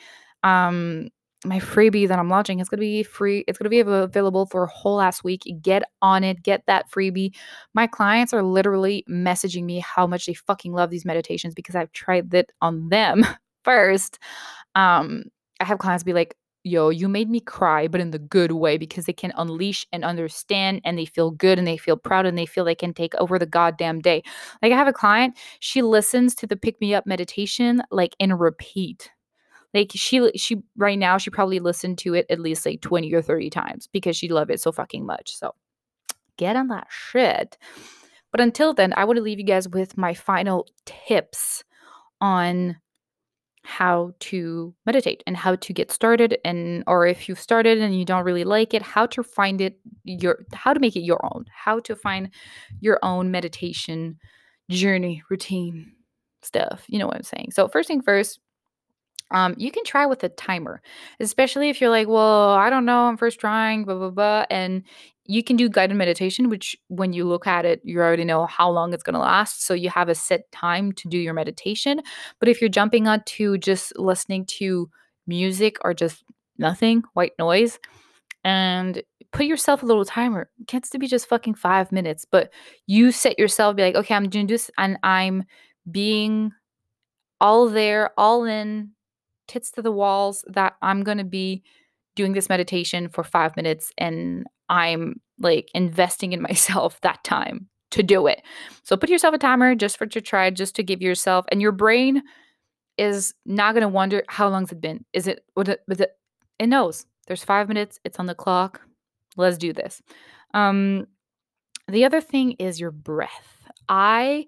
um 0.43 1.09
my 1.45 1.59
freebie 1.59 2.07
that 2.07 2.19
I'm 2.19 2.29
launching. 2.29 2.59
It's 2.59 2.69
gonna 2.69 2.79
be 2.79 3.03
free. 3.03 3.43
It's 3.47 3.57
gonna 3.57 3.69
be 3.69 3.81
available 3.81 4.45
for 4.45 4.63
a 4.63 4.67
whole 4.67 4.95
last 4.95 5.23
week. 5.23 5.43
Get 5.61 5.83
on 6.01 6.23
it. 6.23 6.41
Get 6.43 6.63
that 6.67 6.89
freebie. 6.89 7.35
My 7.73 7.87
clients 7.87 8.33
are 8.33 8.43
literally 8.43 9.05
messaging 9.09 9.63
me 9.63 9.79
how 9.79 10.07
much 10.07 10.25
they 10.25 10.33
fucking 10.33 10.73
love 10.73 10.89
these 10.89 11.05
meditations 11.05 11.53
because 11.53 11.75
I've 11.75 11.91
tried 11.91 12.33
it 12.33 12.51
on 12.61 12.89
them 12.89 13.25
first. 13.63 14.19
Um, 14.75 15.25
I 15.59 15.65
have 15.65 15.79
clients 15.79 16.03
be 16.03 16.13
like, 16.13 16.35
yo, 16.63 16.89
you 16.89 17.09
made 17.09 17.29
me 17.29 17.39
cry, 17.39 17.87
but 17.87 18.01
in 18.01 18.11
the 18.11 18.19
good 18.19 18.53
way 18.53 18.77
because 18.77 19.05
they 19.05 19.13
can 19.13 19.33
unleash 19.35 19.85
and 19.91 20.03
understand 20.03 20.81
and 20.83 20.97
they 20.97 21.05
feel 21.05 21.31
good 21.31 21.57
and 21.57 21.67
they 21.67 21.77
feel 21.77 21.97
proud 21.97 22.25
and 22.25 22.37
they 22.37 22.45
feel 22.45 22.63
they 22.63 22.75
can 22.75 22.93
take 22.93 23.13
over 23.15 23.37
the 23.37 23.45
goddamn 23.45 23.99
day. 23.99 24.23
Like 24.61 24.71
I 24.71 24.77
have 24.77 24.87
a 24.87 24.93
client, 24.93 25.37
she 25.59 25.81
listens 25.81 26.35
to 26.35 26.47
the 26.47 26.55
pick 26.55 26.79
me 26.79 26.93
up 26.93 27.05
meditation 27.05 27.83
like 27.91 28.15
in 28.19 28.33
repeat. 28.33 29.11
Like 29.73 29.91
she 29.93 30.31
she 30.37 30.61
right 30.77 30.99
now 30.99 31.17
she 31.17 31.29
probably 31.29 31.59
listened 31.59 31.97
to 31.99 32.13
it 32.13 32.27
at 32.29 32.39
least 32.39 32.65
like 32.65 32.81
20 32.81 33.11
or 33.13 33.21
30 33.21 33.49
times 33.49 33.87
because 33.91 34.15
she 34.15 34.29
loved 34.29 34.51
it 34.51 34.61
so 34.61 34.71
fucking 34.71 35.05
much. 35.05 35.35
So 35.35 35.55
get 36.37 36.55
on 36.55 36.67
that 36.67 36.87
shit. 36.89 37.57
But 38.31 38.41
until 38.41 38.73
then, 38.73 38.93
I 38.97 39.05
want 39.05 39.17
to 39.17 39.23
leave 39.23 39.39
you 39.39 39.45
guys 39.45 39.69
with 39.69 39.97
my 39.97 40.13
final 40.13 40.67
tips 40.85 41.63
on 42.19 42.77
how 43.63 44.13
to 44.19 44.73
meditate 44.85 45.23
and 45.25 45.37
how 45.37 45.55
to 45.55 45.71
get 45.71 45.91
started 45.91 46.37
and 46.43 46.83
or 46.85 47.07
if 47.07 47.29
you've 47.29 47.39
started 47.39 47.77
and 47.79 47.97
you 47.97 48.03
don't 48.03 48.25
really 48.25 48.43
like 48.43 48.73
it 48.73 48.81
how 48.81 49.05
to 49.05 49.23
find 49.23 49.61
it 49.61 49.79
your 50.03 50.45
how 50.53 50.73
to 50.73 50.81
make 50.81 50.97
it 50.97 51.01
your 51.01 51.19
own 51.33 51.45
how 51.49 51.79
to 51.79 51.95
find 51.95 52.29
your 52.81 52.99
own 53.03 53.31
meditation 53.31 54.17
journey 54.69 55.23
routine 55.29 55.91
stuff 56.41 56.83
you 56.87 56.99
know 56.99 57.07
what 57.07 57.15
i'm 57.15 57.23
saying? 57.23 57.49
So 57.51 57.69
first 57.69 57.87
thing 57.87 58.01
first 58.01 58.39
um, 59.33 59.55
you 59.57 59.71
can 59.71 59.83
try 59.83 60.05
with 60.05 60.23
a 60.23 60.29
timer, 60.29 60.81
especially 61.19 61.69
if 61.69 61.81
you're 61.81 61.89
like, 61.89 62.07
well, 62.07 62.51
I 62.51 62.69
don't 62.69 62.85
know, 62.85 63.07
I'm 63.07 63.17
first 63.17 63.39
trying, 63.39 63.83
blah, 63.83 63.95
blah, 63.95 64.11
blah. 64.11 64.45
And 64.49 64.83
you 65.25 65.43
can 65.43 65.55
do 65.55 65.69
guided 65.69 65.97
meditation, 65.97 66.49
which 66.49 66.77
when 66.87 67.13
you 67.13 67.25
look 67.25 67.47
at 67.47 67.65
it, 67.65 67.81
you 67.83 67.99
already 67.99 68.25
know 68.25 68.45
how 68.45 68.69
long 68.69 68.93
it's 68.93 69.03
going 69.03 69.15
to 69.15 69.19
last. 69.19 69.65
So 69.65 69.73
you 69.73 69.89
have 69.89 70.07
a 70.07 70.15
set 70.15 70.51
time 70.51 70.91
to 70.93 71.09
do 71.09 71.17
your 71.17 71.33
meditation. 71.33 72.01
But 72.39 72.49
if 72.49 72.61
you're 72.61 72.69
jumping 72.69 73.07
on 73.07 73.23
to 73.25 73.57
just 73.57 73.97
listening 73.97 74.45
to 74.57 74.89
music 75.25 75.77
or 75.83 75.93
just 75.93 76.23
nothing, 76.57 77.03
white 77.13 77.33
noise, 77.39 77.79
and 78.43 79.01
put 79.31 79.45
yourself 79.45 79.81
a 79.81 79.85
little 79.85 80.05
timer. 80.05 80.49
It 80.59 80.67
gets 80.67 80.89
to 80.91 80.99
be 80.99 81.07
just 81.07 81.27
fucking 81.27 81.55
five 81.55 81.91
minutes, 81.91 82.25
but 82.29 82.51
you 82.85 83.11
set 83.11 83.39
yourself, 83.39 83.75
be 83.75 83.81
like, 83.81 83.95
okay, 83.95 84.13
I'm 84.13 84.29
doing 84.29 84.47
this 84.47 84.69
and 84.77 84.97
I'm 85.01 85.43
being 85.89 86.51
all 87.41 87.67
there, 87.67 88.11
all 88.17 88.43
in, 88.43 88.91
tits 89.47 89.71
to 89.71 89.81
the 89.81 89.91
walls 89.91 90.43
that 90.47 90.75
I'm 90.81 91.03
going 91.03 91.17
to 91.17 91.23
be 91.23 91.63
doing 92.15 92.33
this 92.33 92.49
meditation 92.49 93.09
for 93.09 93.23
five 93.23 93.55
minutes 93.55 93.91
and 93.97 94.45
I'm 94.69 95.19
like 95.39 95.69
investing 95.73 96.33
in 96.33 96.41
myself 96.49 96.99
that 97.01 97.23
time 97.23 97.67
to 97.91 98.03
do 98.03 98.27
it. 98.27 98.41
So 98.83 98.97
put 98.97 99.09
yourself 99.09 99.35
a 99.35 99.37
timer 99.37 99.75
just 99.75 99.97
for 99.97 100.05
to 100.07 100.21
try, 100.21 100.49
just 100.49 100.75
to 100.75 100.83
give 100.83 101.01
yourself, 101.01 101.45
and 101.51 101.61
your 101.61 101.71
brain 101.71 102.23
is 102.97 103.33
not 103.45 103.73
going 103.73 103.83
to 103.83 103.87
wonder 103.87 104.23
how 104.29 104.49
long's 104.49 104.71
it 104.71 104.81
been. 104.81 105.05
Is 105.13 105.27
it, 105.27 105.43
was 105.55 105.69
it, 105.69 105.81
was 105.87 105.99
it, 105.99 106.11
it 106.59 106.67
knows 106.67 107.05
there's 107.27 107.43
five 107.43 107.67
minutes, 107.67 107.99
it's 108.03 108.19
on 108.19 108.25
the 108.25 108.35
clock. 108.35 108.81
Let's 109.37 109.57
do 109.57 109.73
this. 109.73 110.01
Um, 110.53 111.07
the 111.87 112.05
other 112.05 112.21
thing 112.21 112.53
is 112.53 112.79
your 112.79 112.91
breath. 112.91 113.63
I, 113.89 114.47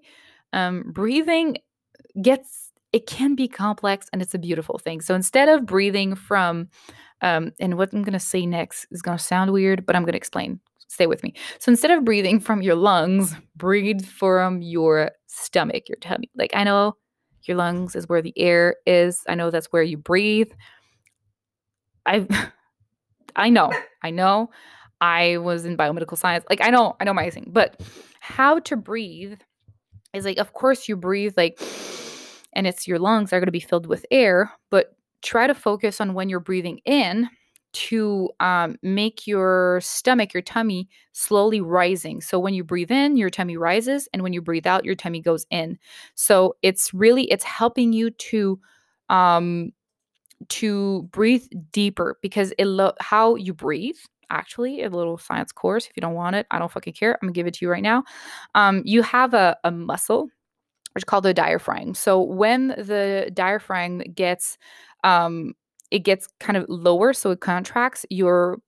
um, 0.52 0.84
breathing 0.92 1.58
gets 2.20 2.65
it 2.92 3.06
can 3.06 3.34
be 3.34 3.48
complex 3.48 4.08
and 4.12 4.22
it's 4.22 4.34
a 4.34 4.38
beautiful 4.38 4.78
thing. 4.78 5.00
So 5.00 5.14
instead 5.14 5.48
of 5.48 5.66
breathing 5.66 6.14
from, 6.14 6.68
um, 7.20 7.52
and 7.60 7.76
what 7.76 7.92
I'm 7.92 8.02
going 8.02 8.12
to 8.12 8.20
say 8.20 8.46
next 8.46 8.86
is 8.90 9.02
going 9.02 9.18
to 9.18 9.22
sound 9.22 9.52
weird, 9.52 9.86
but 9.86 9.96
I'm 9.96 10.02
going 10.02 10.12
to 10.12 10.18
explain. 10.18 10.60
Stay 10.88 11.06
with 11.06 11.22
me. 11.22 11.34
So 11.58 11.70
instead 11.70 11.90
of 11.90 12.04
breathing 12.04 12.38
from 12.38 12.62
your 12.62 12.76
lungs, 12.76 13.34
breathe 13.56 14.06
from 14.06 14.62
your 14.62 15.10
stomach, 15.26 15.88
your 15.88 15.96
tummy. 15.96 16.30
Like 16.36 16.52
I 16.54 16.64
know 16.64 16.96
your 17.42 17.56
lungs 17.56 17.96
is 17.96 18.08
where 18.08 18.22
the 18.22 18.32
air 18.36 18.76
is. 18.86 19.22
I 19.28 19.34
know 19.34 19.50
that's 19.50 19.66
where 19.66 19.82
you 19.82 19.96
breathe. 19.96 20.52
I 22.04 22.26
I 23.36 23.50
know. 23.50 23.72
I 24.02 24.10
know. 24.10 24.50
I 25.00 25.36
was 25.38 25.66
in 25.66 25.76
biomedical 25.76 26.16
science. 26.16 26.44
Like 26.48 26.60
I 26.62 26.70
know, 26.70 26.96
I 27.00 27.04
know 27.04 27.12
my 27.12 27.28
thing. 27.30 27.50
But 27.52 27.80
how 28.20 28.60
to 28.60 28.76
breathe 28.76 29.38
is 30.14 30.24
like 30.24 30.38
of 30.38 30.52
course 30.52 30.88
you 30.88 30.96
breathe 30.96 31.34
like 31.36 31.60
and 32.56 32.66
it's 32.66 32.88
your 32.88 32.98
lungs 32.98 33.32
are 33.32 33.38
going 33.38 33.46
to 33.46 33.52
be 33.52 33.60
filled 33.60 33.86
with 33.86 34.04
air, 34.10 34.50
but 34.70 34.96
try 35.22 35.46
to 35.46 35.54
focus 35.54 36.00
on 36.00 36.14
when 36.14 36.28
you're 36.28 36.40
breathing 36.40 36.80
in 36.84 37.28
to 37.74 38.30
um, 38.40 38.76
make 38.82 39.26
your 39.26 39.80
stomach, 39.82 40.32
your 40.32 40.42
tummy 40.42 40.88
slowly 41.12 41.60
rising. 41.60 42.22
So 42.22 42.38
when 42.38 42.54
you 42.54 42.64
breathe 42.64 42.90
in, 42.90 43.16
your 43.18 43.28
tummy 43.28 43.58
rises, 43.58 44.08
and 44.12 44.22
when 44.22 44.32
you 44.32 44.40
breathe 44.40 44.66
out, 44.66 44.84
your 44.84 44.94
tummy 44.94 45.20
goes 45.20 45.46
in. 45.50 45.78
So 46.14 46.56
it's 46.62 46.94
really 46.94 47.30
it's 47.30 47.44
helping 47.44 47.92
you 47.92 48.10
to 48.10 48.58
um, 49.10 49.72
to 50.48 51.02
breathe 51.12 51.46
deeper 51.72 52.18
because 52.22 52.52
it 52.58 52.66
lo- 52.66 52.94
how 53.00 53.34
you 53.36 53.52
breathe 53.54 53.96
actually 54.30 54.82
a 54.82 54.90
little 54.90 55.16
science 55.18 55.52
course 55.52 55.86
if 55.86 55.92
you 55.96 56.00
don't 56.00 56.14
want 56.14 56.34
it 56.34 56.46
i 56.50 56.58
don't 56.58 56.72
fucking 56.72 56.92
care 56.92 57.12
i'm 57.14 57.28
gonna 57.28 57.32
give 57.32 57.46
it 57.46 57.54
to 57.54 57.64
you 57.64 57.70
right 57.70 57.82
now 57.82 58.02
um, 58.56 58.82
you 58.84 59.00
have 59.00 59.34
a, 59.34 59.56
a 59.62 59.70
muscle 59.70 60.28
which 60.96 61.02
is 61.02 61.04
called 61.04 61.24
the 61.24 61.34
diaphragm. 61.34 61.92
So 61.92 62.22
when 62.22 62.68
the 62.68 63.30
diaphragm 63.34 63.98
gets 64.14 64.56
um, 65.04 65.52
it 65.90 65.98
gets 66.00 66.26
kind 66.40 66.56
of 66.56 66.64
lower, 66.70 67.12
so 67.12 67.32
it 67.32 67.40
contracts 67.40 68.06
your 68.08 68.62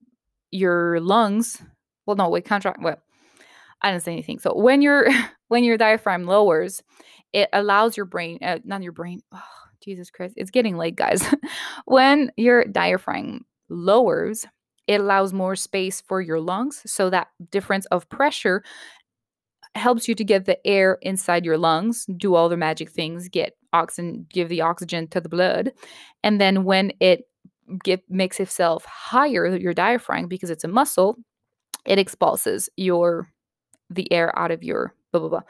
your 0.51 1.01
lungs. 1.01 1.63
Well, 2.05 2.17
no, 2.17 2.29
wait, 2.29 2.45
contract. 2.45 2.83
Well, 2.83 3.01
I 3.81 3.91
didn't 3.91 4.03
say 4.03 4.13
anything. 4.13 4.41
So 4.41 4.55
when 4.55 4.83
your 4.83 5.09
when 5.49 5.65
your 5.65 5.79
diaphragm 5.79 6.25
lowers, 6.25 6.83
it 7.33 7.49
allows 7.55 7.97
your 7.97 8.05
brain, 8.05 8.41
uh, 8.43 8.59
not 8.63 8.83
your 8.83 8.93
brain. 8.93 9.23
Oh, 9.33 9.41
Jesus 9.83 10.11
Christ, 10.11 10.35
it's 10.37 10.51
getting 10.51 10.77
late, 10.77 10.97
guys. 10.97 11.27
when 11.87 12.31
your 12.37 12.67
diaphragm 12.67 13.47
lowers, 13.71 14.45
it 14.87 15.01
allows 15.01 15.33
more 15.33 15.57
space 15.57 16.03
for 16.03 16.21
your 16.21 16.41
lungs, 16.41 16.83
so 16.85 17.09
that 17.09 17.29
difference 17.51 17.87
of 17.87 18.07
pressure 18.11 18.63
helps 19.75 20.09
you 20.09 20.15
to 20.15 20.25
get 20.25 20.45
the 20.45 20.65
air 20.67 20.99
inside 21.03 21.45
your 21.45 21.59
lungs, 21.59 22.07
do 22.17 22.35
all 22.35 22.49
the 22.49 22.57
magic 22.57 22.91
things, 22.91 23.29
get 23.29 23.57
oxygen, 23.73 24.27
give 24.31 24.49
the 24.49 24.61
oxygen 24.61 25.09
to 25.09 25.21
the 25.21 25.29
blood. 25.29 25.73
And 26.23 26.41
then 26.41 26.65
when 26.65 26.93
it 27.01 27.25
get 27.85 28.03
makes 28.09 28.41
itself 28.41 28.85
higher, 28.85 29.57
your 29.57 29.75
diaphragm, 29.75 30.29
because 30.29 30.51
it's 30.51 30.65
a 30.65 30.69
muscle, 30.69 31.17
it 31.85 31.99
expulses 31.99 32.69
your 32.77 33.29
the 33.91 34.11
air 34.13 34.37
out 34.39 34.51
of 34.51 34.63
your 34.63 34.95
blah 35.13 35.21
blah 35.21 35.29
blah. 35.31 35.43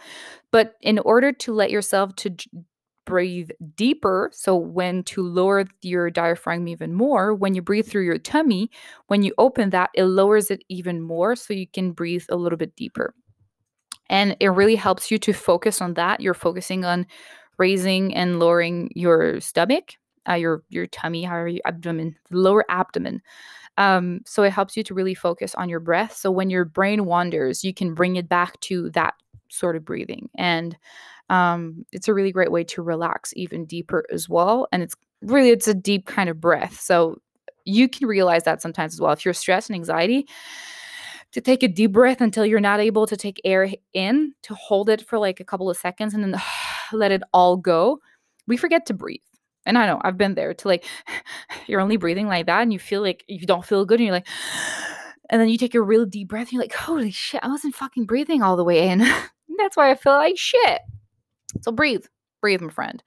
But 0.53 0.75
in 0.81 0.99
order 1.01 1.33
to 1.33 1.53
let 1.53 1.71
yourself 1.71 2.15
to 2.17 2.35
breathe 3.07 3.51
deeper, 3.75 4.31
so 4.33 4.55
when 4.55 5.03
to 5.03 5.23
lower 5.23 5.65
your 5.83 6.11
diaphragm 6.11 6.69
even 6.69 6.93
more, 6.93 7.35
when 7.35 7.55
you 7.55 7.63
breathe 7.63 7.89
through 7.89 8.05
your 8.05 8.19
tummy, 8.19 8.71
when 9.07 9.23
you 9.23 9.33
open 9.39 9.71
that, 9.71 9.91
it 9.95 10.05
lowers 10.05 10.51
it 10.51 10.63
even 10.69 11.01
more 11.01 11.35
so 11.35 11.55
you 11.55 11.67
can 11.67 11.93
breathe 11.93 12.25
a 12.29 12.37
little 12.37 12.59
bit 12.59 12.77
deeper. 12.77 13.15
And 14.11 14.37
it 14.41 14.49
really 14.49 14.77
helps 14.77 15.11
you 15.11 15.19
to 15.19 15.33
focus 15.33 15.81
on 15.81 15.95
that. 15.95 16.21
You're 16.21 16.35
focusing 16.35 16.85
on 16.85 17.07
raising 17.59 18.15
and 18.15 18.39
lowering 18.39 18.91
your 18.95 19.41
stomach, 19.41 19.95
uh, 20.29 20.35
your 20.35 20.63
your 20.71 20.87
tummy, 20.87 21.25
how 21.25 21.45
your 21.45 21.61
abdomen, 21.65 22.17
lower 22.31 22.65
abdomen. 22.69 23.21
Um, 23.77 24.21
so 24.27 24.43
it 24.43 24.53
helps 24.53 24.77
you 24.77 24.83
to 24.85 24.95
really 24.95 25.15
focus 25.15 25.55
on 25.55 25.69
your 25.69 25.81
breath. 25.81 26.17
So 26.17 26.31
when 26.31 26.51
your 26.51 26.65
brain 26.65 27.05
wanders, 27.05 27.63
you 27.63 27.73
can 27.73 27.95
bring 27.95 28.17
it 28.17 28.29
back 28.29 28.59
to 28.61 28.91
that 28.91 29.15
sort 29.51 29.77
of 29.77 29.85
breathing, 29.85 30.29
and 30.37 30.77
um, 31.31 31.85
it's 31.93 32.09
a 32.09 32.15
really 32.15 32.33
great 32.33 32.51
way 32.51 32.65
to 32.65 32.83
relax 32.83 33.33
even 33.37 33.67
deeper 33.67 34.05
as 34.13 34.29
well. 34.29 34.67
And 34.73 34.83
it's 34.83 34.95
really 35.23 35.51
it's 35.51 35.69
a 35.69 35.75
deep 35.75 36.07
kind 36.07 36.29
of 36.29 36.41
breath. 36.41 36.81
So 36.81 37.21
you 37.65 37.89
can 37.89 38.09
realize 38.09 38.45
that 38.45 38.63
sometimes 38.63 38.95
as 38.95 39.01
well. 39.01 39.13
If 39.13 39.25
you're 39.25 39.35
stressed 39.35 39.69
and 39.69 39.75
anxiety, 39.75 40.27
to 41.33 41.41
take 41.41 41.63
a 41.63 41.69
deep 41.69 41.93
breath 41.93 42.21
until 42.21 42.47
you're 42.47 42.61
not 42.61 42.81
able 42.81 43.07
to 43.07 43.17
take 43.17 43.41
air 43.45 43.71
in, 43.93 44.33
to 44.43 44.55
hold 44.55 44.89
it 44.89 45.07
for 45.07 45.19
like 45.19 45.41
a 45.41 45.45
couple 45.45 45.71
of 45.71 45.77
seconds 45.77 46.15
and 46.15 46.25
then 46.25 46.41
let 46.93 47.13
it 47.13 47.23
all 47.33 47.57
go. 47.57 48.01
We 48.47 48.57
forget 48.57 48.87
to 48.87 48.95
breathe. 48.95 49.21
And 49.67 49.77
I 49.77 49.87
know 49.87 50.01
I've 50.03 50.17
been 50.17 50.35
there 50.35 50.55
to 50.55 50.69
like, 50.69 50.85
you're 51.67 51.81
only 51.81 51.97
breathing 51.97 52.27
like 52.27 52.47
that 52.47 52.63
and 52.63 52.73
you 52.73 52.79
feel 52.79 53.03
like 53.03 53.25
you 53.29 53.47
don't 53.47 53.65
feel 53.65 53.85
good 53.85 54.01
and 54.01 54.07
you're 54.07 54.15
like, 54.15 54.29
and 55.31 55.41
then 55.41 55.49
you 55.49 55.59
take 55.59 55.75
a 55.75 55.83
real 55.83 56.07
deep 56.07 56.29
breath 56.29 56.49
and 56.49 56.53
you're 56.53 56.63
like, 56.63 56.75
holy 56.75 57.11
shit, 57.11 57.41
I 57.43 57.49
wasn't 57.49 57.75
fucking 57.75 58.07
breathing 58.07 58.43
all 58.43 58.57
the 58.57 58.65
way 58.65 58.89
in. 58.89 58.99
That's 59.59 59.77
why 59.77 59.91
I 59.91 59.95
feel 59.95 60.15
like 60.15 60.39
shit. 60.39 60.81
So 61.63 61.73
breathe, 61.73 62.05
breathe, 62.41 62.61
my 62.61 62.71
friend. 62.71 63.03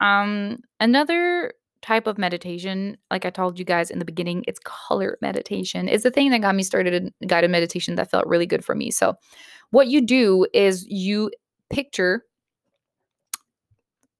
Um, 0.00 0.58
another 0.80 1.54
type 1.84 2.06
of 2.06 2.16
meditation, 2.16 2.96
like 3.10 3.26
I 3.26 3.30
told 3.30 3.58
you 3.58 3.64
guys 3.64 3.90
in 3.90 3.98
the 3.98 4.06
beginning, 4.06 4.42
it's 4.48 4.58
color 4.64 5.18
meditation. 5.20 5.86
It's 5.86 6.02
the 6.02 6.10
thing 6.10 6.30
that 6.30 6.40
got 6.40 6.54
me 6.54 6.62
started 6.62 6.94
in 6.94 7.12
guided 7.26 7.50
meditation 7.50 7.94
that 7.96 8.10
felt 8.10 8.26
really 8.26 8.46
good 8.46 8.64
for 8.64 8.74
me. 8.74 8.90
So, 8.90 9.14
what 9.70 9.88
you 9.88 10.00
do 10.00 10.46
is 10.54 10.86
you 10.88 11.30
picture 11.68 12.24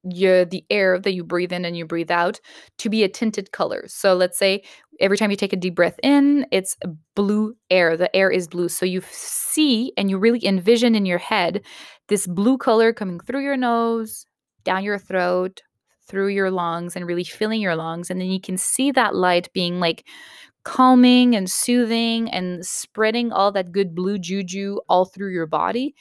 your 0.03 0.45
the 0.45 0.63
air 0.69 0.99
that 0.99 1.15
you 1.15 1.25
breathe 1.25 1.53
in 1.53 1.65
and 1.65 1.75
you 1.75 1.87
breathe 1.87 2.11
out 2.11 2.39
to 2.77 2.91
be 2.91 3.03
a 3.03 3.09
tinted 3.09 3.53
color. 3.53 3.85
So 3.89 4.13
let's 4.15 4.39
say 4.39 4.63
every 5.01 5.17
time 5.17 5.31
you 5.31 5.37
take 5.37 5.55
a 5.55 5.57
deep 5.57 5.75
breath 5.75 5.99
in, 6.03 6.45
it's 6.51 6.77
blue 7.15 7.55
air. 7.71 7.97
The 7.97 8.15
air 8.15 8.31
is 8.31 8.47
blue. 8.47 8.69
So 8.69 8.85
you 8.85 9.01
see 9.11 9.95
and 9.97 10.11
you 10.11 10.19
really 10.19 10.45
envision 10.45 10.95
in 10.95 11.07
your 11.07 11.19
head 11.19 11.65
this 12.09 12.27
blue 12.27 12.59
color 12.59 12.93
coming 12.93 13.21
through 13.21 13.41
your 13.41 13.57
nose, 13.57 14.27
down 14.65 14.85
your 14.85 14.99
throat, 14.99 15.63
through 16.07 16.29
your 16.29 16.51
lungs 16.51 16.97
and 16.97 17.07
really 17.07 17.25
filling 17.25 17.61
your 17.61 17.77
lungs 17.77 18.11
and 18.11 18.21
then 18.21 18.29
you 18.29 18.41
can 18.41 18.57
see 18.57 18.91
that 18.91 19.15
light 19.15 19.49
being 19.53 19.81
like 19.81 20.07
calming 20.65 21.37
and 21.37 21.51
soothing 21.51 22.31
and 22.31 22.65
spreading 22.65 23.33
all 23.33 23.53
that 23.53 23.73
good 23.73 23.95
blue 23.95 24.19
juju 24.19 24.79
all 24.89 25.05
through 25.05 25.33
your 25.33 25.47
body 25.47 25.95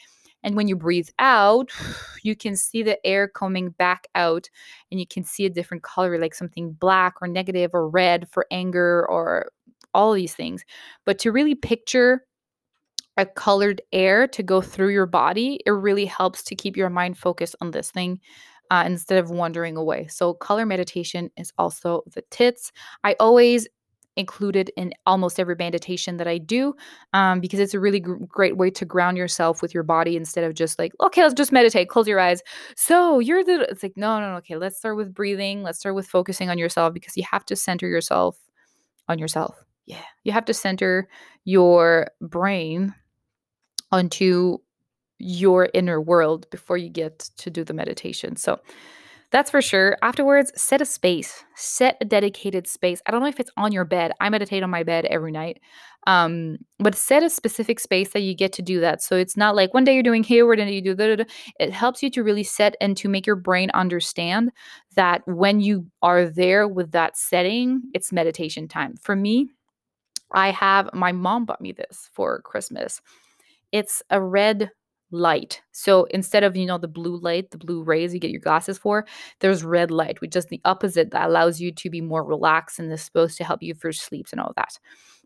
and 0.44 0.56
when 0.56 0.68
you 0.68 0.76
breathe 0.76 1.10
out, 1.20 1.72
you 2.24 2.36
can 2.36 2.56
see 2.56 2.84
the 2.84 3.04
air 3.06 3.28
coming 3.28 3.70
back 3.70 4.08
out 4.14 4.50
and 4.92 5.00
you 5.00 5.08
can 5.08 5.24
see 5.24 5.46
a 5.46 5.50
different 5.50 5.84
color, 5.84 6.20
like 6.20 6.36
something 6.36 6.74
black 6.74 7.16
or 7.22 7.28
negative 7.28 7.72
or 7.74 7.90
red 7.90 8.30
for 8.30 8.46
anger 8.52 9.08
or 9.10 9.50
all 9.94 10.14
these 10.14 10.36
things. 10.36 10.64
But 11.06 11.20
to 11.20 11.32
really 11.32 11.56
picture 11.56 12.26
a 13.16 13.26
colored 13.26 13.82
air 13.92 14.28
to 14.28 14.42
go 14.42 14.60
through 14.60 14.90
your 14.90 15.06
body, 15.06 15.60
it 15.66 15.72
really 15.72 16.06
helps 16.06 16.44
to 16.44 16.56
keep 16.56 16.76
your 16.76 16.90
mind 16.90 17.18
focused 17.18 17.56
on 17.62 17.72
this 17.72 17.92
thing 17.92 18.20
uh, 18.74 18.84
instead 18.88 19.20
of 19.20 19.30
wandering 19.30 19.78
away. 19.78 20.08
So, 20.08 20.34
color 20.34 20.66
meditation 20.66 21.30
is 21.38 21.54
also 21.60 22.02
the 22.12 22.24
tits. 22.32 22.72
I 23.04 23.16
always 23.20 23.68
included 24.16 24.72
in 24.76 24.94
almost 25.06 25.40
every 25.40 25.56
meditation 25.56 26.18
that 26.18 26.28
I 26.28 26.40
do 26.40 26.76
um, 27.14 27.40
because 27.40 27.60
it's 27.60 27.76
a 27.76 27.80
really 27.80 28.00
gr- 28.00 28.26
great 28.28 28.58
way 28.58 28.72
to 28.72 28.84
ground 28.84 29.16
yourself 29.16 29.62
with 29.62 29.76
your 29.76 29.84
body 29.84 30.16
instead 30.16 30.44
of 30.44 30.56
just 30.56 30.80
like, 30.80 30.92
okay, 31.02 31.22
let's 31.22 31.36
just 31.36 31.52
meditate, 31.52 31.88
close 31.88 32.08
your 32.08 32.20
eyes. 32.20 32.42
So 32.76 33.20
you're 33.20 33.44
the, 33.44 33.68
it's 33.70 33.84
like, 33.84 33.94
no, 33.96 34.20
no, 34.20 34.32
no, 34.32 34.38
okay, 34.38 34.56
let's 34.56 34.78
start 34.78 34.98
with 34.98 35.14
breathing. 35.14 35.62
Let's 35.62 35.80
start 35.80 35.94
with 35.94 36.08
focusing 36.08 36.50
on 36.50 36.58
yourself 36.58 36.94
because 36.94 37.16
you 37.16 37.24
have 37.30 37.46
to 37.46 37.56
center 37.56 37.88
yourself 37.88 38.40
on 39.08 39.20
yourself. 39.20 39.56
Yeah. 39.86 40.02
You 40.24 40.32
have 40.32 40.46
to 40.46 40.54
center 40.54 41.08
your 41.44 42.08
brain 42.22 42.94
onto 43.92 44.58
your 45.24 45.70
inner 45.74 46.00
world 46.02 46.50
before 46.50 46.78
you 46.78 46.90
get 46.90 47.20
to 47.38 47.50
do 47.50 47.64
the 47.64 47.74
meditation. 47.74 48.36
So, 48.36 48.60
that's 49.34 49.50
for 49.50 49.64
sure. 49.64 49.98
Afterwards, 50.04 50.52
set 50.56 50.80
a 50.80 50.86
space, 50.86 51.44
set 51.56 51.98
a 52.00 52.06
dedicated 52.06 52.68
space. 52.68 53.02
I 53.08 53.12
don't 53.12 53.22
know 53.22 53.28
if 53.28 53.40
it's 53.40 53.50
on 53.58 53.72
your 53.72 53.84
bed. 53.84 54.12
I 54.22 54.30
meditate 54.30 54.62
on 54.62 54.70
my 54.70 54.84
bed 54.84 55.06
every 55.06 55.32
night. 55.32 55.60
Um, 56.06 56.58
but 56.78 56.94
set 56.94 57.24
a 57.24 57.32
specific 57.32 57.80
space 57.80 58.12
that 58.12 58.20
you 58.20 58.36
get 58.36 58.54
to 58.54 58.62
do 58.62 58.80
that. 58.82 59.02
So 59.02 59.16
it's 59.16 59.36
not 59.36 59.56
like 59.56 59.74
one 59.74 59.86
day 59.86 59.96
you're 59.96 60.04
doing 60.04 60.24
here, 60.24 60.46
one 60.46 60.58
day 60.58 60.72
you 60.72 60.84
do 60.84 60.94
that. 60.94 61.28
It 61.60 61.72
helps 61.72 62.04
you 62.04 62.12
to 62.12 62.24
really 62.24 62.44
set 62.44 62.76
and 62.80 62.96
to 62.98 63.10
make 63.10 63.26
your 63.26 63.36
brain 63.36 63.72
understand 63.74 64.52
that 64.96 65.24
when 65.26 65.62
you 65.62 65.88
are 66.04 66.26
there 66.26 66.68
with 66.68 66.92
that 66.92 67.18
setting, 67.18 67.82
it's 67.96 68.12
meditation 68.12 68.68
time. 68.68 68.98
For 69.02 69.16
me, 69.16 69.50
I 70.32 70.52
have 70.52 70.94
my 70.94 71.12
mom 71.12 71.46
bought 71.46 71.62
me 71.62 71.72
this 71.72 72.08
for 72.14 72.40
Christmas. 72.42 73.02
It's 73.72 74.04
a 74.12 74.22
red 74.22 74.70
light. 75.14 75.62
So 75.72 76.06
instead 76.06 76.44
of, 76.44 76.58
you 76.58 76.66
know, 76.66 76.78
the 76.78 76.88
blue 76.88 77.18
light, 77.18 77.52
the 77.52 77.58
blue 77.58 77.84
rays 77.84 78.14
you 78.14 78.20
get 78.20 78.32
your 78.32 78.42
glasses 78.42 78.78
for, 78.78 79.06
there's 79.40 79.64
red 79.64 79.92
light, 79.92 80.20
which 80.20 80.36
is 80.36 80.48
the 80.48 80.60
opposite 80.66 81.12
that 81.12 81.28
allows 81.28 81.62
you 81.62 81.72
to 81.72 81.90
be 81.90 82.02
more 82.02 82.24
relaxed 82.24 82.80
and 82.80 82.92
is 82.92 83.02
supposed 83.02 83.38
to 83.38 83.44
help 83.44 83.62
you 83.62 83.74
for 83.76 83.92
sleeps 83.92 84.32
and 84.32 84.42
all 84.42 84.54
that. 84.58 84.80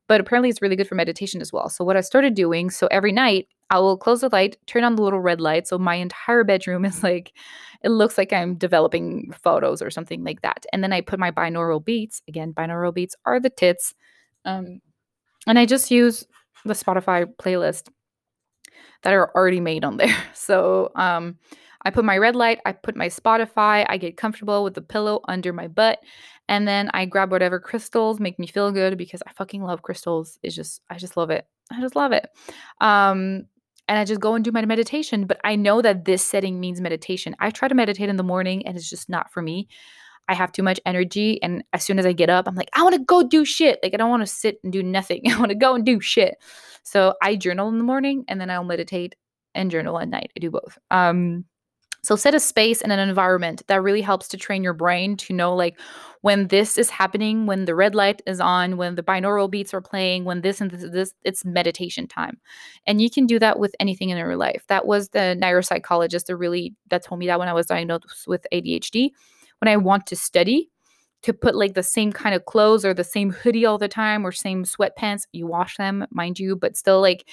But 0.07 0.21
apparently 0.21 0.49
it's 0.49 0.61
really 0.61 0.75
good 0.75 0.88
for 0.88 0.95
meditation 0.95 1.41
as 1.41 1.51
well. 1.51 1.69
So 1.69 1.83
what 1.83 1.97
I 1.97 2.01
started 2.01 2.33
doing, 2.33 2.69
so 2.69 2.88
every 2.88 3.11
night 3.11 3.47
I 3.69 3.79
will 3.79 3.97
close 3.97 4.21
the 4.21 4.29
light, 4.29 4.57
turn 4.65 4.83
on 4.83 4.95
the 4.95 5.01
little 5.01 5.19
red 5.19 5.41
light. 5.41 5.67
So 5.67 5.77
my 5.77 5.95
entire 5.95 6.43
bedroom 6.43 6.85
is 6.85 7.03
like, 7.03 7.33
it 7.83 7.89
looks 7.89 8.17
like 8.17 8.33
I'm 8.33 8.55
developing 8.55 9.31
photos 9.43 9.81
or 9.81 9.89
something 9.89 10.23
like 10.23 10.41
that. 10.41 10.65
And 10.71 10.83
then 10.83 10.93
I 10.93 11.01
put 11.01 11.19
my 11.19 11.31
binaural 11.31 11.83
beats. 11.83 12.21
Again, 12.27 12.53
binaural 12.53 12.93
beats 12.93 13.15
are 13.25 13.39
the 13.39 13.49
tits. 13.49 13.93
Um, 14.45 14.79
and 15.45 15.57
I 15.57 15.65
just 15.65 15.91
use 15.91 16.25
the 16.65 16.73
Spotify 16.73 17.25
playlist 17.39 17.89
that 19.04 19.14
are 19.14 19.32
already 19.36 19.60
made 19.60 19.84
on 19.84 19.98
there. 19.98 20.16
So 20.34 20.91
um, 20.95 21.38
I 21.84 21.89
put 21.89 22.06
my 22.06 22.18
red 22.18 22.36
light, 22.36 22.60
I 22.66 22.72
put 22.72 22.95
my 22.95 23.08
Spotify, 23.08 23.86
I 23.88 23.98
get 23.98 24.16
comfortable 24.16 24.64
with 24.64 24.76
the 24.76 24.82
pillow 24.82 25.20
under 25.28 25.52
my 25.52 25.68
butt, 25.68 26.00
and 26.48 26.66
then 26.68 26.89
I 26.93 27.06
grab 27.06 27.32
whatever 27.32 27.60
crystals 27.60 28.20
make 28.20 28.39
me 28.39 28.48
feel 28.48 28.72
good 28.72 28.98
because 28.98 29.22
I 29.28 29.34
fucking 29.34 29.62
love 29.62 29.82
crystals. 29.82 30.39
It's 30.43 30.56
just 30.56 30.82
I 30.89 30.98
just 30.98 31.18
love 31.18 31.30
it. 31.30 31.45
I 31.72 31.82
just 31.82 31.95
love 31.95 32.14
it. 32.14 32.30
Um, 32.80 33.45
and 33.88 33.98
I 33.98 34.06
just 34.06 34.22
go 34.22 34.36
and 34.36 34.43
do 34.43 34.52
my 34.52 34.66
meditation. 34.66 35.26
But 35.26 35.39
I 35.43 35.56
know 35.56 35.82
that 35.82 36.06
this 36.06 36.24
setting 36.24 36.60
means 36.60 36.82
meditation. 36.82 37.36
I 37.39 37.52
try 37.52 37.68
to 37.68 37.76
meditate 37.76 38.10
in 38.10 38.18
the 38.18 38.24
morning 38.24 38.66
and 38.66 38.78
it's 38.78 38.89
just 38.89 39.10
not 39.10 39.32
for 39.32 39.41
me. 39.41 39.68
I 40.30 40.34
have 40.34 40.51
too 40.51 40.63
much 40.63 40.80
energy. 40.86 41.41
And 41.41 41.63
as 41.73 41.84
soon 41.84 41.99
as 41.99 42.05
I 42.05 42.13
get 42.13 42.30
up, 42.30 42.47
I'm 42.47 42.55
like, 42.55 42.69
I 42.73 42.84
want 42.84 42.95
to 42.95 43.03
go 43.03 43.23
do 43.23 43.45
shit. 43.45 43.80
Like, 43.82 43.93
I 43.93 43.97
don't 43.97 44.09
want 44.09 44.23
to 44.23 44.28
sit 44.28 44.59
and 44.63 44.73
do 44.73 44.84
nothing. 44.84 45.21
I 45.32 45.38
want 45.38 45.49
to 45.49 45.55
go 45.55 45.75
and 45.75 45.86
do 45.86 45.99
shit. 45.99 46.36
So 46.84 47.13
I 47.21 47.36
journal 47.36 47.67
in 47.69 47.78
the 47.78 47.84
morning 47.84 48.25
and 48.28 48.39
then 48.39 48.49
I'll 48.49 48.63
meditate 48.63 49.15
and 49.55 49.71
journal 49.71 49.99
at 49.99 50.09
night. 50.09 50.32
I 50.36 50.39
do 50.39 50.51
both. 50.51 50.78
Um, 50.91 51.45
so 52.03 52.15
set 52.15 52.34
a 52.34 52.39
space 52.39 52.82
and 52.82 52.91
an 52.91 52.99
environment 52.99 53.63
that 53.67 53.82
really 53.82 54.01
helps 54.01 54.30
to 54.30 54.38
train 54.38 54.63
your 54.63 54.73
brain 54.73 55.17
to 55.17 55.34
know 55.34 55.53
like 55.53 55.78
when 56.21 56.47
this 56.47 56.78
is 56.78 56.89
happening, 56.89 57.45
when 57.45 57.65
the 57.65 57.75
red 57.75 57.95
light 57.95 58.21
is 58.25 58.39
on, 58.39 58.78
when 58.78 58.95
the 58.95 59.03
binaural 59.03 59.51
beats 59.51 59.73
are 59.73 59.82
playing, 59.82 60.23
when 60.23 60.41
this 60.41 60.61
and 60.61 60.71
this, 60.71 60.89
this 60.89 61.13
it's 61.25 61.43
meditation 61.43 62.07
time. 62.07 62.38
And 62.86 63.01
you 63.01 63.09
can 63.09 63.25
do 63.25 63.39
that 63.39 63.59
with 63.59 63.75
anything 63.82 64.09
in 64.09 64.17
your 64.17 64.38
life. 64.38 64.63
That 64.69 64.86
was 64.86 65.09
the 65.09 65.38
neuropsychologist 65.41 66.28
that 66.28 66.38
really 66.38 66.73
that 66.89 67.03
told 67.03 67.19
me 67.19 67.28
that 67.28 67.39
when 67.39 67.49
I 67.49 67.53
was 67.53 67.65
diagnosed 67.65 68.25
with 68.25 68.45
ADHD 68.53 69.09
when 69.60 69.72
I 69.72 69.78
want 69.78 70.05
to 70.08 70.16
study, 70.16 70.70
to 71.24 71.34
put 71.34 71.55
like 71.55 71.74
the 71.74 71.84
same 71.84 72.12
kind 72.12 72.36
of 72.36 72.45
clothes 72.45 72.86
or 72.86 72.93
the 72.93 73.03
same 73.03 73.32
hoodie 73.32 73.66
all 73.66 73.78
the 73.78 73.88
time 73.88 74.26
or 74.26 74.32
same 74.32 74.64
sweatpants. 74.64 75.24
You 75.32 75.47
wash 75.47 75.78
them, 75.78 76.05
mind 76.12 76.39
you, 76.39 76.55
but 76.55 76.78
still 76.78 77.01
like 77.01 77.28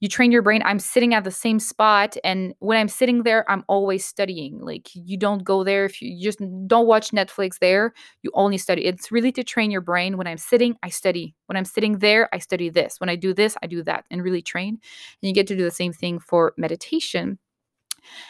you 0.00 0.08
train 0.08 0.30
your 0.30 0.42
brain. 0.42 0.62
I'm 0.64 0.78
sitting 0.78 1.14
at 1.14 1.24
the 1.24 1.30
same 1.30 1.58
spot 1.58 2.16
and 2.22 2.54
when 2.58 2.78
I'm 2.78 2.88
sitting 2.88 3.22
there, 3.22 3.50
I'm 3.50 3.64
always 3.66 4.04
studying. 4.04 4.60
Like 4.60 4.88
you 4.94 5.16
don't 5.16 5.42
go 5.42 5.64
there 5.64 5.86
if 5.86 6.02
you, 6.02 6.22
just 6.22 6.38
don't 6.66 6.86
watch 6.86 7.10
Netflix 7.10 7.58
there. 7.58 7.94
You 8.22 8.30
only 8.34 8.58
study. 8.58 8.84
It's 8.84 9.10
really 9.10 9.32
to 9.32 9.42
train 9.42 9.70
your 9.70 9.80
brain. 9.80 10.16
When 10.18 10.26
I'm 10.26 10.36
sitting, 10.36 10.76
I 10.82 10.90
study. 10.90 11.34
When 11.46 11.56
I'm 11.56 11.64
sitting 11.64 11.98
there, 11.98 12.28
I 12.34 12.38
study 12.38 12.68
this. 12.68 13.00
When 13.00 13.08
I 13.08 13.16
do 13.16 13.32
this, 13.32 13.56
I 13.62 13.66
do 13.66 13.82
that 13.84 14.04
and 14.10 14.22
really 14.22 14.42
train. 14.42 14.68
And 14.74 15.28
you 15.28 15.32
get 15.32 15.46
to 15.48 15.56
do 15.56 15.64
the 15.64 15.70
same 15.70 15.94
thing 15.94 16.20
for 16.20 16.52
meditation 16.58 17.38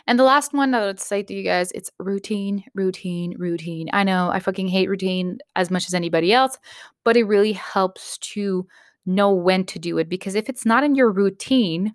and 0.07 0.19
the 0.19 0.25
last 0.25 0.53
one 0.53 0.71
that 0.71 0.83
I 0.83 0.87
would 0.87 1.01
say 1.01 1.23
to 1.23 1.35
you 1.35 1.43
guys, 1.43 1.73
it's 1.73 1.91
routine, 1.99 2.65
routine, 2.75 3.35
routine. 3.39 3.89
I 3.93 4.05
know 4.05 4.31
I 4.31 4.41
fucking 4.41 4.69
hate 4.69 4.89
routine 4.89 5.39
as 5.57 5.71
much 5.71 5.87
as 5.87 5.95
anybody 5.95 6.33
else, 6.33 6.59
but 7.05 7.17
it 7.17 7.25
really 7.25 7.53
helps 7.53 8.19
to 8.19 8.67
know 9.07 9.33
when 9.33 9.65
to 9.65 9.79
do 9.79 9.99
it 9.99 10.09
because 10.09 10.35
if 10.35 10.49
it's 10.49 10.67
not 10.67 10.83
in 10.85 10.95
your 10.95 11.11
routine 11.11 11.95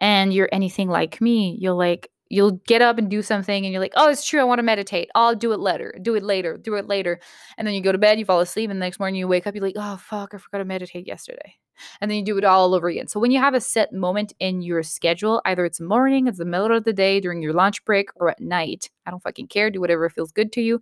and 0.00 0.32
you're 0.32 0.48
anything 0.52 0.88
like 0.88 1.20
me, 1.20 1.56
you'll 1.60 1.76
like 1.76 2.08
you'll 2.28 2.52
get 2.66 2.80
up 2.80 2.96
and 2.98 3.10
do 3.10 3.20
something 3.22 3.64
and 3.64 3.72
you're 3.72 3.80
like, 3.82 3.92
"Oh, 3.96 4.08
it's 4.08 4.26
true, 4.26 4.40
I 4.40 4.44
want 4.44 4.58
to 4.58 4.62
meditate. 4.62 5.10
I'll 5.14 5.34
do 5.34 5.52
it 5.52 5.60
later. 5.60 5.94
Do 6.00 6.14
it 6.14 6.22
later. 6.22 6.56
Do 6.56 6.74
it 6.76 6.86
later." 6.88 7.20
And 7.58 7.66
then 7.66 7.74
you 7.74 7.82
go 7.82 7.92
to 7.92 7.98
bed, 7.98 8.18
you 8.18 8.24
fall 8.24 8.40
asleep, 8.40 8.70
and 8.70 8.80
the 8.80 8.84
next 8.86 8.98
morning 8.98 9.16
you 9.18 9.28
wake 9.28 9.46
up, 9.46 9.54
you're 9.54 9.64
like, 9.64 9.74
"Oh, 9.76 9.96
fuck, 9.98 10.34
I 10.34 10.38
forgot 10.38 10.58
to 10.58 10.64
meditate 10.64 11.06
yesterday." 11.06 11.56
And 12.00 12.10
then 12.10 12.18
you 12.18 12.24
do 12.24 12.38
it 12.38 12.44
all 12.44 12.74
over 12.74 12.88
again. 12.88 13.08
So 13.08 13.20
when 13.20 13.30
you 13.30 13.38
have 13.38 13.54
a 13.54 13.60
set 13.60 13.92
moment 13.92 14.32
in 14.38 14.62
your 14.62 14.82
schedule, 14.82 15.42
either 15.44 15.64
it's 15.64 15.80
morning, 15.80 16.26
it's 16.26 16.38
the 16.38 16.44
middle 16.44 16.76
of 16.76 16.84
the 16.84 16.92
day, 16.92 17.20
during 17.20 17.42
your 17.42 17.52
lunch 17.52 17.84
break, 17.84 18.10
or 18.16 18.30
at 18.30 18.40
night, 18.40 18.90
I 19.06 19.10
don't 19.10 19.22
fucking 19.22 19.48
care, 19.48 19.70
do 19.70 19.80
whatever 19.80 20.08
feels 20.08 20.32
good 20.32 20.52
to 20.52 20.60
you. 20.60 20.80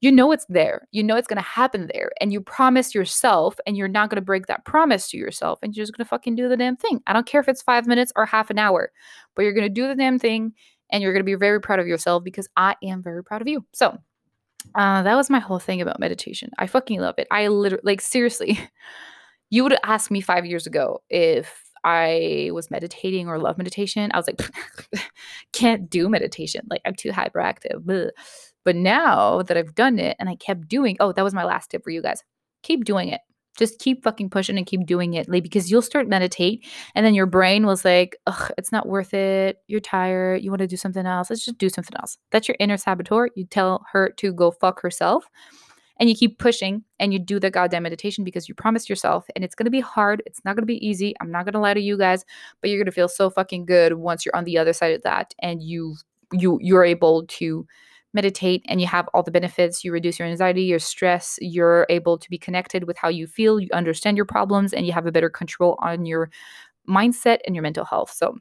You 0.00 0.12
know 0.12 0.32
it's 0.32 0.44
there. 0.50 0.86
You 0.90 1.02
know 1.02 1.16
it's 1.16 1.28
going 1.28 1.42
to 1.42 1.48
happen 1.48 1.88
there. 1.94 2.12
And 2.20 2.30
you 2.30 2.40
promise 2.40 2.94
yourself, 2.94 3.56
and 3.66 3.76
you're 3.76 3.88
not 3.88 4.10
going 4.10 4.16
to 4.16 4.22
break 4.22 4.46
that 4.46 4.66
promise 4.66 5.08
to 5.10 5.16
yourself. 5.16 5.58
And 5.62 5.74
you're 5.74 5.82
just 5.82 5.96
going 5.96 6.04
to 6.04 6.08
fucking 6.08 6.34
do 6.34 6.48
the 6.48 6.58
damn 6.58 6.76
thing. 6.76 7.00
I 7.06 7.14
don't 7.14 7.26
care 7.26 7.40
if 7.40 7.48
it's 7.48 7.62
five 7.62 7.86
minutes 7.86 8.12
or 8.14 8.26
half 8.26 8.50
an 8.50 8.58
hour, 8.58 8.92
but 9.34 9.42
you're 9.42 9.54
going 9.54 9.66
to 9.66 9.72
do 9.72 9.88
the 9.88 9.94
damn 9.94 10.18
thing. 10.18 10.52
And 10.90 11.02
you're 11.02 11.14
going 11.14 11.20
to 11.20 11.24
be 11.24 11.34
very 11.36 11.60
proud 11.60 11.78
of 11.78 11.86
yourself 11.86 12.22
because 12.22 12.48
I 12.56 12.76
am 12.82 13.02
very 13.02 13.24
proud 13.24 13.40
of 13.40 13.48
you. 13.48 13.64
So, 13.72 13.98
uh, 14.74 15.02
that 15.02 15.14
was 15.14 15.30
my 15.30 15.38
whole 15.38 15.58
thing 15.58 15.80
about 15.80 16.00
meditation. 16.00 16.50
I 16.58 16.66
fucking 16.66 17.00
love 17.00 17.14
it. 17.18 17.26
I 17.30 17.48
literally, 17.48 17.82
like, 17.84 18.00
seriously, 18.00 18.60
you 19.50 19.62
would 19.62 19.76
ask 19.84 20.10
me 20.10 20.20
five 20.20 20.46
years 20.46 20.66
ago 20.66 21.02
if 21.10 21.64
I 21.84 22.50
was 22.52 22.70
meditating 22.70 23.28
or 23.28 23.38
love 23.38 23.58
meditation. 23.58 24.10
I 24.14 24.16
was 24.16 24.26
like, 24.26 24.40
can't 25.52 25.90
do 25.90 26.08
meditation. 26.08 26.62
Like, 26.70 26.80
I'm 26.84 26.94
too 26.94 27.10
hyperactive. 27.10 28.12
But 28.64 28.76
now 28.76 29.42
that 29.42 29.56
I've 29.56 29.74
done 29.74 29.98
it 29.98 30.16
and 30.18 30.28
I 30.28 30.36
kept 30.36 30.66
doing, 30.68 30.96
oh, 30.98 31.12
that 31.12 31.22
was 31.22 31.34
my 31.34 31.44
last 31.44 31.70
tip 31.70 31.84
for 31.84 31.90
you 31.90 32.00
guys. 32.00 32.24
Keep 32.62 32.84
doing 32.84 33.10
it. 33.10 33.20
Just 33.56 33.78
keep 33.78 34.02
fucking 34.02 34.30
pushing 34.30 34.56
and 34.56 34.66
keep 34.66 34.84
doing 34.84 35.14
it, 35.14 35.30
because 35.30 35.70
you'll 35.70 35.80
start 35.80 36.08
meditate, 36.08 36.66
and 36.96 37.06
then 37.06 37.14
your 37.14 37.26
brain 37.26 37.66
was 37.66 37.84
like, 37.84 38.16
"Ugh, 38.26 38.50
it's 38.58 38.72
not 38.72 38.88
worth 38.88 39.14
it. 39.14 39.58
You're 39.68 39.78
tired. 39.78 40.42
You 40.42 40.50
want 40.50 40.58
to 40.58 40.66
do 40.66 40.76
something 40.76 41.06
else. 41.06 41.30
Let's 41.30 41.44
just 41.44 41.58
do 41.58 41.68
something 41.68 41.96
else." 42.00 42.18
That's 42.32 42.48
your 42.48 42.56
inner 42.58 42.76
saboteur. 42.76 43.28
You 43.36 43.46
tell 43.46 43.84
her 43.92 44.10
to 44.16 44.32
go 44.32 44.50
fuck 44.50 44.80
herself, 44.80 45.26
and 45.98 46.08
you 46.08 46.14
keep 46.14 46.38
pushing, 46.38 46.84
and 46.98 47.12
you 47.12 47.18
do 47.18 47.38
the 47.38 47.50
goddamn 47.50 47.84
meditation 47.84 48.24
because 48.24 48.48
you 48.48 48.54
promised 48.54 48.88
yourself, 48.88 49.26
and 49.34 49.44
it's 49.44 49.54
gonna 49.54 49.70
be 49.70 49.80
hard. 49.80 50.22
It's 50.26 50.44
not 50.44 50.56
gonna 50.56 50.66
be 50.66 50.84
easy. 50.86 51.14
I'm 51.20 51.30
not 51.30 51.44
gonna 51.44 51.60
lie 51.60 51.74
to 51.74 51.80
you 51.80 51.96
guys, 51.96 52.24
but 52.60 52.70
you're 52.70 52.82
gonna 52.82 52.92
feel 52.92 53.08
so 53.08 53.30
fucking 53.30 53.66
good 53.66 53.94
once 53.94 54.24
you're 54.24 54.36
on 54.36 54.44
the 54.44 54.58
other 54.58 54.72
side 54.72 54.94
of 54.94 55.02
that, 55.02 55.34
and 55.40 55.62
you 55.62 55.96
you 56.32 56.58
you're 56.60 56.84
able 56.84 57.26
to 57.26 57.66
meditate 58.14 58.62
and 58.68 58.80
you 58.80 58.86
have 58.86 59.08
all 59.12 59.22
the 59.22 59.30
benefits. 59.30 59.84
You 59.84 59.92
reduce 59.92 60.18
your 60.18 60.28
anxiety, 60.28 60.62
your 60.62 60.78
stress, 60.78 61.36
you're 61.40 61.84
able 61.90 62.16
to 62.16 62.30
be 62.30 62.38
connected 62.38 62.84
with 62.84 62.96
how 62.96 63.08
you 63.08 63.26
feel, 63.26 63.58
you 63.60 63.68
understand 63.72 64.16
your 64.16 64.24
problems, 64.24 64.72
and 64.72 64.86
you 64.86 64.92
have 64.92 65.06
a 65.06 65.12
better 65.12 65.28
control 65.28 65.76
on 65.82 66.06
your 66.06 66.30
mindset 66.88 67.38
and 67.46 67.54
your 67.54 67.62
mental 67.62 67.84
health. 67.84 68.12
So 68.12 68.36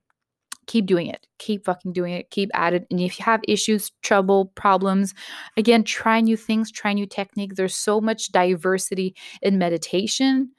keep 0.68 0.86
doing 0.86 1.08
it. 1.08 1.28
Keep 1.40 1.66
fucking 1.66 1.94
doing 1.94 2.14
it. 2.14 2.30
Keep 2.30 2.50
at 2.54 2.74
it. 2.74 2.88
And 2.90 3.00
if 3.00 3.20
you 3.20 3.26
have 3.26 3.42
issues, 3.48 3.92
trouble, 4.02 4.48
problems, 4.56 5.14
again, 5.58 5.84
try 5.84 6.22
new 6.22 6.38
things, 6.38 6.72
try 6.72 6.94
new 6.94 7.06
techniques. 7.06 7.56
There's 7.56 7.76
so 7.76 8.02
much 8.02 8.32
diversity 8.32 9.16
in 9.42 9.58
meditation 9.58 10.52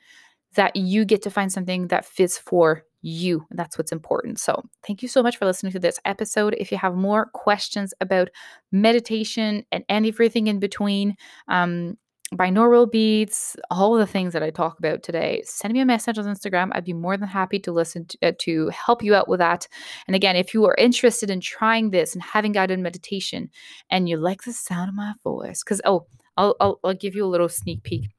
that 0.55 0.75
you 0.77 1.05
get 1.05 1.23
to 1.23 1.31
find 1.31 1.53
something 1.53 1.89
that 1.89 2.05
fits 2.05 2.39
for 2.39 2.85
you. 3.03 3.45
And 3.51 3.59
That's 3.59 3.77
what's 3.77 3.93
important. 3.93 4.39
So, 4.39 4.63
thank 4.87 5.03
you 5.03 5.09
so 5.09 5.23
much 5.23 5.37
for 5.37 5.45
listening 5.45 5.73
to 5.73 5.79
this 5.79 6.01
episode. 6.05 6.55
If 6.59 6.73
you 6.73 6.79
have 6.79 6.95
more 6.95 7.27
questions 7.27 7.93
about 8.01 8.31
meditation 8.73 9.65
and 9.73 9.85
everything 9.89 10.47
in 10.47 10.59
between, 10.59 11.17
um, 11.49 11.99
binaural 12.37 12.91
beats, 12.91 13.57
all 13.71 13.95
the 13.95 14.07
things 14.07 14.33
that 14.33 14.43
I 14.43 14.51
talk 14.51 14.79
about 14.79 15.03
today, 15.03 15.43
send 15.45 15.73
me 15.75 15.81
a 15.81 15.87
message 15.87 16.19
on 16.19 16.25
Instagram. 16.25 16.71
I'd 16.73 16.85
be 16.85 16.93
more 16.93 17.17
than 17.17 17.29
happy 17.29 17.59
to 17.61 17.73
listen 17.73 18.07
to, 18.07 18.19
uh, 18.23 18.33
to 18.41 18.69
help 18.69 19.03
you 19.03 19.15
out 19.15 19.29
with 19.29 19.41
that. 19.41 19.69
And 20.07 20.15
again, 20.15 20.37
if 20.37 20.55
you 20.55 20.65
are 20.67 20.75
interested 20.77 21.31
in 21.31 21.41
trying 21.41 21.91
this 21.91 22.15
and 22.15 22.23
having 22.23 22.53
guided 22.53 22.79
meditation 22.79 23.51
and 23.91 24.09
you 24.09 24.17
like 24.17 24.43
the 24.43 24.53
sound 24.53 24.89
of 24.89 24.95
my 24.95 25.15
voice, 25.23 25.63
because, 25.63 25.81
oh, 25.85 26.07
I'll, 26.37 26.57
I'll, 26.61 26.81
I'll 26.85 26.95
give 26.95 27.15
you 27.15 27.25
a 27.25 27.29
little 27.29 27.49
sneak 27.49 27.83
peek 27.83 28.11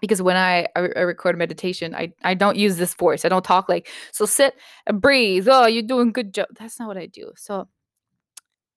because 0.00 0.20
when 0.20 0.36
I, 0.36 0.68
I, 0.76 0.80
record 0.80 1.38
meditation, 1.38 1.94
I, 1.94 2.12
I 2.22 2.34
don't 2.34 2.56
use 2.56 2.76
this 2.76 2.94
voice. 2.94 3.24
I 3.24 3.28
don't 3.28 3.44
talk 3.44 3.68
like, 3.68 3.88
so 4.12 4.26
sit 4.26 4.54
and 4.86 5.00
breathe. 5.00 5.48
Oh, 5.50 5.66
you're 5.66 5.82
doing 5.82 6.12
good 6.12 6.34
job. 6.34 6.48
That's 6.58 6.78
not 6.78 6.88
what 6.88 6.98
I 6.98 7.06
do. 7.06 7.32
So 7.36 7.68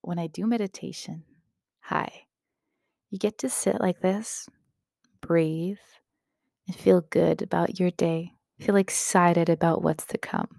when 0.02 0.18
I 0.18 0.28
do 0.28 0.48
meditation, 0.48 1.24
hi, 1.82 2.26
you 3.10 3.20
get 3.20 3.38
to 3.40 3.50
sit 3.50 3.82
like 3.82 4.02
this, 4.02 4.48
breathe, 5.22 5.78
and 6.68 6.76
feel 6.76 7.02
good 7.02 7.42
about 7.42 7.80
your 7.80 7.92
day. 7.92 8.34
Feel 8.60 8.76
excited 8.76 9.50
about 9.50 9.82
what's 9.82 10.06
to 10.08 10.18
come. 10.18 10.50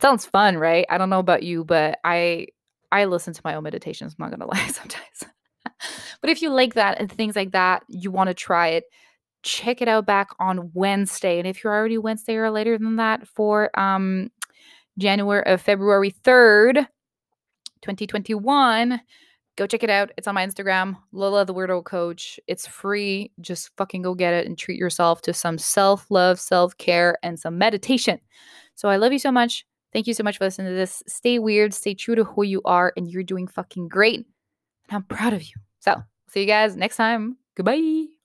Sounds 0.00 0.26
fun, 0.26 0.58
right? 0.58 0.86
I 0.90 0.98
don't 0.98 1.10
know 1.10 1.18
about 1.18 1.42
you, 1.42 1.64
but 1.64 1.98
I 2.04 2.48
I 2.90 3.06
listen 3.06 3.32
to 3.32 3.40
my 3.44 3.54
own 3.54 3.62
meditations. 3.62 4.14
I'm 4.18 4.24
not 4.24 4.30
gonna 4.30 4.50
lie 4.52 4.66
sometimes. 4.68 5.24
but 6.20 6.30
if 6.30 6.42
you 6.42 6.50
like 6.50 6.74
that 6.74 7.00
and 7.00 7.10
things 7.10 7.36
like 7.36 7.52
that, 7.52 7.84
you 7.88 8.10
want 8.10 8.28
to 8.28 8.34
try 8.34 8.68
it 8.68 8.84
check 9.42 9.82
it 9.82 9.88
out 9.88 10.06
back 10.06 10.30
on 10.38 10.70
Wednesday. 10.72 11.38
And 11.38 11.46
if 11.46 11.62
you're 11.62 11.74
already 11.74 11.98
Wednesday 11.98 12.36
or 12.36 12.50
later 12.50 12.78
than 12.78 12.96
that 12.96 13.26
for 13.26 13.76
um 13.78 14.30
January 14.98 15.44
of 15.46 15.60
uh, 15.60 15.62
February 15.62 16.10
3rd, 16.10 16.86
2021, 17.80 19.00
go 19.56 19.66
check 19.66 19.82
it 19.82 19.90
out. 19.90 20.10
It's 20.16 20.26
on 20.26 20.34
my 20.34 20.46
Instagram, 20.46 20.96
Lola 21.12 21.44
the 21.44 21.54
Weirdo 21.54 21.84
Coach. 21.84 22.40
It's 22.46 22.66
free. 22.66 23.30
Just 23.40 23.70
fucking 23.76 24.02
go 24.02 24.14
get 24.14 24.34
it 24.34 24.46
and 24.46 24.56
treat 24.56 24.78
yourself 24.78 25.22
to 25.22 25.32
some 25.32 25.58
self-love, 25.58 26.40
self-care, 26.40 27.18
and 27.22 27.38
some 27.38 27.58
meditation. 27.58 28.18
So 28.74 28.88
I 28.88 28.96
love 28.96 29.12
you 29.12 29.18
so 29.18 29.32
much. 29.32 29.66
Thank 29.92 30.06
you 30.06 30.14
so 30.14 30.22
much 30.22 30.38
for 30.38 30.44
listening 30.44 30.72
to 30.72 30.76
this. 30.76 31.02
Stay 31.06 31.38
weird, 31.38 31.74
stay 31.74 31.94
true 31.94 32.14
to 32.14 32.24
who 32.24 32.44
you 32.44 32.62
are, 32.64 32.92
and 32.96 33.10
you're 33.10 33.22
doing 33.22 33.46
fucking 33.46 33.88
great. 33.88 34.26
And 34.88 34.96
I'm 34.96 35.02
proud 35.02 35.34
of 35.34 35.42
you. 35.42 35.54
So 35.80 36.02
see 36.28 36.40
you 36.40 36.46
guys 36.46 36.76
next 36.76 36.96
time. 36.96 37.36
Goodbye. 37.54 38.12